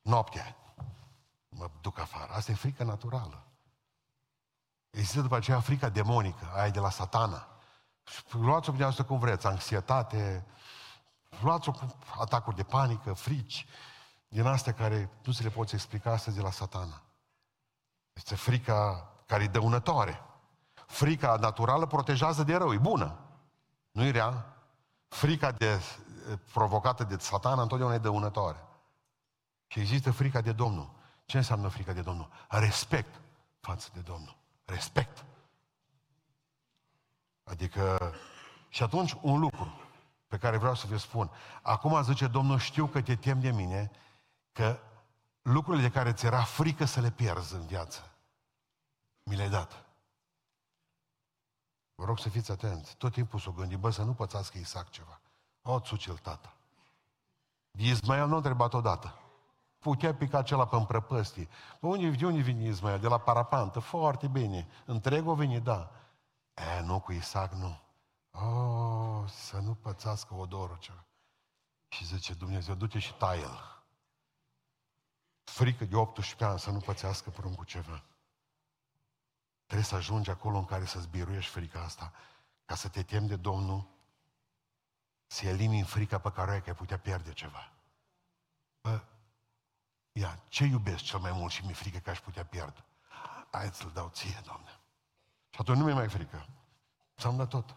Noaptea. 0.01 0.55
Mă 1.49 1.69
duc 1.81 1.99
afară. 1.99 2.31
Asta 2.33 2.51
e 2.51 2.55
frică 2.55 2.83
naturală. 2.83 3.43
Există 4.89 5.21
după 5.21 5.35
aceea 5.35 5.59
frica 5.59 5.89
demonică, 5.89 6.51
aia 6.53 6.69
de 6.69 6.79
la 6.79 6.89
satana. 6.89 7.47
Luați-o 8.31 8.73
pe 8.73 8.83
asta 8.83 9.03
cum 9.03 9.19
vreți, 9.19 9.47
anxietate, 9.47 10.45
luați-o 11.41 11.71
cu 11.71 11.97
atacuri 12.19 12.55
de 12.55 12.63
panică, 12.63 13.13
frici, 13.13 13.65
din 14.27 14.45
astea 14.45 14.73
care 14.73 15.09
nu 15.23 15.31
se 15.31 15.43
le 15.43 15.49
poți 15.49 15.73
explica 15.73 16.11
astăzi 16.11 16.35
de 16.35 16.41
la 16.41 16.51
satana. 16.51 17.01
Este 18.13 18.35
frica 18.35 19.11
care 19.25 19.43
e 19.43 19.47
dăunătoare. 19.47 20.21
Frica 20.87 21.35
naturală 21.35 21.85
protejează 21.85 22.43
de 22.43 22.55
rău, 22.55 22.73
e 22.73 22.77
bună. 22.77 23.19
Nu 23.91 24.03
e 24.03 24.11
rea. 24.11 24.55
Frica 25.07 25.51
de, 25.51 25.81
provocată 26.53 27.03
de 27.03 27.17
satana 27.17 27.61
întotdeauna 27.61 27.95
e 27.95 27.99
dăunătoare. 27.99 28.65
Și 29.67 29.79
există 29.79 30.11
frica 30.11 30.41
de 30.41 30.51
Domnul. 30.51 30.89
Ce 31.25 31.37
înseamnă 31.37 31.67
frica 31.67 31.93
de 31.93 32.01
Domnul? 32.01 32.29
Respect 32.49 33.21
față 33.59 33.89
de 33.93 33.99
Domnul. 33.99 34.37
Respect. 34.65 35.25
Adică, 37.43 38.13
și 38.69 38.83
atunci 38.83 39.15
un 39.21 39.39
lucru 39.39 39.79
pe 40.27 40.37
care 40.37 40.57
vreau 40.57 40.75
să 40.75 40.87
vă 40.87 40.97
spun. 40.97 41.31
Acum 41.61 42.03
zice 42.03 42.27
Domnul, 42.27 42.59
știu 42.59 42.87
că 42.87 43.01
te 43.01 43.15
tem 43.15 43.39
de 43.39 43.51
mine, 43.51 43.91
că 44.55 44.79
lucrurile 45.41 45.87
de 45.87 45.93
care 45.93 46.13
ți 46.13 46.25
era 46.25 46.43
frică 46.43 46.85
să 46.85 46.99
le 46.99 47.11
pierzi 47.11 47.53
în 47.53 47.65
viață, 47.65 48.11
mi 49.23 49.35
le-ai 49.35 49.49
dat. 49.49 49.85
Vă 51.95 52.05
rog 52.05 52.19
să 52.19 52.29
fiți 52.29 52.51
atenți. 52.51 52.95
Tot 52.95 53.11
timpul 53.11 53.39
s-o 53.39 53.51
gândi, 53.51 53.75
bă, 53.75 53.89
să 53.89 54.03
nu 54.03 54.13
pățească 54.13 54.57
Isaac 54.57 54.89
ceva. 54.89 55.19
O, 55.61 55.79
țucil 55.79 56.17
tata. 56.17 56.53
Ismael 57.71 58.27
nu 58.27 58.33
a 58.33 58.37
întrebat 58.37 58.73
odată. 58.73 59.19
Putea 59.79 60.15
pica 60.15 60.37
acela 60.37 60.67
pe 60.67 60.75
împrăpăstii. 60.75 61.49
Bă, 61.79 61.87
unde, 61.87 62.09
de 62.09 62.25
unde 62.25 62.41
vine 62.41 62.67
Ismael? 62.67 62.99
De 62.99 63.07
la 63.07 63.17
parapantă. 63.17 63.79
Foarte 63.79 64.27
bine. 64.27 64.67
Întreg 64.85 65.27
o 65.27 65.35
vine, 65.35 65.59
da. 65.59 65.91
E, 66.53 66.81
nu, 66.81 66.99
cu 66.99 67.11
Isaac 67.11 67.53
nu. 67.53 67.79
Oh, 68.31 69.29
să 69.29 69.57
nu 69.57 69.73
pățească 69.73 70.33
odorul 70.33 70.77
ceva. 70.79 71.05
Și 71.87 72.05
zice 72.05 72.33
Dumnezeu, 72.33 72.75
du-te 72.75 72.99
și 72.99 73.13
taie-l. 73.13 73.74
Frică 75.45 75.85
de 75.85 75.95
18 75.95 76.43
ani 76.43 76.59
să 76.59 76.71
nu 76.71 76.79
pățească 76.79 77.29
pruncul 77.29 77.65
ceva. 77.65 78.03
Trebuie 79.65 79.85
să 79.87 79.95
ajungi 79.95 80.29
acolo 80.29 80.57
în 80.57 80.65
care 80.65 80.85
să-ți 80.85 81.07
biruiești 81.07 81.51
frica 81.51 81.81
asta, 81.81 82.11
ca 82.65 82.75
să 82.75 82.87
te 82.87 83.03
temi 83.03 83.27
de 83.27 83.35
Domnul, 83.35 83.87
să 85.27 85.45
elimini 85.45 85.83
frica 85.83 86.17
pe 86.17 86.31
care 86.31 86.51
ai 86.51 86.61
că 86.61 86.69
ai 86.69 86.75
putea 86.75 86.99
pierde 86.99 87.33
ceva. 87.33 87.71
Bă, 88.81 89.03
ia, 90.11 90.39
ce 90.47 90.63
iubesc 90.63 91.03
cel 91.03 91.19
mai 91.19 91.31
mult 91.31 91.51
și 91.51 91.63
mi-e 91.63 91.73
frică 91.73 91.97
că 91.97 92.09
aș 92.09 92.19
putea 92.19 92.45
pierde? 92.45 92.85
Hai 93.51 93.69
să-l 93.73 93.91
dau 93.93 94.09
ție, 94.13 94.41
Doamne. 94.45 94.79
Și 95.49 95.61
atunci 95.61 95.77
nu 95.77 95.83
mi-e 95.83 95.93
mai 95.93 96.09
frică. 96.09 96.47
Să-mi 97.15 97.37
dă 97.37 97.45
tot. 97.45 97.75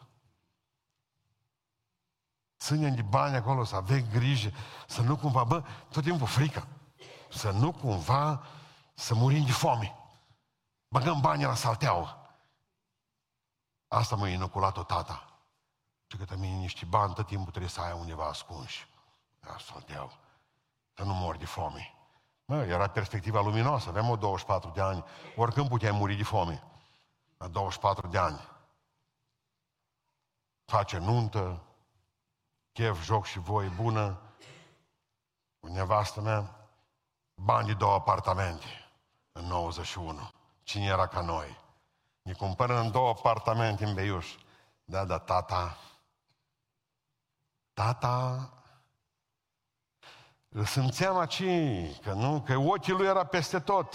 Ținem 2.58 2.94
de 2.94 3.02
bani 3.02 3.36
acolo, 3.36 3.64
să 3.64 3.76
avem 3.76 4.08
grijă, 4.10 4.52
să 4.86 5.02
nu 5.02 5.16
cumva, 5.16 5.44
bă, 5.44 5.64
tot 5.90 6.02
timpul 6.02 6.26
frică. 6.26 6.68
Să 7.28 7.50
nu 7.50 7.72
cumva 7.72 8.42
să 8.94 9.14
murim 9.14 9.44
de 9.44 9.52
foame. 9.52 9.96
Băgăm 10.88 11.20
banii 11.20 11.44
la 11.44 11.54
salteaua. 11.54 12.18
Asta 13.88 14.16
m-a 14.16 14.28
inoculat-o 14.28 14.82
tata. 14.82 15.28
Și 16.06 16.16
că 16.16 16.36
mine 16.36 16.56
niște 16.56 16.84
bani, 16.84 17.14
tot 17.14 17.26
timpul 17.26 17.50
trebuie 17.50 17.70
să 17.70 17.80
ai 17.80 17.92
undeva 17.92 18.24
ascunși. 18.24 18.88
La 19.40 19.56
salteaua. 19.58 20.12
Să 20.94 21.02
nu 21.02 21.14
mor 21.14 21.36
de 21.36 21.46
foame. 21.46 21.94
Mă, 22.44 22.56
era 22.56 22.88
perspectiva 22.88 23.40
luminoasă, 23.40 23.88
aveam 23.88 24.08
o 24.08 24.16
24 24.16 24.70
de 24.70 24.80
ani. 24.80 25.04
Oricând 25.36 25.68
puteai 25.68 25.92
muri 25.92 26.14
de 26.14 26.22
foame. 26.22 26.62
La 27.36 27.48
24 27.48 28.06
de 28.06 28.18
ani. 28.18 28.40
Face 30.64 30.98
nuntă, 30.98 31.62
chef, 32.72 33.04
joc 33.04 33.24
și 33.24 33.38
voi 33.38 33.68
bună, 33.68 34.20
cu 35.60 35.66
nevastă 35.66 36.20
mea, 36.20 36.57
bani 37.40 37.66
de 37.66 37.74
două 37.74 37.94
apartamente 37.94 38.66
în 39.32 39.44
91. 39.44 40.30
Cine 40.62 40.84
era 40.84 41.06
ca 41.06 41.20
noi? 41.20 41.56
Ne 42.22 42.32
cumpără 42.32 42.78
în 42.78 42.90
două 42.90 43.08
apartamente 43.08 43.84
în 43.84 43.94
Beiuș. 43.94 44.34
Da, 44.84 45.04
da, 45.04 45.18
tata, 45.18 45.76
tata, 47.72 48.50
îl 50.48 50.64
simțeam 50.64 51.18
aici, 51.18 52.00
că 52.02 52.12
nu, 52.12 52.40
că 52.40 52.56
ochii 52.56 52.92
lui 52.92 53.06
era 53.06 53.24
peste 53.24 53.60
tot. 53.60 53.94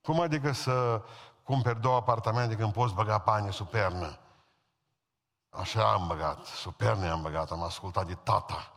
Cum 0.00 0.20
adică 0.20 0.52
să 0.52 1.02
cumperi 1.42 1.80
două 1.80 1.96
apartamente 1.96 2.56
când 2.56 2.72
poți 2.72 2.94
băga 2.94 3.18
bani 3.18 3.52
sub 3.52 3.68
pernă? 3.68 4.18
Așa 5.50 5.92
am 5.92 6.06
băgat, 6.06 6.44
superne 6.44 7.08
am 7.08 7.22
băgat, 7.22 7.50
am 7.50 7.62
ascultat 7.62 8.06
de 8.06 8.14
tata. 8.14 8.72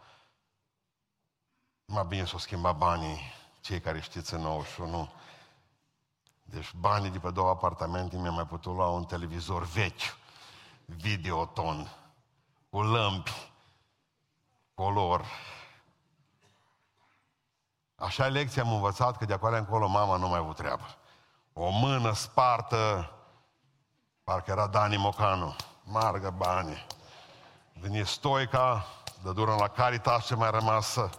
Mai 1.86 2.06
bine 2.08 2.26
să 2.26 2.32
o 2.36 2.38
schimba 2.38 2.72
banii, 2.72 3.20
cei 3.62 3.80
care 3.80 4.02
știți 4.02 4.34
în 4.34 4.42
91. 4.42 5.10
Deci 6.44 6.74
banii 6.74 7.10
de 7.10 7.20
pe 7.20 7.32
două 7.32 7.50
apartamente 7.50 8.18
mi-am 8.18 8.34
mai 8.34 8.48
putut 8.48 8.76
lua 8.76 8.88
un 8.88 9.06
televizor 9.06 9.64
vechi, 9.64 10.18
videoton, 10.86 11.92
cu 12.70 12.82
lămpi, 12.82 13.52
color. 14.74 15.26
Așa 17.96 18.28
lecție 18.28 18.62
am 18.62 18.74
învățat 18.74 19.18
că 19.18 19.26
de 19.26 19.34
acolo 19.34 19.56
încolo 19.56 19.88
mama 19.88 20.18
nu 20.18 20.28
mai 20.28 20.40
avut 20.40 20.56
treabă. 20.56 20.84
O 21.54 21.70
mână 21.70 22.14
spartă, 22.14 23.12
parcă 24.24 24.52
era 24.52 24.68
Dani 24.68 24.98
Mocanu 24.98 25.56
margă 25.84 26.30
bani. 26.30 26.86
Vine 27.74 28.04
Stoica, 28.04 28.86
de 29.24 29.32
dură 29.32 29.56
la 29.56 29.68
Caritas 29.68 30.26
ce 30.26 30.36
mai 30.36 30.52
rămasă. 30.52 31.10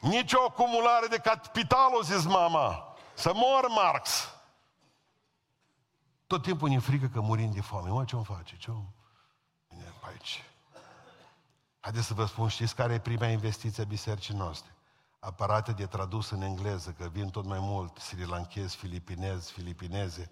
Nici 0.00 0.32
o 0.32 0.44
acumulare 0.48 1.06
de 1.06 1.18
capital, 1.18 1.94
o 1.94 2.02
zis 2.02 2.24
mama. 2.24 2.96
Să 3.14 3.32
mor 3.34 3.68
Marx. 3.68 4.32
Tot 6.26 6.42
timpul 6.42 6.68
ne 6.68 6.78
frică 6.78 7.06
că 7.06 7.20
murim 7.20 7.52
de 7.52 7.60
foame. 7.60 7.88
Mă, 7.88 8.04
ce-o 8.04 8.22
face? 8.22 8.56
Ce-o... 8.56 8.74
Vine 9.68 9.82
pe 10.00 10.06
aici. 10.08 10.44
Haideți 11.80 12.06
să 12.06 12.14
vă 12.14 12.24
spun, 12.24 12.48
știți 12.48 12.74
care 12.74 12.94
e 12.94 12.98
prima 12.98 13.26
investiție 13.26 13.82
a 13.82 13.86
bisericii 13.86 14.34
noastre? 14.34 14.74
Aparate 15.18 15.72
de 15.72 15.86
tradus 15.86 16.30
în 16.30 16.42
engleză, 16.42 16.90
că 16.90 17.08
vin 17.08 17.30
tot 17.30 17.44
mai 17.44 17.58
mult 17.60 17.98
sri 17.98 18.26
lankezi, 18.26 18.76
filipinezi, 18.76 19.52
filipineze 19.52 20.30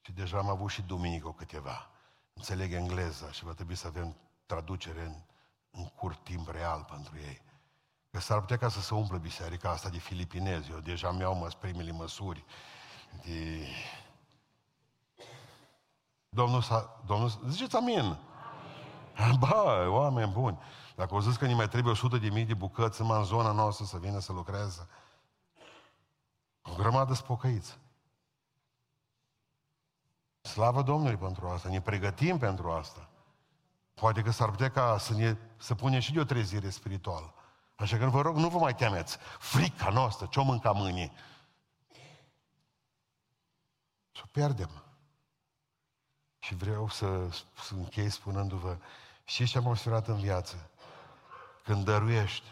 și 0.00 0.12
deja 0.12 0.38
am 0.38 0.48
avut 0.48 0.70
și 0.70 0.82
duminică 0.82 1.34
câteva 1.36 1.90
înțeleg 2.32 2.72
engleza 2.72 3.30
și 3.30 3.44
va 3.44 3.52
trebui 3.52 3.74
să 3.74 3.86
avem 3.86 4.16
traducere 4.46 5.00
în, 5.00 5.14
în 5.70 5.84
curt 5.86 6.24
timp 6.24 6.48
real 6.48 6.86
pentru 6.90 7.16
ei. 7.16 7.42
Că 8.12 8.20
s-ar 8.20 8.40
putea 8.40 8.56
ca 8.56 8.68
să 8.68 8.80
se 8.80 8.94
umplă 8.94 9.18
biserica 9.18 9.70
asta 9.70 9.88
de 9.88 9.98
filipinezi. 9.98 10.70
Eu 10.70 10.78
deja 10.78 11.10
mi-au 11.10 11.34
măs 11.34 11.54
primele 11.54 11.90
măsuri 11.90 12.44
de... 13.24 13.66
Domnul, 16.28 16.62
s-a, 16.62 17.02
Domnul 17.06 17.32
ziceți 17.48 17.76
amin. 17.76 17.98
amin. 19.16 19.38
Ba, 19.38 19.88
oameni 19.88 20.32
buni. 20.32 20.58
Dacă 20.96 21.14
o 21.14 21.20
zis 21.20 21.36
că 21.36 21.46
ne 21.46 21.54
mai 21.54 21.68
trebuie 21.68 21.92
100 21.92 22.16
de 22.16 22.28
mii 22.28 22.44
de 22.44 22.54
bucăți 22.54 23.00
în 23.00 23.24
zona 23.24 23.52
noastră 23.52 23.84
să 23.84 23.98
vină 23.98 24.18
să 24.18 24.32
lucreze, 24.32 24.88
o 26.62 26.74
grămadă 26.74 27.14
spocăiți. 27.14 27.78
Slavă 30.40 30.82
Domnului 30.82 31.16
pentru 31.16 31.46
asta, 31.46 31.68
ne 31.68 31.80
pregătim 31.80 32.38
pentru 32.38 32.70
asta. 32.70 33.08
Poate 33.94 34.22
că 34.22 34.30
s-ar 34.30 34.50
putea 34.50 34.70
ca 34.70 34.98
să, 34.98 35.14
ne, 35.14 35.36
să 35.56 35.74
punem 35.74 36.00
și 36.00 36.12
de 36.12 36.20
o 36.20 36.24
trezire 36.24 36.70
spirituală. 36.70 37.34
Așa 37.82 37.96
că 37.98 38.06
vă 38.06 38.20
rog, 38.20 38.36
nu 38.36 38.48
vă 38.48 38.58
mai 38.58 38.74
temeți. 38.74 39.18
Frica 39.38 39.88
noastră, 39.88 40.26
ce-o 40.26 40.42
mânca 40.42 40.72
mâinii. 40.72 41.12
Și 44.12 44.22
o 44.24 44.28
pierdem. 44.30 44.70
Și 46.38 46.54
vreau 46.54 46.88
să, 46.88 47.28
să 47.64 47.74
închei 47.74 48.10
spunându-vă, 48.10 48.76
și 49.24 49.46
ce 49.46 49.58
am 49.58 49.66
observat 49.66 50.08
în 50.08 50.16
viață? 50.16 50.70
Când 51.64 51.84
dăruiești, 51.84 52.46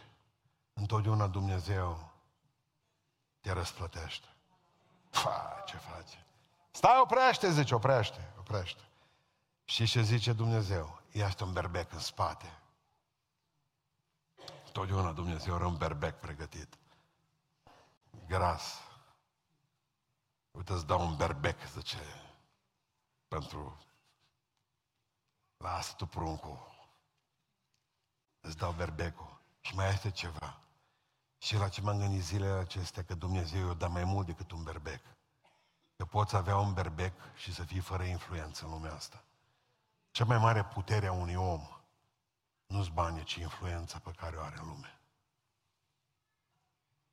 întotdeauna 0.72 1.26
Dumnezeu 1.26 2.10
te 3.40 3.52
răsplătește. 3.52 4.26
Fa, 5.10 5.64
ce 5.66 5.76
face? 5.76 6.26
Stai, 6.70 7.00
oprește, 7.02 7.50
zice, 7.50 7.74
oprește, 7.74 8.32
oprește. 8.38 8.82
Și 9.64 9.86
ce 9.86 10.02
zice 10.02 10.32
Dumnezeu? 10.32 11.00
Este 11.12 11.44
un 11.44 11.52
berbec 11.52 11.92
în 11.92 11.98
spate. 11.98 12.58
Totdeauna 14.72 15.12
Dumnezeu 15.12 15.54
are 15.54 15.66
un 15.66 15.76
berbec 15.76 16.20
pregătit. 16.20 16.78
Gras. 18.26 18.80
Uite, 20.50 20.72
îți 20.72 20.86
dau 20.86 21.06
un 21.06 21.16
berbec, 21.16 21.66
zice, 21.66 21.98
pentru... 23.28 23.78
Lasă 25.56 25.94
tu 25.96 26.06
pruncul. 26.06 26.58
Îți 28.40 28.56
dau 28.56 28.72
berbecul. 28.72 29.40
Și 29.60 29.74
mai 29.74 29.88
este 29.88 30.10
ceva. 30.10 30.60
Și 31.38 31.56
la 31.56 31.68
ce 31.68 31.80
m-am 31.80 31.98
gândit 31.98 32.22
zilele 32.22 32.58
acestea, 32.58 33.04
că 33.04 33.14
Dumnezeu 33.14 33.66
i-a 33.66 33.74
dat 33.74 33.90
mai 33.90 34.04
mult 34.04 34.26
decât 34.26 34.50
un 34.50 34.62
berbec 34.62 35.00
că 36.00 36.06
poți 36.06 36.36
avea 36.36 36.56
un 36.56 36.72
berbec 36.72 37.12
și 37.36 37.54
să 37.54 37.62
fii 37.62 37.80
fără 37.80 38.02
influență 38.02 38.64
în 38.64 38.70
lumea 38.70 38.94
asta. 38.94 39.24
Cea 40.10 40.24
mai 40.24 40.38
mare 40.38 40.64
putere 40.64 41.06
a 41.06 41.12
unui 41.12 41.34
om 41.34 41.79
nu-ți 42.70 42.90
banii, 42.90 43.24
ci 43.24 43.34
influența 43.34 43.98
pe 43.98 44.10
care 44.10 44.36
o 44.36 44.40
are 44.42 44.58
în 44.58 44.66
lume. 44.66 45.00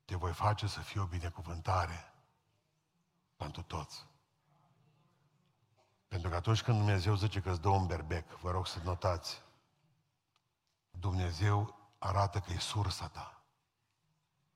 Te 0.05 0.15
voi 0.15 0.33
face 0.33 0.67
să 0.67 0.79
fii 0.79 0.99
o 0.99 1.05
binecuvântare 1.05 2.13
pentru 3.35 3.61
toți. 3.61 4.05
Pentru 6.07 6.29
că 6.29 6.35
atunci 6.35 6.61
când 6.61 6.77
Dumnezeu 6.77 7.15
zice 7.15 7.41
că 7.41 7.49
îți 7.49 7.61
dă 7.61 7.69
un 7.69 7.85
berbec, 7.85 8.31
vă 8.31 8.51
rog 8.51 8.67
să 8.67 8.79
notați, 8.83 9.41
Dumnezeu 10.91 11.89
arată 11.97 12.39
că 12.39 12.51
e 12.51 12.59
sursa 12.59 13.07
ta. 13.07 13.41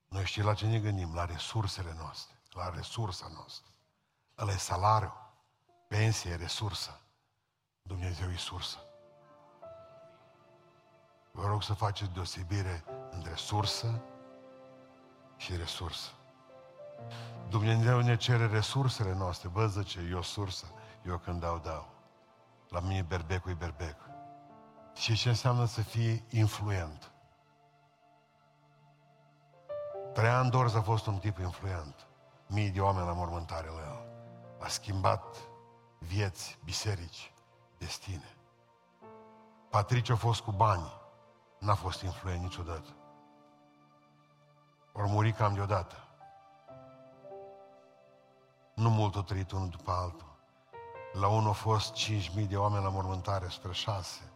Noi 0.08 0.24
știi 0.24 0.42
la 0.42 0.54
ce 0.54 0.66
ne 0.66 0.80
gândim? 0.80 1.14
La 1.14 1.24
resursele 1.24 1.94
noastre, 1.94 2.40
la 2.50 2.70
resursa 2.70 3.28
noastră. 3.28 3.72
Ăla 4.38 4.52
e 4.52 4.56
salariu, 4.56 5.14
pensie, 5.88 6.34
resursă. 6.34 7.00
Dumnezeu 7.82 8.30
e 8.30 8.36
sursă. 8.36 8.91
Vă 11.32 11.46
rog 11.46 11.62
să 11.62 11.74
faceți 11.74 12.10
deosebire 12.10 12.84
între 13.10 13.34
sursă 13.34 14.02
și 15.36 15.56
resursă. 15.56 16.10
Dumnezeu 17.48 18.00
ne 18.00 18.16
cere 18.16 18.46
resursele 18.46 19.14
noastre. 19.14 19.48
Vă 19.48 19.66
zice, 19.66 20.08
eu 20.10 20.22
sursă, 20.22 20.66
eu 21.06 21.18
când 21.18 21.40
dau, 21.40 21.58
dau. 21.58 21.88
La 22.68 22.80
mine 22.80 23.02
berbecul 23.02 23.50
e 23.50 23.54
berbec. 23.54 23.96
Și 24.94 25.14
ce 25.14 25.28
înseamnă 25.28 25.64
să 25.64 25.80
fii 25.80 26.24
influent? 26.30 27.12
Traian 30.12 30.50
Dorz 30.50 30.74
a 30.74 30.82
fost 30.82 31.06
un 31.06 31.18
tip 31.18 31.38
influent. 31.38 32.06
Mii 32.46 32.70
de 32.70 32.80
oameni 32.80 33.06
la 33.06 33.12
mormântare 33.12 33.66
la 33.66 33.80
el. 33.80 34.06
A 34.60 34.68
schimbat 34.68 35.36
vieți, 35.98 36.58
biserici, 36.64 37.32
destine. 37.78 38.36
Patrici 39.70 40.10
a 40.10 40.16
fost 40.16 40.40
cu 40.40 40.50
bani. 40.50 41.00
N-a 41.62 41.74
fost 41.74 42.02
influent 42.02 42.42
niciodată. 42.42 42.88
Ori 44.92 45.08
muri 45.08 45.32
cam 45.32 45.54
deodată. 45.54 45.94
Nu 48.74 48.90
mult 48.90 49.16
o 49.16 49.22
trăit 49.22 49.50
unul 49.50 49.68
după 49.68 49.90
altul. 49.90 50.36
La 51.12 51.28
unul 51.28 51.48
a 51.48 51.52
fost 51.52 51.94
5.000 51.94 52.48
de 52.48 52.56
oameni 52.56 52.84
la 52.84 52.90
mormântare 52.90 53.48
spre 53.48 53.72
6. 53.72 54.30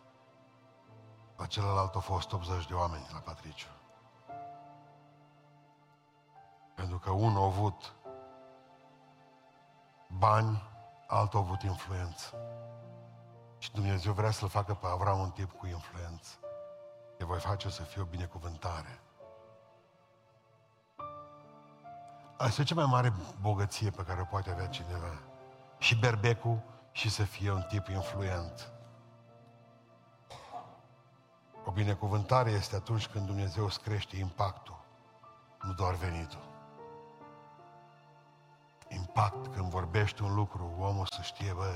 La 1.36 1.46
celălalt 1.46 1.94
au 1.94 2.00
fost 2.00 2.32
80 2.32 2.66
de 2.66 2.74
oameni 2.74 3.06
la 3.12 3.18
Patriciu. 3.18 3.68
Pentru 6.74 6.98
că 6.98 7.10
unul 7.10 7.42
a 7.42 7.44
avut 7.44 7.94
bani, 10.08 10.62
altul 11.06 11.38
a 11.38 11.42
avut 11.42 11.62
influență. 11.62 12.34
Și 13.58 13.72
Dumnezeu 13.72 14.12
vrea 14.12 14.30
să-l 14.30 14.48
facă 14.48 14.74
pe 14.74 14.86
Avram 14.86 15.18
un 15.18 15.30
tip 15.30 15.52
cu 15.52 15.66
influență. 15.66 16.38
Te 17.16 17.24
voi 17.24 17.38
face 17.38 17.70
să 17.70 17.82
fie 17.82 18.02
o 18.02 18.04
binecuvântare. 18.04 19.00
Asta 22.36 22.60
e 22.60 22.64
cea 22.64 22.74
mai 22.74 22.86
mare 22.86 23.12
bogăție 23.40 23.90
pe 23.90 24.02
care 24.02 24.20
o 24.20 24.24
poate 24.24 24.50
avea 24.50 24.66
cineva. 24.66 25.22
Și 25.78 25.98
berbecul 25.98 26.62
și 26.92 27.10
să 27.10 27.22
fie 27.22 27.50
un 27.50 27.62
tip 27.68 27.88
influent. 27.88 28.70
O 31.64 31.70
binecuvântare 31.70 32.50
este 32.50 32.76
atunci 32.76 33.06
când 33.06 33.26
Dumnezeu 33.26 33.64
îți 33.64 33.80
crește 33.80 34.16
impactul, 34.16 34.78
nu 35.62 35.72
doar 35.72 35.94
venitul. 35.94 36.44
Impact, 38.88 39.54
când 39.54 39.70
vorbești 39.70 40.22
un 40.22 40.34
lucru, 40.34 40.74
omul 40.78 41.06
să 41.06 41.22
știe, 41.22 41.52
bă, 41.52 41.74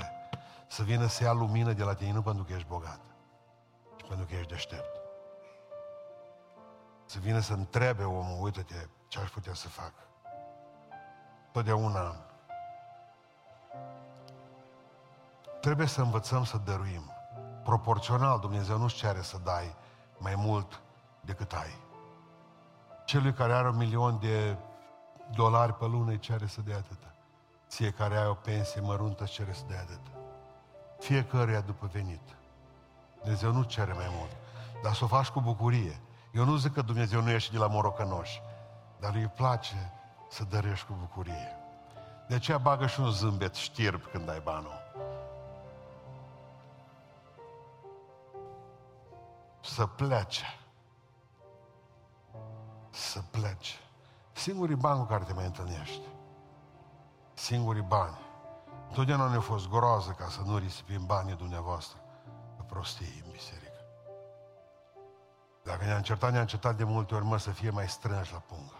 să 0.67 0.83
vină 0.83 1.07
să 1.07 1.23
ia 1.23 1.31
lumină 1.31 1.73
de 1.73 1.83
la 1.83 1.93
tine, 1.93 2.11
nu 2.11 2.21
pentru 2.21 2.43
că 2.43 2.53
ești 2.53 2.67
bogat, 2.67 3.01
ci 3.95 4.07
pentru 4.07 4.25
că 4.25 4.33
ești 4.33 4.51
deștept. 4.51 4.99
Să 7.11 7.19
vină 7.19 7.39
să 7.39 7.53
întrebe 7.53 8.03
omul, 8.03 8.43
uite-te, 8.43 8.87
ce 9.07 9.19
aș 9.19 9.29
putea 9.29 9.53
să 9.53 9.67
fac. 9.67 9.93
Totdeauna 11.51 12.15
trebuie 15.61 15.87
să 15.87 16.01
învățăm 16.01 16.43
să 16.43 16.57
dăruim. 16.57 17.11
Proporțional, 17.63 18.39
Dumnezeu 18.39 18.77
nu-și 18.77 18.95
cere 18.95 19.21
să 19.21 19.37
dai 19.43 19.75
mai 20.17 20.35
mult 20.35 20.81
decât 21.21 21.53
ai. 21.53 21.77
Celui 23.05 23.33
care 23.33 23.53
are 23.53 23.67
un 23.67 23.77
milion 23.77 24.19
de 24.19 24.57
dolari 25.35 25.73
pe 25.73 25.85
lună 25.85 26.11
îi 26.11 26.19
cere 26.19 26.47
să 26.47 26.61
dea 26.61 26.77
atâta. 26.77 27.13
Ție 27.67 27.91
care 27.91 28.17
ai 28.17 28.27
o 28.27 28.33
pensie 28.33 28.81
măruntă 28.81 29.23
îți 29.23 29.31
cere 29.31 29.53
să 29.53 29.63
dea 29.67 29.79
atâta. 29.79 30.11
Fiecăruia 30.99 31.61
după 31.61 31.89
venit. 31.91 32.35
Dumnezeu 33.21 33.51
nu 33.51 33.63
cere 33.63 33.93
mai 33.93 34.07
mult. 34.17 34.31
Dar 34.83 34.93
să 34.93 35.03
o 35.03 35.07
faci 35.07 35.27
cu 35.27 35.41
bucurie. 35.41 36.01
Eu 36.31 36.45
nu 36.45 36.55
zic 36.55 36.73
că 36.73 36.81
Dumnezeu 36.81 37.21
nu 37.21 37.29
ești 37.29 37.51
de 37.51 37.57
la 37.57 37.67
morocănoși, 37.67 38.41
dar 38.99 39.13
lui 39.13 39.27
place 39.27 39.91
să 40.29 40.43
dărești 40.43 40.85
cu 40.85 40.93
bucurie. 40.99 41.55
De 42.27 42.35
aceea 42.35 42.57
bagă 42.57 42.87
și 42.87 42.99
un 42.99 43.11
zâmbet 43.11 43.53
știrb 43.53 44.01
când 44.11 44.29
ai 44.29 44.39
banul. 44.39 44.81
Să 49.61 49.85
plece. 49.85 50.45
Să 52.89 53.21
plece. 53.31 53.75
Singurii 54.31 54.75
bani 54.75 54.99
cu 54.99 55.05
care 55.05 55.23
te 55.23 55.33
mai 55.33 55.45
întâlnești. 55.45 56.01
Singurii 57.33 57.81
bani. 57.81 58.17
Totdeauna 58.93 59.29
ne-a 59.29 59.39
fost 59.39 59.69
groază 59.69 60.11
ca 60.11 60.27
să 60.29 60.41
nu 60.45 60.57
risipim 60.57 61.05
banii 61.05 61.35
dumneavoastră 61.35 61.99
pe 62.57 62.63
prostii 62.63 63.21
în 63.25 63.31
biserică. 63.31 63.70
Dacă 65.63 65.85
ne-am 65.85 66.01
certat, 66.01 66.31
ne-am 66.31 66.45
certat 66.45 66.75
de 66.75 66.83
multe 66.83 67.15
ori, 67.15 67.25
mă, 67.25 67.37
să 67.37 67.51
fie 67.51 67.69
mai 67.69 67.89
strânși 67.89 68.33
la 68.33 68.39
pungă. 68.39 68.75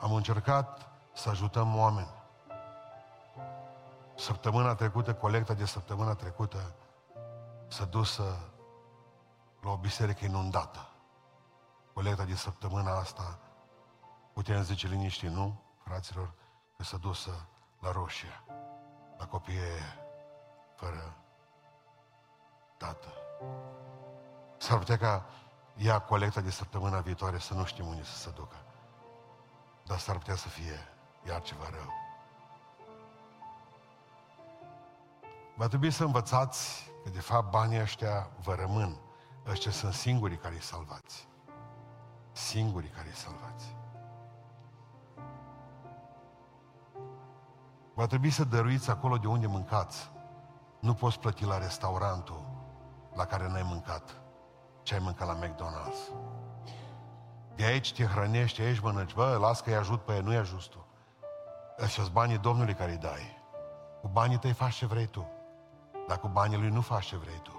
Am 0.00 0.12
încercat 0.12 0.90
să 1.14 1.28
ajutăm 1.28 1.76
oameni. 1.76 2.16
Săptămâna 4.16 4.74
trecută, 4.74 5.14
colecta 5.14 5.54
de 5.54 5.64
săptămâna 5.64 6.14
trecută, 6.14 6.74
s-a 7.68 7.84
dusă 7.84 8.38
la 9.60 9.70
o 9.70 9.76
biserică 9.76 10.24
inundată. 10.24 10.88
Colecta 11.92 12.24
de 12.24 12.34
săptămâna 12.34 12.98
asta, 12.98 13.38
putem 14.32 14.62
zice 14.62 14.86
liniștit, 14.86 15.30
nu, 15.30 15.62
fraților, 15.84 16.32
că 16.76 16.82
s-a 16.82 16.96
dusă 16.96 17.48
la 17.80 17.92
roșie, 17.92 18.42
la 19.18 19.26
copii 19.26 19.58
fără 20.76 21.16
tată. 22.76 23.27
S-ar 24.56 24.78
putea 24.78 24.96
ca 24.96 25.24
ea 25.76 25.98
colecta 25.98 26.40
de 26.40 26.50
săptămâna 26.50 27.00
viitoare 27.00 27.38
să 27.38 27.54
nu 27.54 27.64
știm 27.64 27.86
unde 27.86 28.02
să 28.02 28.16
se 28.16 28.30
ducă. 28.30 28.56
Dar 29.84 29.98
s-ar 29.98 30.18
putea 30.18 30.36
să 30.36 30.48
fie 30.48 30.88
iar 31.26 31.42
ceva 31.42 31.68
rău. 31.70 31.92
Va 35.56 35.68
trebui 35.68 35.90
să 35.90 36.04
învățați 36.04 36.90
că 37.04 37.10
de 37.10 37.20
fapt 37.20 37.50
banii 37.50 37.80
ăștia 37.80 38.30
vă 38.42 38.54
rămân. 38.54 39.00
Ăștia 39.46 39.70
sunt 39.70 39.92
singurii 39.92 40.36
care 40.36 40.54
îi 40.54 40.62
salvați. 40.62 41.28
Singurii 42.32 42.90
care 42.90 43.08
îi 43.08 43.14
salvați. 43.14 43.76
Va 47.94 48.06
trebui 48.06 48.30
să 48.30 48.44
dăruiți 48.44 48.90
acolo 48.90 49.16
de 49.16 49.26
unde 49.26 49.46
mâncați. 49.46 50.10
Nu 50.80 50.94
poți 50.94 51.18
plăti 51.18 51.44
la 51.44 51.58
restaurantul 51.58 52.57
la 53.18 53.24
care 53.24 53.48
n-ai 53.48 53.62
mâncat 53.62 54.02
ce 54.82 54.94
ai 54.94 55.00
mâncat 55.00 55.26
la 55.26 55.38
McDonald's. 55.38 56.12
De 57.54 57.64
aici 57.64 57.92
te 57.92 58.04
hrănești, 58.04 58.60
aici 58.60 58.80
mănânci. 58.80 59.14
Bă, 59.14 59.36
las 59.40 59.60
că-i 59.60 59.74
ajut 59.74 60.04
pe 60.04 60.14
ei, 60.14 60.20
nu-i 60.20 60.36
ajut 60.36 60.68
tu. 60.68 60.86
Ăștia 61.78 62.04
banii 62.12 62.38
Domnului 62.38 62.74
care 62.74 62.90
îi 62.90 62.96
dai. 62.96 63.42
Cu 64.00 64.08
banii 64.08 64.38
tăi 64.38 64.52
faci 64.52 64.74
ce 64.74 64.86
vrei 64.86 65.06
tu. 65.06 65.28
Dar 66.06 66.18
cu 66.18 66.28
banii 66.28 66.58
lui 66.58 66.68
nu 66.68 66.80
faci 66.80 67.06
ce 67.06 67.16
vrei 67.16 67.40
tu. 67.42 67.52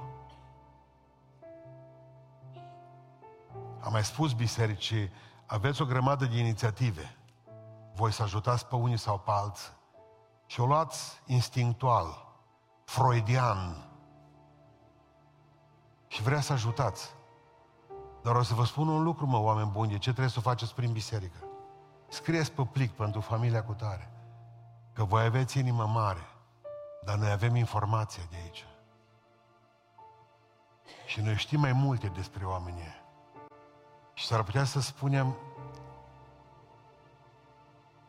Am 3.79 3.91
mai 3.91 4.03
spus 4.03 4.33
bisericii, 4.33 5.11
aveți 5.45 5.81
o 5.81 5.85
grămadă 5.85 6.25
de 6.25 6.37
inițiative. 6.37 7.15
Voi 7.93 8.11
să 8.11 8.23
ajutați 8.23 8.65
pe 8.65 8.75
unii 8.75 8.97
sau 8.97 9.19
pe 9.19 9.31
alții. 9.33 9.77
Și 10.45 10.59
o 10.59 10.65
luați 10.65 11.21
instinctual, 11.25 12.25
freudian, 12.85 13.88
și 16.09 16.21
vrea 16.21 16.41
să 16.41 16.53
ajutați. 16.53 17.15
Dar 18.21 18.35
o 18.35 18.43
să 18.43 18.53
vă 18.53 18.65
spun 18.65 18.87
un 18.87 19.03
lucru, 19.03 19.25
mă, 19.25 19.37
oameni 19.37 19.69
buni, 19.71 19.91
de 19.91 19.97
ce 19.97 20.09
trebuie 20.09 20.29
să 20.29 20.39
o 20.39 20.41
faceți 20.41 20.75
prin 20.75 20.91
biserică. 20.91 21.37
Scrieți 22.07 22.51
pe 22.51 22.67
plic 22.71 22.91
pentru 22.91 23.21
familia 23.21 23.63
cu 23.63 23.73
tare. 23.73 24.11
Că 24.93 25.03
voi 25.03 25.23
aveți 25.23 25.59
inimă 25.59 25.85
mare, 25.85 26.27
dar 27.05 27.17
noi 27.17 27.31
avem 27.31 27.55
informația 27.55 28.23
de 28.29 28.35
aici. 28.43 28.65
Și 31.05 31.21
noi 31.21 31.35
știm 31.35 31.59
mai 31.59 31.71
multe 31.71 32.07
despre 32.07 32.45
oamenii 32.45 33.03
Și 34.13 34.25
s-ar 34.25 34.43
putea 34.43 34.63
să 34.63 34.81
spunem, 34.81 35.35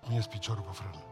puneți 0.00 0.28
piciorul 0.28 0.62
pe 0.62 0.72
frână. 0.72 1.02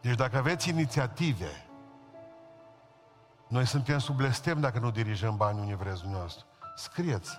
Deci 0.00 0.14
dacă 0.14 0.36
aveți 0.36 0.68
inițiative, 0.68 1.66
noi 3.52 3.66
suntem 3.66 3.98
sub 3.98 4.16
blestem 4.16 4.60
dacă 4.60 4.78
nu 4.78 4.90
dirijăm 4.90 5.36
banii 5.36 5.60
unde 5.60 5.74
vreți 5.74 6.00
dumneavoastră. 6.00 6.44
Scrieți. 6.76 7.38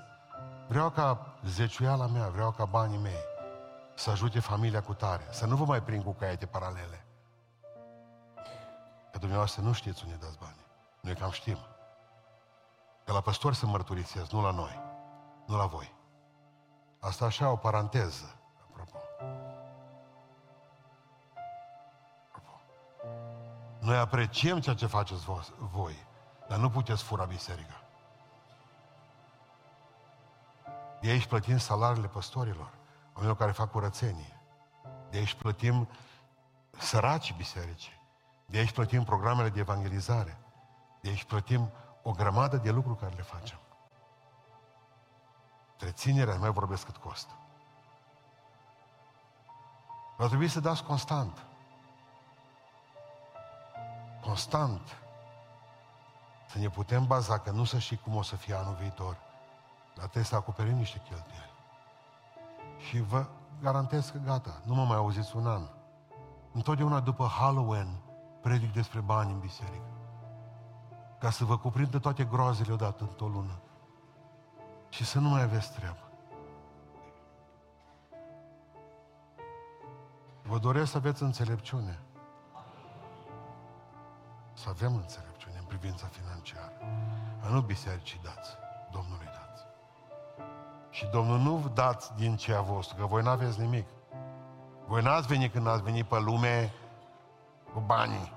Vreau 0.67 0.89
ca 0.89 1.35
zeciuiala 1.45 2.07
mea, 2.07 2.27
vreau 2.27 2.51
ca 2.51 2.65
banii 2.65 2.97
mei 2.97 3.23
să 3.95 4.09
ajute 4.09 4.39
familia 4.39 4.81
cu 4.81 4.93
tare. 4.93 5.27
Să 5.31 5.45
nu 5.45 5.55
vă 5.55 5.65
mai 5.65 5.83
prind 5.83 6.03
cu 6.03 6.11
caiete 6.11 6.45
paralele. 6.45 7.05
Că 9.11 9.17
dumneavoastră 9.17 9.61
nu 9.61 9.73
știți 9.73 10.03
unde 10.03 10.17
dați 10.21 10.37
banii. 10.37 10.65
Noi 11.01 11.13
cam 11.13 11.31
știm. 11.31 11.57
Că 13.05 13.11
la 13.11 13.21
păstori 13.21 13.55
să 13.55 13.65
mărturisesc, 13.65 14.31
nu 14.31 14.41
la 14.41 14.51
noi. 14.51 14.81
Nu 15.45 15.57
la 15.57 15.65
voi. 15.65 15.95
Asta 16.99 17.25
așa 17.25 17.51
o 17.51 17.55
paranteză, 17.55 18.35
Noi 23.83 23.97
apreciem 23.97 24.59
ceea 24.59 24.75
ce 24.75 24.85
faceți 24.85 25.25
voi, 25.57 26.05
dar 26.47 26.57
nu 26.57 26.69
puteți 26.69 27.03
fura 27.03 27.25
biserica. 27.25 27.81
De 31.01 31.09
aici 31.09 31.25
plătim 31.25 31.57
salariile 31.57 32.07
păstorilor, 32.07 32.73
oamenilor 33.05 33.35
care 33.37 33.51
fac 33.51 33.71
curățenie. 33.71 34.41
De 35.09 35.17
aici 35.17 35.33
plătim 35.33 35.87
săracii 36.77 37.35
biserici. 37.37 37.99
De 38.45 38.57
aici 38.57 38.71
plătim 38.71 39.03
programele 39.03 39.49
de 39.49 39.59
evangelizare. 39.59 40.37
De 41.01 41.09
aici 41.09 41.23
plătim 41.23 41.71
o 42.03 42.11
grămadă 42.11 42.57
de 42.57 42.71
lucruri 42.71 42.99
care 42.99 43.15
le 43.15 43.21
facem. 43.21 43.59
Treținerea, 45.77 46.35
mai 46.35 46.51
vorbesc 46.51 46.85
cât 46.85 46.97
costă. 46.97 47.33
Va 50.17 50.27
trebui 50.27 50.47
să 50.47 50.59
dați 50.59 50.83
constant. 50.83 51.45
Constant. 54.23 54.97
Să 56.47 56.59
ne 56.59 56.69
putem 56.69 57.05
baza 57.05 57.39
că 57.39 57.51
nu 57.51 57.63
să 57.63 57.77
știi 57.77 57.97
cum 57.97 58.15
o 58.15 58.21
să 58.21 58.35
fie 58.35 58.53
anul 58.55 58.75
viitor, 58.79 59.17
dar 59.95 60.03
trebuie 60.03 60.23
să 60.23 60.35
acoperim 60.35 60.75
niște 60.75 61.01
cheltuieli. 61.09 61.53
Și 62.77 62.99
vă 62.99 63.25
garantez 63.61 64.09
că 64.09 64.17
gata, 64.17 64.61
nu 64.65 64.73
mă 64.73 64.83
mai 64.85 64.97
auziți 64.97 65.35
un 65.35 65.47
an. 65.47 65.61
Întotdeauna 66.51 66.99
după 66.99 67.25
Halloween 67.25 67.87
predic 68.41 68.73
despre 68.73 68.99
bani 68.99 69.31
în 69.31 69.39
biserică. 69.39 69.87
Ca 71.19 71.29
să 71.29 71.45
vă 71.45 71.57
cuprindă 71.57 71.99
toate 71.99 72.23
groazele 72.23 72.73
odată 72.73 73.03
într-o 73.03 73.27
lună. 73.27 73.59
Și 74.89 75.05
să 75.05 75.19
nu 75.19 75.29
mai 75.29 75.41
aveți 75.41 75.73
treabă. 75.73 75.97
Vă 80.43 80.57
doresc 80.57 80.91
să 80.91 80.97
aveți 80.97 81.23
înțelepciune. 81.23 81.99
Să 84.53 84.69
avem 84.69 84.95
înțelepciune 84.95 85.57
în 85.57 85.65
privința 85.65 86.07
financiară. 86.07 86.73
A 87.43 87.47
nu 87.47 87.61
bisericii 87.61 88.19
dați, 88.23 88.49
Domnului 88.91 89.25
dați. 89.25 89.65
Și 90.89 91.05
Domnul 91.05 91.39
nu 91.39 91.71
dați 91.73 92.15
din 92.15 92.35
ce 92.35 92.53
a 92.53 92.61
vostru, 92.61 92.95
că 92.97 93.05
voi 93.05 93.21
nu 93.21 93.29
aveți 93.29 93.59
nimic. 93.59 93.87
Voi 94.87 95.01
n-ați 95.01 95.27
venit 95.27 95.51
când 95.51 95.67
ați 95.67 95.83
venit 95.83 96.05
pe 96.05 96.19
lume 96.19 96.73
cu 97.73 97.79
banii. 97.79 98.33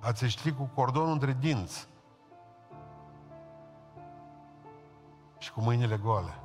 Ați 0.00 0.22
ieșit 0.22 0.56
cu 0.56 0.70
cordonul 0.74 1.12
între 1.12 1.32
dinți. 1.32 1.88
Și 5.38 5.52
cu 5.52 5.60
mâinile 5.60 5.96
goale. 5.96 6.36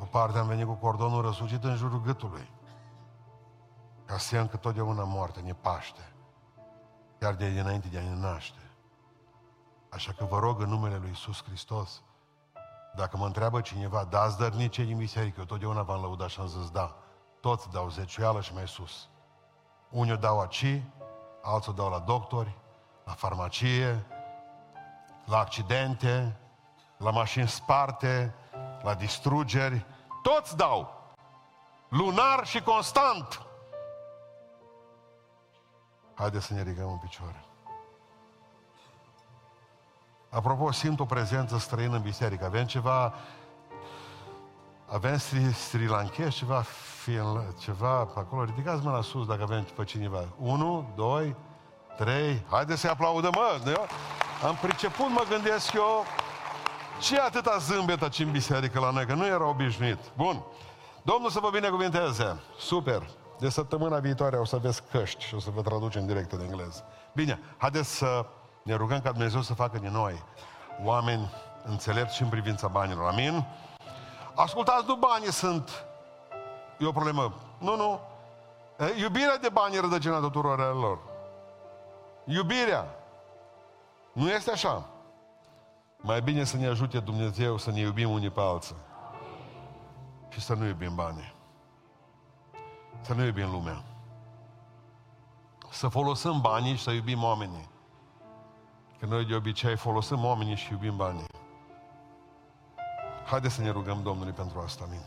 O 0.00 0.04
parte 0.04 0.38
am 0.38 0.46
venit 0.46 0.66
cu 0.66 0.72
cordonul 0.72 1.22
răsucit 1.22 1.64
în 1.64 1.76
jurul 1.76 2.00
gâtului. 2.00 2.48
Ca 4.08 4.18
să 4.18 4.46
că 4.46 4.56
totdeauna 4.56 5.04
moarte 5.04 5.40
ne 5.40 5.54
paște. 5.54 6.12
Chiar 7.18 7.34
de 7.34 7.50
dinainte 7.50 7.88
de 7.88 7.98
a 7.98 8.02
ne 8.02 8.14
naște. 8.14 8.70
Așa 9.90 10.12
că 10.12 10.24
vă 10.24 10.38
rog 10.38 10.60
în 10.60 10.68
numele 10.68 10.96
Lui 10.96 11.08
Iisus 11.08 11.42
Hristos, 11.44 12.02
dacă 12.94 13.16
mă 13.16 13.26
întreabă 13.26 13.60
cineva, 13.60 14.04
dați 14.04 14.38
dărnice 14.38 14.82
din 14.82 14.96
biserică, 14.96 15.34
eu 15.38 15.44
totdeauna 15.44 15.82
v-am 15.82 16.00
lăudat 16.00 16.28
și 16.28 16.40
am 16.40 16.46
zis 16.46 16.70
da. 16.70 16.96
Toți 17.40 17.70
dau 17.70 17.88
zeciuială 17.88 18.40
și 18.40 18.54
mai 18.54 18.68
sus. 18.68 19.08
Unii 19.90 20.12
o 20.12 20.16
dau 20.16 20.40
aici, 20.40 20.82
alții 21.42 21.70
o 21.70 21.74
dau 21.74 21.90
la 21.90 21.98
doctori, 21.98 22.58
la 23.04 23.12
farmacie, 23.12 24.06
la 25.24 25.38
accidente, 25.38 26.40
la 26.96 27.10
mașini 27.10 27.48
sparte, 27.48 28.34
la 28.82 28.94
distrugeri. 28.94 29.86
Toți 30.22 30.56
dau. 30.56 30.92
Lunar 31.88 32.46
și 32.46 32.62
constant. 32.62 33.47
Haideți 36.18 36.46
să 36.46 36.54
ne 36.54 36.62
ridicăm 36.62 36.90
în 36.90 36.96
picioare. 36.96 37.44
Apropo, 40.30 40.72
simt 40.72 41.00
o 41.00 41.04
prezență 41.04 41.58
străină 41.58 41.96
în 41.96 42.02
biserică. 42.02 42.44
Avem 42.44 42.64
ceva 42.64 43.14
avem 44.90 45.18
Sri, 45.18 45.52
Sri 45.52 45.86
Lankez, 45.86 46.34
ceva, 46.34 46.64
ceva 47.58 48.04
pe 48.04 48.18
acolo. 48.18 48.44
Ridicați 48.44 48.84
mâna 48.84 49.00
sus 49.00 49.26
dacă 49.26 49.42
avem 49.42 49.66
pe 49.76 49.84
cineva. 49.84 50.24
Unu, 50.38 50.92
doi, 50.96 51.36
trei. 51.96 52.44
Haideți 52.50 52.80
să-i 52.80 52.90
aplaudăm, 52.90 53.32
mă! 53.34 53.70
Eu 53.70 53.86
am 54.48 54.58
priceput, 54.62 55.08
mă 55.08 55.24
gândesc 55.28 55.72
eu, 55.72 56.04
ce 57.00 57.20
atâta 57.20 57.56
zâmbet 57.58 58.02
aici 58.02 58.18
în 58.18 58.30
biserică 58.30 58.80
la 58.80 58.90
noi, 58.90 59.06
că 59.06 59.14
nu 59.14 59.26
era 59.26 59.48
obișnuit. 59.48 59.98
Bun. 60.16 60.42
Domnul 61.02 61.30
să 61.30 61.40
vă 61.40 61.50
binecuvinteze. 61.50 62.40
Super. 62.58 63.02
De 63.38 63.48
săptămâna 63.48 63.98
viitoare 63.98 64.36
o 64.36 64.44
să 64.44 64.56
aveți 64.56 64.82
căști 64.90 65.24
și 65.24 65.34
o 65.34 65.38
să 65.38 65.50
vă 65.50 65.62
traducem 65.62 66.06
direct 66.06 66.32
în 66.32 66.40
engleză. 66.40 66.84
Bine, 67.14 67.40
haideți 67.56 67.96
să 67.96 68.26
ne 68.62 68.74
rugăm 68.74 69.00
ca 69.00 69.10
Dumnezeu 69.10 69.40
să 69.40 69.54
facă 69.54 69.78
din 69.78 69.92
noi 69.92 70.22
oameni 70.84 71.30
înțelepți 71.64 72.16
și 72.16 72.22
în 72.22 72.28
privința 72.28 72.68
banilor. 72.68 73.08
Amin? 73.08 73.46
Ascultați, 74.34 74.84
nu 74.86 74.94
banii 74.94 75.32
sunt... 75.32 75.84
E 76.78 76.86
o 76.86 76.92
problemă. 76.92 77.34
Nu, 77.58 77.76
nu. 77.76 78.00
Iubirea 78.98 79.38
de 79.38 79.48
bani 79.48 79.76
e 79.76 79.80
rădăcina 79.80 80.18
tuturor 80.18 80.74
lor. 80.74 80.98
Iubirea. 82.24 82.86
Nu 84.12 84.30
este 84.30 84.50
așa. 84.50 84.86
Mai 85.96 86.20
bine 86.20 86.44
să 86.44 86.56
ne 86.56 86.66
ajute 86.66 86.98
Dumnezeu 86.98 87.56
să 87.56 87.70
ne 87.70 87.80
iubim 87.80 88.10
unii 88.10 88.30
pe 88.30 88.40
alții. 88.40 88.76
Și 90.28 90.40
să 90.40 90.54
nu 90.54 90.66
iubim 90.66 90.94
banii. 90.94 91.34
Să 93.00 93.14
nu 93.14 93.24
iubim 93.24 93.50
lumea. 93.50 93.82
Să 95.70 95.88
folosim 95.88 96.40
banii 96.40 96.76
și 96.76 96.82
să 96.82 96.90
iubim 96.90 97.22
oamenii. 97.22 97.68
Că 98.98 99.06
noi 99.06 99.24
de 99.24 99.34
obicei 99.34 99.76
folosim 99.76 100.24
oamenii 100.24 100.56
și 100.56 100.72
iubim 100.72 100.96
banii. 100.96 101.26
Haideți 103.26 103.54
să 103.54 103.62
ne 103.62 103.70
rugăm 103.70 104.02
Domnului 104.02 104.32
pentru 104.32 104.60
asta, 104.60 104.84
amin. 104.84 105.00